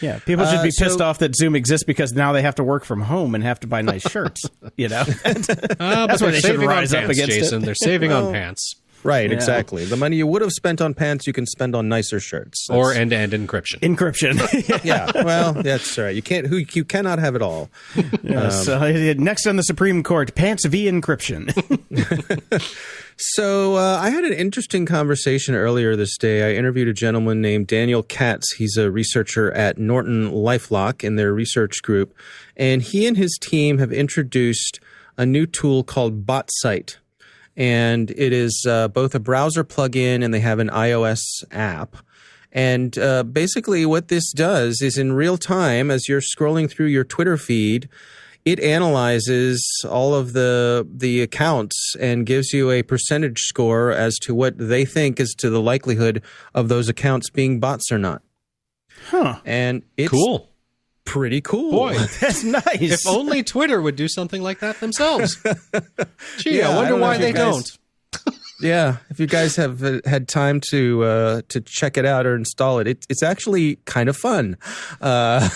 Yeah, 0.00 0.18
people 0.20 0.46
should 0.46 0.60
Uh, 0.60 0.62
be 0.62 0.70
pissed 0.78 1.00
off 1.00 1.18
that 1.18 1.34
Zoom 1.36 1.54
exists 1.56 1.84
because 1.84 2.12
now 2.12 2.32
they 2.32 2.42
have 2.42 2.54
to 2.54 2.64
work 2.64 2.84
from 2.84 3.02
home 3.02 3.34
and 3.34 3.42
have 3.44 3.60
to 3.60 3.66
buy 3.66 3.82
nice 3.82 4.08
shirts. 4.08 4.42
You 4.76 4.88
know, 4.88 5.00
Uh, 5.24 6.06
That's 6.06 6.20
they're 6.20 6.28
why 6.28 6.30
they 6.30 6.34
should 6.36 6.42
saving 6.42 6.60
on 6.62 6.66
rise 6.68 6.94
up 6.94 7.00
pants, 7.00 7.18
against 7.18 7.36
it. 7.36 7.40
Jason. 7.40 7.62
They're 7.62 7.74
saving 7.74 8.12
on 8.12 8.32
pants 8.32 8.76
Right. 9.04 9.30
Exactly. 9.30 9.84
The 9.84 9.96
money 9.96 10.16
you 10.16 10.26
would 10.26 10.42
have 10.42 10.50
spent 10.50 10.80
on 10.80 10.94
pants, 10.94 11.26
you 11.26 11.32
can 11.32 11.46
spend 11.46 11.76
on 11.76 11.88
nicer 11.88 12.18
shirts. 12.20 12.66
That's- 12.68 12.84
or 12.84 12.92
end 12.92 13.10
to 13.10 13.16
end 13.16 13.32
encryption. 13.32 13.78
encryption. 13.80 14.84
yeah. 14.84 15.10
Well, 15.22 15.52
that's 15.52 15.96
right. 15.98 16.14
You 16.16 16.22
can't. 16.22 16.46
Who 16.46 16.56
you 16.56 16.84
cannot 16.84 17.18
have 17.18 17.34
it 17.36 17.42
all. 17.42 17.70
Yeah, 18.24 18.48
so 18.48 18.78
uh, 18.78 19.14
next 19.18 19.46
on 19.46 19.56
the 19.56 19.62
Supreme 19.62 20.02
Court, 20.02 20.34
pants 20.34 20.64
v 20.66 20.86
encryption. 20.86 21.52
So 23.16 23.76
uh, 23.76 23.98
I 24.00 24.10
had 24.10 24.24
an 24.24 24.32
interesting 24.32 24.86
conversation 24.86 25.54
earlier 25.54 25.94
this 25.94 26.16
day. 26.18 26.50
I 26.50 26.58
interviewed 26.58 26.88
a 26.88 26.92
gentleman 26.92 27.40
named 27.40 27.68
Daniel 27.68 28.02
Katz. 28.02 28.54
He's 28.54 28.76
a 28.76 28.90
researcher 28.90 29.52
at 29.52 29.78
Norton 29.78 30.32
LifeLock 30.32 31.04
in 31.04 31.14
their 31.14 31.32
research 31.32 31.80
group, 31.82 32.12
and 32.56 32.82
he 32.82 33.06
and 33.06 33.16
his 33.16 33.38
team 33.40 33.78
have 33.78 33.92
introduced 33.92 34.80
a 35.16 35.24
new 35.24 35.46
tool 35.46 35.84
called 35.84 36.26
BotSight, 36.26 36.96
and 37.56 38.10
it 38.10 38.32
is 38.32 38.64
uh, 38.68 38.88
both 38.88 39.14
a 39.14 39.20
browser 39.20 39.64
plugin 39.64 40.24
and 40.24 40.32
they 40.32 40.40
have 40.40 40.58
an 40.58 40.68
iOS 40.70 41.20
app. 41.50 41.96
And 42.52 42.96
uh, 42.98 43.24
basically, 43.24 43.84
what 43.84 44.08
this 44.08 44.30
does 44.32 44.80
is 44.80 44.96
in 44.96 45.12
real 45.12 45.36
time, 45.36 45.90
as 45.90 46.08
you're 46.08 46.20
scrolling 46.20 46.70
through 46.70 46.86
your 46.86 47.02
Twitter 47.02 47.36
feed, 47.36 47.88
it 48.44 48.60
analyzes 48.60 49.66
all 49.88 50.14
of 50.14 50.34
the 50.34 50.86
the 50.88 51.20
accounts 51.22 51.96
and 51.98 52.26
gives 52.26 52.52
you 52.52 52.70
a 52.70 52.82
percentage 52.82 53.40
score 53.40 53.90
as 53.90 54.16
to 54.18 54.34
what 54.34 54.56
they 54.56 54.84
think 54.84 55.18
is 55.18 55.34
to 55.38 55.50
the 55.50 55.60
likelihood 55.60 56.22
of 56.54 56.68
those 56.68 56.88
accounts 56.88 57.30
being 57.30 57.58
bots 57.58 57.90
or 57.90 57.98
not. 57.98 58.22
huh? 59.08 59.40
And 59.44 59.82
it's 59.96 60.10
Cool. 60.10 60.50
Pretty 61.04 61.40
cool. 61.40 61.70
Boy, 61.70 61.94
That's 62.20 62.44
nice. 62.44 62.64
if 62.80 63.06
only 63.06 63.42
Twitter 63.42 63.80
would 63.80 63.96
do 63.96 64.08
something 64.08 64.42
like 64.42 64.60
that 64.60 64.80
themselves. 64.80 65.36
Gee, 66.38 66.58
Yeah, 66.58 66.68
I 66.68 66.72
I 66.72 66.76
wonder 66.76 66.90
don't 66.90 67.00
why 67.00 67.18
they 67.18 67.32
guys- 67.32 67.72
don't. 68.14 68.34
Yeah, 68.62 68.98
if 69.10 69.18
you 69.18 69.26
guys 69.26 69.56
have 69.56 69.82
uh, 69.82 70.00
had 70.06 70.28
time 70.28 70.60
to 70.70 71.02
uh, 71.04 71.42
to 71.48 71.60
check 71.60 71.98
it 71.98 72.06
out 72.06 72.24
or 72.24 72.34
install 72.36 72.78
it, 72.78 72.86
it 72.86 73.04
it's 73.10 73.22
actually 73.22 73.76
kind 73.84 74.08
of 74.08 74.16
fun. 74.16 74.56
Uh, 75.00 75.48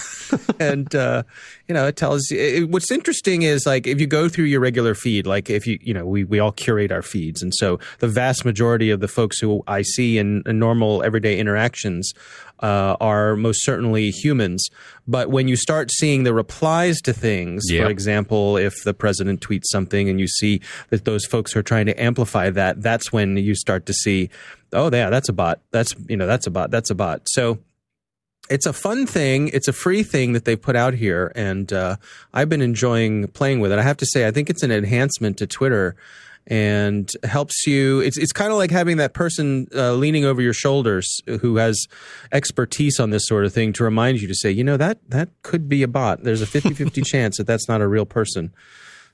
and 0.59 0.92
uh, 0.94 1.22
you 1.69 1.75
know, 1.75 1.87
it 1.87 1.97
tells 1.97 2.31
you. 2.31 2.39
It, 2.41 2.71
what's 2.71 2.91
interesting 2.91 3.43
is 3.43 3.66
like 3.66 3.87
if 3.87 4.01
you 4.01 4.07
go 4.07 4.29
through 4.29 4.47
your 4.47 4.61
regular 4.61 4.95
feed, 4.95 5.27
like 5.27 5.51
if 5.51 5.66
you 5.66 5.79
you 5.83 5.93
know 5.95 6.07
we 6.07 6.25
we 6.25 6.39
all 6.39 6.53
curate 6.53 6.91
our 6.91 7.03
feeds, 7.03 7.43
and 7.43 7.53
so 7.55 7.79
the 7.99 8.09
vast 8.09 8.45
majority 8.45 8.91
of 8.91 9.01
the 9.01 9.09
folks 9.09 9.39
who 9.39 9.62
I 9.66 9.83
see 9.83 10.19
in, 10.19 10.43
in 10.47 10.59
normal 10.59 11.03
everyday 11.03 11.39
interactions 11.39 12.12
uh, 12.61 12.97
are 13.01 13.37
most 13.37 13.64
certainly 13.64 14.11
humans. 14.11 14.69
But 15.07 15.31
when 15.31 15.47
you 15.47 15.57
start 15.57 15.91
seeing 15.93 16.25
the 16.25 16.35
replies 16.35 17.01
to 17.03 17.12
things, 17.12 17.64
Yeah. 17.71 17.85
for 17.85 17.91
example, 17.91 18.57
if 18.57 18.83
the 18.85 18.93
president 18.95 19.41
tweets 19.41 19.66
something 19.66 20.09
and 20.09 20.19
you 20.19 20.27
see 20.27 20.61
that 20.91 21.05
those 21.05 21.25
folks 21.25 21.55
are 21.55 21.62
trying 21.62 21.87
to 21.87 22.03
amplify 22.03 22.51
that, 22.51 22.83
that's 22.83 23.12
when 23.12 23.37
you 23.37 23.55
start 23.55 23.87
to 23.87 23.93
see, 23.93 24.29
oh, 24.73 24.91
yeah, 24.93 25.09
that's 25.11 25.29
a 25.29 25.33
bot. 25.33 25.61
That's 25.71 25.95
you 26.09 26.16
know, 26.16 26.27
that's 26.27 26.47
a 26.47 26.51
bot. 26.51 26.71
That's 26.71 26.91
a 26.91 26.95
bot. 26.95 27.23
So 27.29 27.59
it's 28.51 28.66
a 28.66 28.72
fun 28.72 29.07
thing. 29.07 29.49
It's 29.53 29.68
a 29.68 29.72
free 29.72 30.03
thing 30.03 30.32
that 30.32 30.44
they 30.44 30.57
put 30.57 30.76
out 30.76 30.94
here, 30.94 31.32
and 31.34 31.72
uh, 31.72 31.96
I've 32.32 32.49
been 32.49 32.62
enjoying 32.62 33.28
playing 33.28 33.61
with 33.61 33.72
it. 33.72 33.78
I 33.78 33.82
have 33.82 33.96
to 33.99 34.07
say, 34.07 34.26
I 34.26 34.30
think 34.30 34.51
it's 34.51 34.62
an 34.62 34.70
enhancement 34.70 35.38
to 35.38 35.46
Twitter. 35.46 35.96
And 36.51 37.11
helps 37.24 37.66
you. 37.66 38.01
It's 38.01 38.16
it's 38.16 38.32
kind 38.32 38.51
of 38.51 38.57
like 38.57 38.70
having 38.70 38.96
that 38.96 39.12
person 39.12 39.66
uh, 39.74 39.92
leaning 39.92 40.24
over 40.24 40.40
your 40.40 40.55
shoulders 40.55 41.20
who 41.42 41.57
has 41.59 41.86
expertise 42.32 42.99
on 42.99 43.11
this 43.11 43.26
sort 43.26 43.44
of 43.44 43.53
thing 43.53 43.74
to 43.74 43.84
remind 43.84 44.22
you 44.22 44.28
to 44.28 44.34
say, 44.34 44.51
you 44.51 44.64
know, 44.64 44.78
that 44.78 44.99
that 45.11 45.28
could 45.42 45.68
be 45.68 45.82
a 45.82 45.88
bot. 45.88 46.24
There's 46.24 46.40
a 46.40 46.46
50-50 46.46 47.05
chance 47.12 47.36
that 47.36 47.46
that's 47.46 47.68
not 47.68 47.82
a 47.82 47.86
real 47.86 48.07
person. 48.07 48.55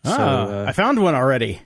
So, 0.04 0.12
Ah, 0.16 0.46
uh, 0.46 0.64
I 0.68 0.72
found 0.72 1.02
one 1.02 1.16
already. 1.16 1.60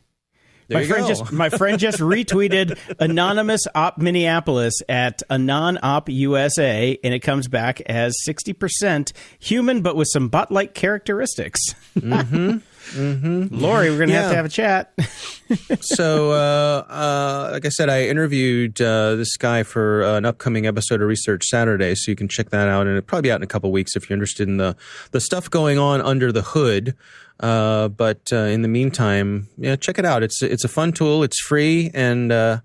There 0.68 0.80
my 0.80 0.86
friend 0.86 1.02
go. 1.04 1.08
just 1.08 1.32
my 1.32 1.48
friend 1.48 1.78
just 1.78 1.98
retweeted 1.98 2.78
anonymous 3.00 3.62
op 3.74 3.96
Minneapolis 3.96 4.74
at 4.86 5.22
anon 5.30 5.78
op 5.82 6.10
USA, 6.10 6.98
and 7.02 7.14
it 7.14 7.20
comes 7.20 7.48
back 7.48 7.80
as 7.82 8.14
sixty 8.24 8.52
percent 8.52 9.14
human, 9.38 9.80
but 9.80 9.96
with 9.96 10.08
some 10.12 10.28
bot 10.28 10.52
like 10.52 10.74
characteristics. 10.74 11.60
Mm-hmm. 11.98 12.58
Lori, 12.96 13.90
we're 13.90 13.98
gonna 13.98 14.12
have 14.12 14.30
to 14.30 14.36
have 14.36 14.44
a 14.44 14.48
chat. 14.48 14.92
so, 15.80 16.32
uh, 16.32 16.84
uh, 16.88 17.48
like 17.52 17.66
I 17.66 17.68
said, 17.68 17.88
I 17.88 18.04
interviewed 18.04 18.80
uh, 18.80 19.16
this 19.16 19.36
guy 19.36 19.62
for 19.62 20.02
uh, 20.02 20.16
an 20.16 20.24
upcoming 20.24 20.66
episode 20.66 21.02
of 21.02 21.08
Research 21.08 21.44
Saturday, 21.44 21.94
so 21.94 22.10
you 22.10 22.16
can 22.16 22.28
check 22.28 22.50
that 22.50 22.68
out, 22.68 22.82
and 22.86 22.96
it'll 22.96 23.06
probably 23.06 23.28
be 23.28 23.32
out 23.32 23.36
in 23.36 23.42
a 23.42 23.48
couple 23.48 23.70
weeks 23.72 23.96
if 23.96 24.08
you're 24.08 24.14
interested 24.14 24.48
in 24.48 24.56
the 24.56 24.76
the 25.10 25.20
stuff 25.20 25.50
going 25.50 25.78
on 25.78 26.00
under 26.00 26.32
the 26.32 26.42
hood. 26.42 26.96
Uh, 27.40 27.88
but 27.88 28.20
uh, 28.32 28.36
in 28.36 28.62
the 28.62 28.68
meantime, 28.68 29.48
yeah, 29.56 29.76
check 29.76 29.98
it 29.98 30.04
out. 30.04 30.22
It's 30.22 30.42
it's 30.42 30.64
a 30.64 30.68
fun 30.68 30.92
tool. 30.92 31.22
It's 31.22 31.40
free, 31.40 31.90
and 31.94 32.32
uh, 32.32 32.60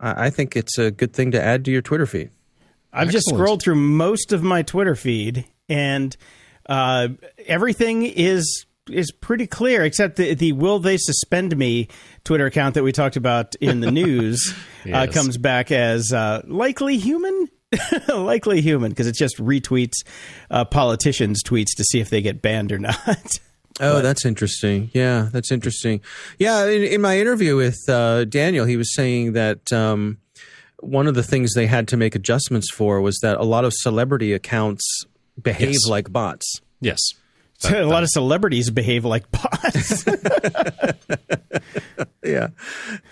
I 0.00 0.26
I 0.26 0.30
think 0.30 0.56
it's 0.56 0.78
a 0.78 0.90
good 0.90 1.12
thing 1.12 1.30
to 1.32 1.42
add 1.42 1.64
to 1.66 1.70
your 1.70 1.82
Twitter 1.82 2.06
feed. 2.06 2.30
I've 2.92 3.10
just 3.10 3.28
scrolled 3.28 3.62
through 3.62 3.76
most 3.76 4.32
of 4.32 4.42
my 4.42 4.62
Twitter 4.62 4.94
feed, 4.94 5.44
and 5.68 6.16
uh, 6.66 7.08
everything 7.46 8.02
is 8.04 8.66
is 8.90 9.10
pretty 9.12 9.46
clear, 9.46 9.84
except 9.84 10.16
the, 10.16 10.34
the 10.34 10.52
"Will 10.52 10.78
they 10.78 10.96
suspend 10.96 11.56
me?" 11.56 11.88
Twitter 12.24 12.46
account 12.46 12.74
that 12.74 12.82
we 12.82 12.92
talked 12.92 13.16
about 13.16 13.54
in 13.56 13.80
the 13.80 13.90
news 13.92 14.54
uh, 14.92 15.06
comes 15.12 15.36
back 15.38 15.70
as 15.72 16.12
uh, 16.12 16.42
likely 16.46 16.96
human. 16.98 17.48
likely 18.08 18.62
human 18.62 18.90
because 18.90 19.06
it 19.06 19.14
just 19.14 19.36
retweets 19.36 19.96
uh, 20.50 20.64
politicians' 20.64 21.42
tweets 21.44 21.76
to 21.76 21.84
see 21.84 22.00
if 22.00 22.08
they 22.08 22.22
get 22.22 22.40
banned 22.40 22.72
or 22.72 22.78
not. 22.80 23.30
Oh, 23.80 24.00
that's 24.00 24.24
interesting. 24.24 24.90
Yeah, 24.94 25.28
that's 25.30 25.52
interesting. 25.52 26.00
Yeah, 26.38 26.66
in, 26.66 26.82
in 26.82 27.00
my 27.02 27.18
interview 27.20 27.56
with 27.56 27.78
uh, 27.88 28.24
Daniel, 28.24 28.64
he 28.64 28.76
was 28.76 28.94
saying 28.94 29.34
that 29.34 29.70
um, 29.72 30.18
one 30.80 31.06
of 31.06 31.14
the 31.14 31.22
things 31.22 31.54
they 31.54 31.66
had 31.66 31.86
to 31.88 31.96
make 31.96 32.14
adjustments 32.14 32.70
for 32.72 33.00
was 33.00 33.18
that 33.22 33.36
a 33.38 33.44
lot 33.44 33.64
of 33.64 33.72
celebrity 33.76 34.32
accounts 34.32 35.04
behave 35.40 35.68
Yes. 35.72 35.86
like 35.88 36.10
bots. 36.10 36.60
Yes. 36.80 36.98
a 37.70 37.84
lot 37.84 38.02
of 38.02 38.08
celebrities 38.10 38.70
behave 38.70 39.04
like 39.04 39.30
bots. 39.30 40.04
Yeah, 42.24 42.48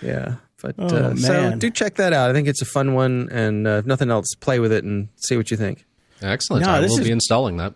yeah. 0.01 0.35
But 0.61 0.75
Oh, 0.77 0.85
uh, 0.85 1.15
so 1.15 1.55
do 1.55 1.69
check 1.71 1.95
that 1.95 2.13
out. 2.13 2.29
I 2.29 2.33
think 2.33 2.47
it's 2.47 2.61
a 2.61 2.65
fun 2.65 2.93
one, 2.93 3.29
and 3.31 3.67
uh, 3.67 3.71
if 3.77 3.85
nothing 3.85 4.11
else, 4.11 4.27
play 4.39 4.59
with 4.59 4.71
it 4.71 4.83
and 4.83 5.07
see 5.15 5.37
what 5.37 5.49
you 5.49 5.57
think. 5.57 5.85
Excellent. 6.21 6.65
No, 6.65 6.71
I 6.71 6.81
this 6.81 6.91
will 6.91 6.99
is- 6.99 7.05
be 7.07 7.11
installing 7.11 7.57
that. 7.57 7.73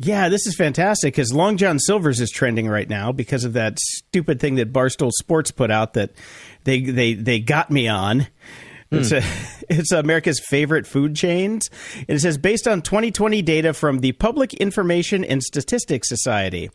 Yeah, 0.00 0.28
this 0.28 0.46
is 0.46 0.54
fantastic 0.54 1.14
because 1.14 1.32
Long 1.32 1.56
John 1.56 1.80
Silver's 1.80 2.20
is 2.20 2.30
trending 2.30 2.68
right 2.68 2.88
now 2.88 3.10
because 3.10 3.42
of 3.42 3.54
that 3.54 3.80
stupid 3.80 4.38
thing 4.38 4.54
that 4.54 4.72
Barstool 4.72 5.10
Sports 5.10 5.50
put 5.50 5.72
out 5.72 5.94
that 5.94 6.12
they 6.62 6.82
they 6.82 7.14
they 7.14 7.40
got 7.40 7.68
me 7.72 7.88
on. 7.88 8.28
It's 8.90 9.12
a, 9.12 9.20
hmm. 9.20 9.64
it's 9.68 9.92
America's 9.92 10.40
favorite 10.40 10.86
food 10.86 11.14
chains. 11.14 11.68
And 11.96 12.16
it 12.16 12.20
says 12.20 12.38
based 12.38 12.66
on 12.66 12.82
2020 12.82 13.42
data 13.42 13.74
from 13.74 13.98
the 13.98 14.12
Public 14.12 14.54
Information 14.54 15.24
and 15.24 15.42
Statistics 15.42 16.08
Society. 16.08 16.70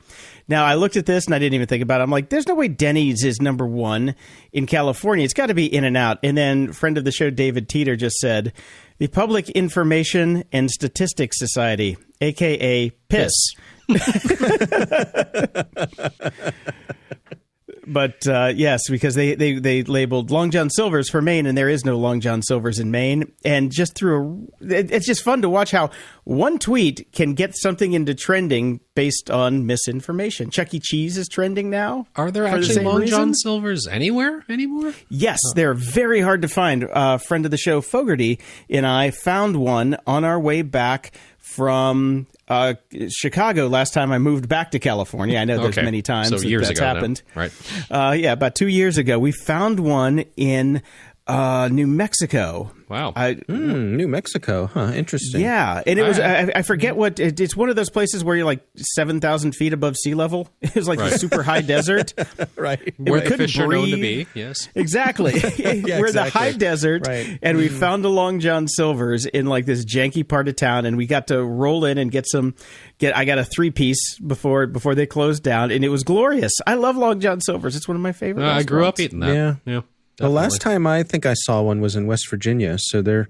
Now 0.47 0.65
I 0.65 0.75
looked 0.75 0.97
at 0.97 1.05
this 1.05 1.25
and 1.25 1.33
I 1.33 1.39
didn't 1.39 1.55
even 1.55 1.67
think 1.67 1.81
about 1.81 2.01
it. 2.01 2.03
I'm 2.03 2.11
like, 2.11 2.29
there's 2.29 2.47
no 2.47 2.55
way 2.55 2.67
Denny's 2.67 3.23
is 3.23 3.41
number 3.41 3.65
one 3.65 4.15
in 4.51 4.65
California. 4.65 5.25
It's 5.25 5.33
got 5.33 5.47
to 5.47 5.53
be 5.53 5.73
In 5.73 5.83
and 5.83 5.97
Out. 5.97 6.19
And 6.23 6.37
then 6.37 6.71
friend 6.71 6.97
of 6.97 7.05
the 7.05 7.11
show 7.11 7.29
David 7.29 7.69
Teeter 7.69 7.95
just 7.95 8.17
said 8.17 8.53
the 8.99 9.07
Public 9.07 9.49
Information 9.49 10.43
and 10.51 10.69
Statistics 10.69 11.39
Society, 11.39 11.97
aka 12.21 12.89
PISS. 13.09 13.55
but 17.85 18.27
uh, 18.27 18.51
yes, 18.55 18.81
because 18.89 19.15
they, 19.15 19.35
they 19.35 19.53
they 19.59 19.83
labeled 19.83 20.31
Long 20.31 20.51
John 20.51 20.69
Silver's 20.69 21.09
for 21.09 21.21
Maine, 21.21 21.45
and 21.45 21.57
there 21.57 21.69
is 21.69 21.85
no 21.85 21.97
Long 21.97 22.19
John 22.19 22.41
Silver's 22.41 22.79
in 22.79 22.91
Maine. 22.91 23.31
And 23.43 23.71
just 23.71 23.95
through 23.95 24.49
a, 24.61 24.65
it, 24.65 24.91
it's 24.91 25.05
just 25.05 25.23
fun 25.23 25.41
to 25.41 25.49
watch 25.49 25.71
how 25.71 25.91
one 26.23 26.59
tweet 26.59 27.11
can 27.11 27.33
get 27.33 27.55
something 27.55 27.93
into 27.93 28.13
trending 28.13 28.79
based 28.95 29.29
on 29.29 29.65
misinformation. 29.65 30.49
Chuck 30.49 30.73
E. 30.73 30.79
Cheese 30.79 31.17
is 31.17 31.27
trending 31.27 31.69
now. 31.69 32.07
Are 32.15 32.31
there 32.31 32.45
for 32.45 32.59
the 32.59 32.65
actually 32.65 32.85
Long 32.85 33.01
reason? 33.01 33.17
John 33.17 33.33
Silvers 33.33 33.87
anywhere 33.87 34.45
anymore? 34.49 34.93
Yes, 35.09 35.39
they're 35.55 35.73
very 35.73 36.21
hard 36.21 36.41
to 36.43 36.47
find. 36.47 36.83
Uh, 36.85 37.17
friend 37.17 37.45
of 37.45 37.51
the 37.51 37.57
show, 37.57 37.81
Fogarty, 37.81 38.39
and 38.69 38.85
I 38.85 39.11
found 39.11 39.57
one 39.57 39.97
on 40.07 40.23
our 40.23 40.39
way 40.39 40.61
back 40.61 41.11
from 41.37 42.27
uh, 42.49 42.73
Chicago 43.09 43.67
last 43.67 43.93
time 43.93 44.11
I 44.11 44.17
moved 44.17 44.49
back 44.49 44.71
to 44.71 44.79
California. 44.79 45.37
I 45.39 45.45
know 45.45 45.57
there's 45.57 45.77
Okay. 45.77 45.85
many 45.85 46.01
times 46.01 46.29
So 46.29 46.37
that 46.39 46.47
years 46.47 46.67
that's 46.67 46.79
ago 46.79 46.87
now. 46.87 46.93
happened. 46.95 47.21
Right. 47.35 47.51
Uh, 47.89 48.15
yeah, 48.17 48.33
about 48.33 48.55
two 48.55 48.67
years 48.67 48.97
ago, 48.97 49.17
we 49.19 49.31
found 49.31 49.79
one 49.79 50.25
in 50.35 50.81
uh, 51.27 51.69
New 51.71 51.87
Mexico. 51.87 52.71
Wow. 52.89 53.13
I, 53.15 53.33
Hmm, 53.35 53.95
New 53.95 54.07
Mexico, 54.07 54.67
huh? 54.67 54.91
Interesting. 54.93 55.41
yeah, 55.41 55.81
and 55.87 55.97
it 55.97 56.03
was 56.03 56.19
All 56.19 56.25
I, 56.25 56.51
I 56.57 56.61
forget 56.61 56.95
what 56.95 57.19
it, 57.19 57.39
it's 57.39 57.55
one 57.55 57.69
of 57.69 57.75
those 57.75 57.89
places 57.89 58.23
where 58.23 58.35
you're 58.35 58.45
like 58.45 58.59
seven 58.75 59.19
thousand 59.19 59.53
feet 59.53 59.73
above 59.73 59.95
sea 59.97 60.13
level. 60.13 60.47
It 60.61 60.75
was 60.75 60.87
like 60.87 60.99
the 60.99 61.05
Right. 61.05 61.19
super 61.19 61.41
high 61.41 61.61
desert. 61.61 62.13
right. 62.55 62.93
Where 62.99 63.19
the 63.21 63.25
couldn't 63.27 63.47
fish 63.47 63.57
are 63.57 63.67
known 63.67 63.85
to 63.89 63.97
breathe. 63.97 64.27
be. 64.33 64.39
Yes. 64.39 64.67
Exactly. 64.75 65.31
We're 65.33 66.11
the 66.11 66.29
high 66.31 66.51
desert, 66.51 67.07
Right. 67.07 67.39
and 67.41 67.57
we 67.57 67.67
found 67.67 68.05
a 68.05 68.09
Long 68.09 68.39
John 68.39 68.67
Silver's 68.67 69.25
in 69.25 69.45
like 69.47 69.65
this 69.65 69.85
janky 69.85 70.27
part 70.27 70.47
of 70.47 70.55
town, 70.55 70.85
and 70.85 70.97
we 70.97 71.07
got 71.07 71.27
to 71.27 71.43
roll 71.43 71.85
in 71.85 71.97
and 71.97 72.11
get 72.11 72.25
some. 72.29 72.53
Get 72.99 73.17
I 73.17 73.25
got 73.25 73.39
a 73.39 73.45
three 73.45 73.71
piece 73.71 74.19
before 74.19 74.67
before 74.67 74.93
they 74.93 75.05
closed 75.07 75.41
down, 75.41 75.71
and 75.71 75.83
it 75.83 75.89
was 75.89 76.03
glorious. 76.03 76.51
I 76.67 76.75
love 76.75 76.95
Long 76.95 77.19
John 77.21 77.41
Silver's. 77.41 77.75
It's 77.75 77.87
one 77.87 77.95
of 77.95 78.01
my 78.03 78.11
favorite. 78.11 78.45
Uh, 78.45 78.51
I 78.53 78.63
grew 78.63 78.85
up 78.85 78.99
eating 78.99 79.19
that. 79.21 79.33
Yeah. 79.33 79.55
Yeah. 79.65 79.81
The 80.17 80.29
last 80.29 80.61
time 80.61 80.85
I 80.87 81.03
think 81.03 81.25
I 81.25 81.33
saw 81.33 81.61
one 81.61 81.81
was 81.81 81.95
in 81.95 82.07
West 82.07 82.29
Virginia, 82.29 82.77
so 82.79 83.01
they're 83.01 83.29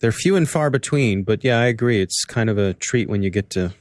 they're 0.00 0.12
few 0.12 0.36
and 0.36 0.48
far 0.48 0.70
between. 0.70 1.22
But 1.22 1.42
yeah, 1.44 1.58
I 1.58 1.66
agree. 1.66 2.00
It's 2.00 2.24
kind 2.24 2.50
of 2.50 2.58
a 2.58 2.74
treat 2.74 3.08
when 3.08 3.22
you 3.22 3.30
get 3.30 3.50
to 3.50 3.72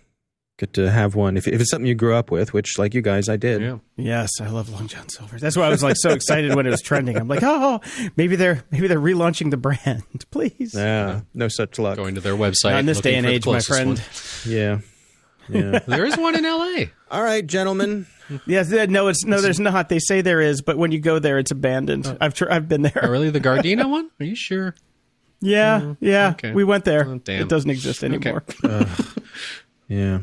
get 0.58 0.74
to 0.74 0.92
have 0.92 1.16
one. 1.16 1.36
If, 1.38 1.48
if 1.48 1.60
it's 1.60 1.72
something 1.72 1.88
you 1.88 1.96
grew 1.96 2.14
up 2.16 2.30
with, 2.32 2.54
which 2.54 2.78
like 2.78 2.94
you 2.94 3.02
guys, 3.02 3.28
I 3.28 3.36
did. 3.36 3.62
Yeah. 3.62 3.78
Yes, 3.98 4.30
I 4.40 4.48
love 4.48 4.70
Long 4.70 4.88
John 4.88 5.10
Silver's. 5.10 5.42
That's 5.42 5.58
why 5.58 5.66
I 5.66 5.70
was 5.70 5.82
like 5.84 5.96
so 5.98 6.12
excited 6.12 6.56
when 6.56 6.66
it 6.68 6.70
was 6.70 6.82
trending. 6.82 7.18
I'm 7.18 7.28
like, 7.28 7.42
oh, 7.44 7.82
maybe 8.16 8.36
they're 8.36 8.64
maybe 8.72 8.88
they're 8.88 9.00
relaunching 9.00 9.50
the 9.52 9.58
brand. 9.58 10.04
Please. 10.32 10.74
Yeah, 10.76 11.22
no 11.34 11.48
such 11.48 11.80
luck. 11.80 11.98
Going 11.98 12.16
to 12.16 12.22
their 12.22 12.36
website. 12.36 12.72
Not 12.72 12.80
in 12.82 12.86
this 12.86 13.02
day 13.02 13.16
and 13.16 13.26
age, 13.26 13.46
my 13.46 13.60
friend. 13.60 13.90
one. 13.98 14.00
Yeah, 14.46 14.80
yeah. 15.50 15.80
There 15.88 16.06
is 16.06 16.16
one 16.18 16.36
in 16.36 16.46
L.A. 16.46 16.92
All 17.10 17.24
right, 17.24 17.46
gentlemen. 17.46 18.06
Yes, 18.46 18.70
th- 18.70 18.90
no, 18.90 19.08
it's 19.08 19.26
no, 19.26 19.42
there's 19.42 19.60
not. 19.60 19.90
They 19.90 20.00
say 20.00 20.22
there 20.22 20.42
is, 20.42 20.62
but 20.62 20.78
when 20.78 20.92
you 20.92 21.00
go 21.00 21.20
there, 21.20 21.38
it's 21.38 21.52
abandoned. 21.52 22.18
I've 22.22 22.34
tr- 22.34 22.52
I've 22.52 22.68
been 22.68 22.82
there. 22.82 23.02
Oh, 23.04 23.10
really? 23.10 23.30
The 23.30 23.40
Gardena 23.42 23.90
one? 23.90 24.10
Are 24.20 24.26
you 24.26 24.36
sure? 24.36 24.76
Yeah, 25.42 25.96
yeah. 26.00 26.32
okay. 26.32 26.52
We 26.54 26.64
went 26.64 26.86
there. 26.86 27.08
Oh, 27.08 27.18
damn. 27.18 27.42
It 27.42 27.50
doesn't 27.50 27.70
exist 27.72 28.04
anymore. 28.04 28.44
Yeah. 29.88 30.20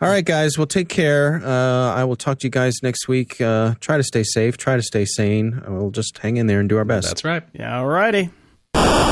All 0.00 0.08
right, 0.10 0.24
guys. 0.24 0.58
Well, 0.58 0.66
take 0.66 0.88
care. 0.90 1.40
Uh, 1.42 1.94
I 1.94 2.04
will 2.04 2.16
talk 2.16 2.38
to 2.40 2.46
you 2.46 2.50
guys 2.50 2.74
next 2.82 3.08
week. 3.08 3.40
Uh, 3.40 3.74
try 3.80 3.96
to 3.96 4.02
stay 4.02 4.22
safe. 4.22 4.58
Try 4.58 4.76
to 4.76 4.82
stay 4.82 5.04
sane. 5.06 5.62
We'll 5.66 5.90
just 5.90 6.18
hang 6.18 6.36
in 6.36 6.46
there 6.48 6.60
and 6.60 6.68
do 6.68 6.76
our 6.76 6.84
best. 6.84 7.08
That's 7.08 7.24
right. 7.24 7.42
yeah, 7.54 7.72
alrighty. 7.78 8.30
Closing 8.74 9.07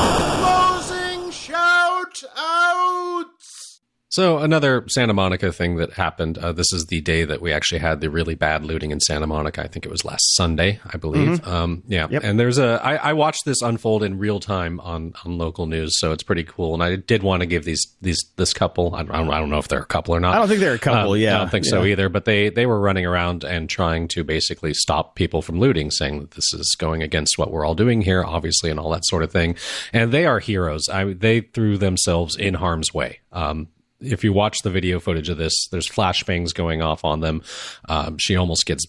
So 4.17 4.39
another 4.39 4.83
Santa 4.87 5.13
Monica 5.13 5.51
thing 5.51 5.75
that 5.75 5.93
happened. 5.93 6.39
Uh, 6.39 6.51
this 6.51 6.73
is 6.73 6.87
the 6.87 7.01
day 7.01 7.23
that 7.23 7.39
we 7.39 7.53
actually 7.53 7.81
had 7.81 8.01
the 8.01 8.09
really 8.09 8.33
bad 8.33 8.65
looting 8.65 8.89
in 8.89 8.99
Santa 8.99 9.27
Monica. 9.27 9.61
I 9.63 9.67
think 9.67 9.85
it 9.85 9.91
was 9.91 10.03
last 10.03 10.35
Sunday, 10.35 10.79
I 10.91 10.97
believe. 10.97 11.47
Um, 11.47 11.83
yeah, 11.87 12.07
Yep. 12.09 12.23
and 12.23 12.39
there's 12.39 12.57
a. 12.57 12.81
I, 12.83 12.95
I 12.95 13.13
watched 13.13 13.45
this 13.45 13.61
unfold 13.61 14.01
in 14.01 14.17
real 14.17 14.39
time 14.39 14.79
on 14.79 15.13
on 15.23 15.37
local 15.37 15.67
news, 15.67 15.99
so 15.99 16.13
it's 16.13 16.23
pretty 16.23 16.43
cool. 16.43 16.73
And 16.73 16.81
I 16.81 16.95
did 16.95 17.21
want 17.21 17.41
to 17.41 17.45
give 17.45 17.63
these 17.63 17.85
these 18.01 18.17
this 18.37 18.53
couple. 18.55 18.95
I 18.95 19.03
don't, 19.03 19.29
I 19.29 19.37
don't 19.39 19.51
know 19.51 19.59
if 19.59 19.67
they're 19.67 19.81
a 19.81 19.85
couple 19.85 20.15
or 20.15 20.19
not. 20.19 20.33
I 20.33 20.39
don't 20.39 20.47
think 20.47 20.61
they're 20.61 20.73
a 20.73 20.79
couple, 20.79 21.11
Um, 21.11 21.19
yeah, 21.19 21.35
I 21.35 21.37
don't 21.41 21.51
think 21.51 21.65
so 21.65 21.85
either. 21.85 22.09
But 22.09 22.25
they 22.25 22.49
they 22.49 22.65
were 22.65 22.79
running 22.79 23.05
around 23.05 23.43
and 23.43 23.69
trying 23.69 24.07
to 24.07 24.23
basically 24.23 24.73
stop 24.73 25.13
people 25.13 25.43
from 25.43 25.59
looting, 25.59 25.91
saying 25.91 26.21
that 26.21 26.31
this 26.31 26.51
is 26.55 26.75
going 26.79 27.03
against 27.03 27.37
what 27.37 27.51
we're 27.51 27.63
all 27.67 27.75
doing 27.75 28.01
here, 28.01 28.23
obviously, 28.23 28.71
and 28.71 28.79
all 28.79 28.89
that 28.89 29.05
sort 29.05 29.21
of 29.21 29.31
thing. 29.31 29.55
And 29.93 30.11
they 30.11 30.25
are 30.25 30.39
heroes. 30.39 30.89
I 30.89 31.13
they 31.13 31.41
threw 31.41 31.77
themselves 31.77 32.35
in 32.35 32.55
harm's 32.55 32.91
way. 32.95 33.19
Um, 33.31 33.67
if 33.99 34.23
you 34.23 34.33
watch 34.33 34.57
the 34.63 34.69
video 34.69 34.99
footage 34.99 35.29
of 35.29 35.37
this, 35.37 35.53
there's 35.71 35.89
flashbangs 35.89 36.53
going 36.53 36.81
off 36.81 37.03
on 37.05 37.19
them. 37.21 37.41
Um, 37.89 38.17
she 38.17 38.35
almost 38.35 38.65
gets 38.65 38.85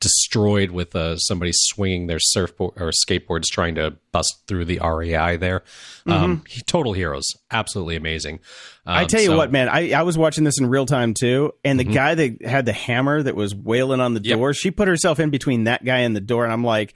destroyed 0.00 0.70
with 0.70 0.94
uh, 0.96 1.16
somebody 1.18 1.50
swinging 1.54 2.06
their 2.06 2.18
surfboard 2.18 2.72
or 2.76 2.90
skateboards 2.90 3.44
trying 3.50 3.74
to 3.74 3.94
bust 4.12 4.42
through 4.46 4.64
the 4.64 4.78
REI 4.82 5.36
there. 5.36 5.62
Um, 6.06 6.42
he- 6.48 6.62
total 6.62 6.92
heroes, 6.94 7.26
absolutely 7.50 7.96
amazing. 7.96 8.40
Um, 8.86 8.96
I 8.96 9.04
tell 9.04 9.20
you 9.20 9.26
so- 9.28 9.36
what, 9.36 9.52
man, 9.52 9.68
I, 9.68 9.92
I 9.92 10.02
was 10.02 10.16
watching 10.16 10.44
this 10.44 10.58
in 10.58 10.68
real 10.68 10.86
time 10.86 11.14
too, 11.14 11.52
and 11.64 11.78
the 11.78 11.84
guy 11.84 12.14
that 12.14 12.42
had 12.42 12.64
the 12.64 12.72
hammer 12.72 13.22
that 13.22 13.34
was 13.36 13.54
wailing 13.54 14.00
on 14.00 14.14
the 14.14 14.20
Yep. 14.22 14.38
door, 14.38 14.54
she 14.54 14.70
put 14.70 14.88
herself 14.88 15.20
in 15.20 15.30
between 15.30 15.64
that 15.64 15.84
guy 15.84 15.98
and 15.98 16.16
the 16.16 16.20
door, 16.20 16.44
and 16.44 16.52
I'm 16.52 16.64
like, 16.64 16.94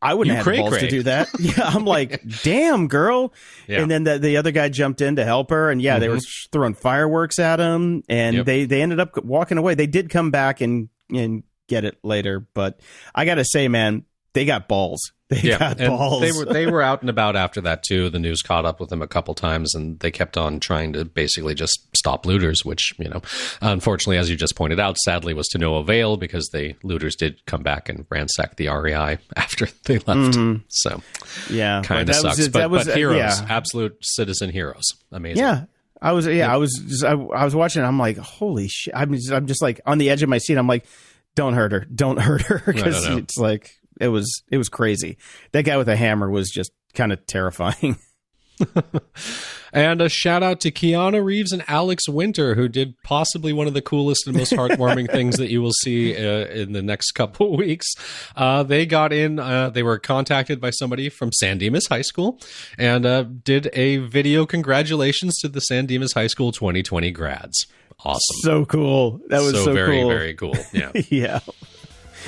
I 0.00 0.14
wouldn't 0.14 0.32
You 0.32 0.36
have 0.36 0.44
the 0.44 0.50
cray 0.50 0.60
balls 0.60 0.78
to 0.78 0.88
do 0.88 1.02
that. 1.04 1.28
yeah, 1.38 1.64
I'm 1.64 1.84
like, 1.84 2.22
damn, 2.42 2.86
girl. 2.86 3.32
Yeah. 3.66 3.82
And 3.82 3.90
then 3.90 4.04
the, 4.04 4.18
the 4.18 4.36
other 4.36 4.52
guy 4.52 4.68
jumped 4.68 5.00
in 5.00 5.16
to 5.16 5.24
help 5.24 5.50
her, 5.50 5.70
and 5.70 5.82
yeah, 5.82 5.98
they 5.98 6.08
were 6.08 6.16
mm-hmm. 6.16 6.48
throwing 6.52 6.74
fireworks 6.74 7.38
at 7.38 7.58
him, 7.58 8.02
and 8.08 8.36
Yep. 8.36 8.46
they 8.46 8.64
they 8.64 8.82
ended 8.82 9.00
up 9.00 9.22
walking 9.24 9.58
away. 9.58 9.74
They 9.74 9.86
did 9.86 10.10
come 10.10 10.30
back 10.30 10.60
and 10.60 10.88
and 11.10 11.42
get 11.68 11.84
it 11.84 11.98
later, 12.02 12.46
but 12.54 12.80
I 13.14 13.24
got 13.24 13.36
to 13.36 13.44
say, 13.44 13.68
man, 13.68 14.04
they 14.32 14.44
got 14.44 14.68
balls. 14.68 15.00
They 15.30 15.40
yeah, 15.42 15.58
got 15.58 15.78
and 15.78 15.88
balls. 15.90 16.22
they 16.22 16.32
were 16.32 16.46
they 16.46 16.66
were 16.66 16.80
out 16.80 17.02
and 17.02 17.10
about 17.10 17.36
after 17.36 17.60
that 17.60 17.82
too. 17.82 18.08
The 18.08 18.18
news 18.18 18.40
caught 18.40 18.64
up 18.64 18.80
with 18.80 18.88
them 18.88 19.02
a 19.02 19.06
couple 19.06 19.34
times, 19.34 19.74
and 19.74 20.00
they 20.00 20.10
kept 20.10 20.38
on 20.38 20.58
trying 20.58 20.94
to 20.94 21.04
basically 21.04 21.54
just 21.54 21.86
stop 21.94 22.24
looters. 22.24 22.64
Which 22.64 22.94
you 22.98 23.10
know, 23.10 23.20
unfortunately, 23.60 24.16
as 24.16 24.30
you 24.30 24.36
just 24.36 24.56
pointed 24.56 24.80
out, 24.80 24.96
sadly 24.96 25.34
was 25.34 25.46
to 25.48 25.58
no 25.58 25.74
avail 25.76 26.16
because 26.16 26.48
the 26.54 26.76
looters 26.82 27.14
did 27.14 27.44
come 27.44 27.62
back 27.62 27.90
and 27.90 28.06
ransack 28.08 28.56
the 28.56 28.68
REI 28.68 29.18
after 29.36 29.66
they 29.84 29.98
left. 29.98 30.38
So 30.68 31.02
yeah, 31.50 31.82
kind 31.84 32.08
of 32.08 32.16
Mm-hmm. 32.16 32.22
that 32.22 32.28
was- 32.30 32.36
sucks. 32.36 32.36
that 32.38 32.52
but, 32.54 32.70
was- 32.70 32.86
but 32.86 32.96
heroes, 32.96 33.18
yeah. 33.18 33.46
absolute 33.50 33.98
citizen 34.00 34.48
heroes, 34.48 34.84
amazing. 35.12 35.42
Yeah. 35.44 35.64
I 36.00 36.12
was 36.12 36.26
yeah, 36.26 36.50
I 36.50 36.56
was 36.56 36.72
just, 36.88 37.04
I, 37.04 37.10
I 37.12 37.44
was 37.44 37.54
watching. 37.54 37.82
I'm 37.84 37.98
like, 37.98 38.16
holy 38.16 38.68
shit! 38.68 38.94
I'm 38.96 39.12
just, 39.12 39.30
I'm 39.30 39.46
just 39.46 39.60
like 39.60 39.82
on 39.84 39.98
the 39.98 40.08
edge 40.08 40.22
of 40.22 40.30
my 40.30 40.38
seat. 40.38 40.56
I'm 40.56 40.66
like, 40.68 40.86
don't 41.34 41.52
hurt 41.52 41.72
her, 41.72 41.80
don't 41.94 42.18
hurt 42.18 42.40
her, 42.42 42.62
because 42.64 43.04
no, 43.08 43.10
no. 43.10 43.16
it's 43.18 43.36
like 43.36 43.77
it 44.00 44.08
was 44.08 44.42
it 44.50 44.58
was 44.58 44.68
crazy. 44.68 45.18
That 45.52 45.64
guy 45.64 45.76
with 45.76 45.88
a 45.88 45.96
hammer 45.96 46.30
was 46.30 46.50
just 46.50 46.72
kind 46.94 47.12
of 47.12 47.24
terrifying. 47.26 47.98
And 49.72 50.00
a 50.00 50.08
shout 50.08 50.42
out 50.42 50.60
to 50.62 50.70
Keanu 50.70 51.22
Reeves 51.22 51.52
and 51.52 51.62
Alex 51.68 52.08
Winter, 52.08 52.54
who 52.54 52.68
did 52.68 52.94
possibly 53.02 53.52
one 53.52 53.66
of 53.66 53.74
the 53.74 53.82
coolest 53.82 54.26
and 54.26 54.36
most 54.36 54.52
heartwarming 54.52 55.10
things 55.10 55.36
that 55.36 55.50
you 55.50 55.60
will 55.60 55.72
see 55.72 56.16
uh, 56.16 56.46
in 56.46 56.72
the 56.72 56.82
next 56.82 57.12
couple 57.14 57.52
of 57.52 57.58
weeks. 57.58 57.86
Uh, 58.36 58.62
they 58.62 58.86
got 58.86 59.12
in, 59.12 59.38
uh, 59.38 59.70
they 59.70 59.82
were 59.82 59.98
contacted 59.98 60.60
by 60.60 60.70
somebody 60.70 61.08
from 61.08 61.32
San 61.32 61.58
Dimas 61.58 61.86
High 61.86 62.02
School 62.02 62.40
and 62.78 63.04
uh, 63.04 63.24
did 63.44 63.70
a 63.74 63.98
video 63.98 64.46
congratulations 64.46 65.36
to 65.38 65.48
the 65.48 65.60
San 65.60 65.86
Dimas 65.86 66.12
High 66.12 66.28
School 66.28 66.52
2020 66.52 67.10
grads. 67.10 67.66
Awesome. 68.04 68.36
so 68.42 68.64
cool. 68.64 69.20
That 69.28 69.42
was 69.42 69.52
so, 69.64 69.72
very, 69.72 70.00
cool. 70.00 70.08
very 70.08 70.34
cool. 70.34 70.54
Yeah. 70.72 70.92
yeah. 71.08 71.40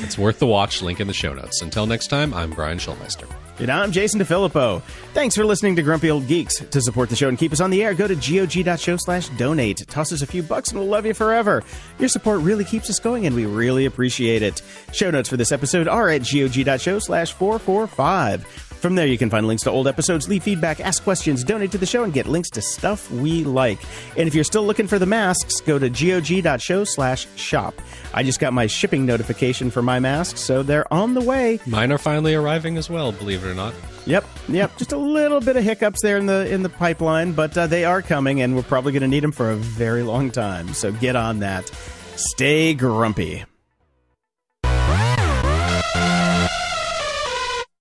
It's 0.03 0.18
worth 0.18 0.38
the 0.38 0.46
watch. 0.46 0.82
Link 0.82 1.01
in 1.01 1.07
the 1.07 1.12
show 1.12 1.32
notes. 1.32 1.62
Until 1.62 1.86
next 1.86 2.09
time, 2.09 2.32
I'm 2.34 2.51
Brian 2.51 2.78
Schulmeister. 2.78 3.28
And 3.59 3.70
I'm 3.70 3.92
Jason 3.92 4.20
DeFilippo. 4.20 4.80
Thanks 5.12 5.36
for 5.36 5.44
listening 5.44 5.76
to 5.76 5.82
Grumpy 5.82 6.11
Old 6.11 6.26
Geeks. 6.26 6.61
To 6.61 6.80
support 6.80 7.11
the 7.11 7.16
show 7.16 7.28
and 7.28 7.36
keep 7.36 7.53
us 7.53 7.61
on 7.61 7.68
the 7.68 7.84
air, 7.84 7.92
go 7.92 8.09
to 8.09 8.14
gog.show 8.14 8.96
slash 8.96 9.28
donate. 9.30 9.86
Toss 9.86 10.12
us 10.12 10.22
a 10.22 10.26
few 10.26 10.42
bucks 10.42 10.70
and 10.70 10.80
we'll 10.80 10.88
love 10.88 11.05
you 11.05 11.12
forever. 11.12 11.62
Your 11.98 12.09
support 12.09 12.40
really 12.40 12.64
keeps 12.64 12.88
us 12.88 12.98
going 12.98 13.26
and 13.26 13.36
we 13.36 13.44
really 13.44 13.84
appreciate 13.84 14.42
it. 14.42 14.62
Show 14.92 15.11
notes 15.11 15.28
for 15.28 15.36
this 15.36 15.53
episode 15.53 15.88
are 15.88 16.09
at 16.09 16.22
gog.show 16.22 17.01
slash 17.01 17.32
445. 17.34 18.69
From 18.80 18.94
there, 18.94 19.06
you 19.06 19.18
can 19.18 19.28
find 19.28 19.46
links 19.46 19.62
to 19.64 19.70
old 19.70 19.86
episodes, 19.86 20.26
leave 20.26 20.42
feedback, 20.42 20.80
ask 20.80 21.02
questions, 21.04 21.44
donate 21.44 21.70
to 21.72 21.78
the 21.78 21.84
show, 21.84 22.02
and 22.02 22.14
get 22.14 22.26
links 22.26 22.48
to 22.50 22.62
stuff 22.62 23.10
we 23.10 23.44
like. 23.44 23.78
And 24.16 24.26
if 24.26 24.34
you're 24.34 24.42
still 24.42 24.64
looking 24.64 24.86
for 24.86 24.98
the 24.98 25.04
masks, 25.04 25.60
go 25.60 25.78
to 25.78 25.90
gog.show 25.90 26.84
slash 26.84 27.26
shop. 27.36 27.74
I 28.14 28.22
just 28.22 28.40
got 28.40 28.54
my 28.54 28.66
shipping 28.66 29.04
notification 29.04 29.70
for 29.70 29.82
my 29.82 30.00
masks, 30.00 30.40
so 30.40 30.62
they're 30.62 30.90
on 30.90 31.12
the 31.12 31.20
way. 31.20 31.60
Mine 31.66 31.92
are 31.92 31.98
finally 31.98 32.34
arriving 32.34 32.78
as 32.78 32.88
well, 32.88 33.12
believe 33.12 33.44
it 33.44 33.50
or 33.50 33.54
not. 33.54 33.74
Yep, 34.06 34.24
yep. 34.48 34.74
Just 34.78 34.92
a 34.92 34.96
little 34.96 35.40
bit 35.40 35.56
of 35.56 35.62
hiccups 35.62 36.00
there 36.02 36.16
in 36.16 36.24
the 36.24 36.50
in 36.50 36.62
the 36.62 36.70
pipeline, 36.70 37.32
but 37.32 37.56
uh, 37.58 37.66
they 37.66 37.84
are 37.84 38.00
coming, 38.00 38.40
and 38.40 38.56
we're 38.56 38.62
probably 38.62 38.92
going 38.92 39.02
to 39.02 39.08
need 39.08 39.22
them 39.22 39.32
for 39.32 39.50
a 39.50 39.56
very 39.56 40.02
long 40.02 40.30
time. 40.30 40.72
So 40.72 40.90
get 40.90 41.16
on 41.16 41.40
that. 41.40 41.70
Stay 42.16 42.72
grumpy. 42.72 43.44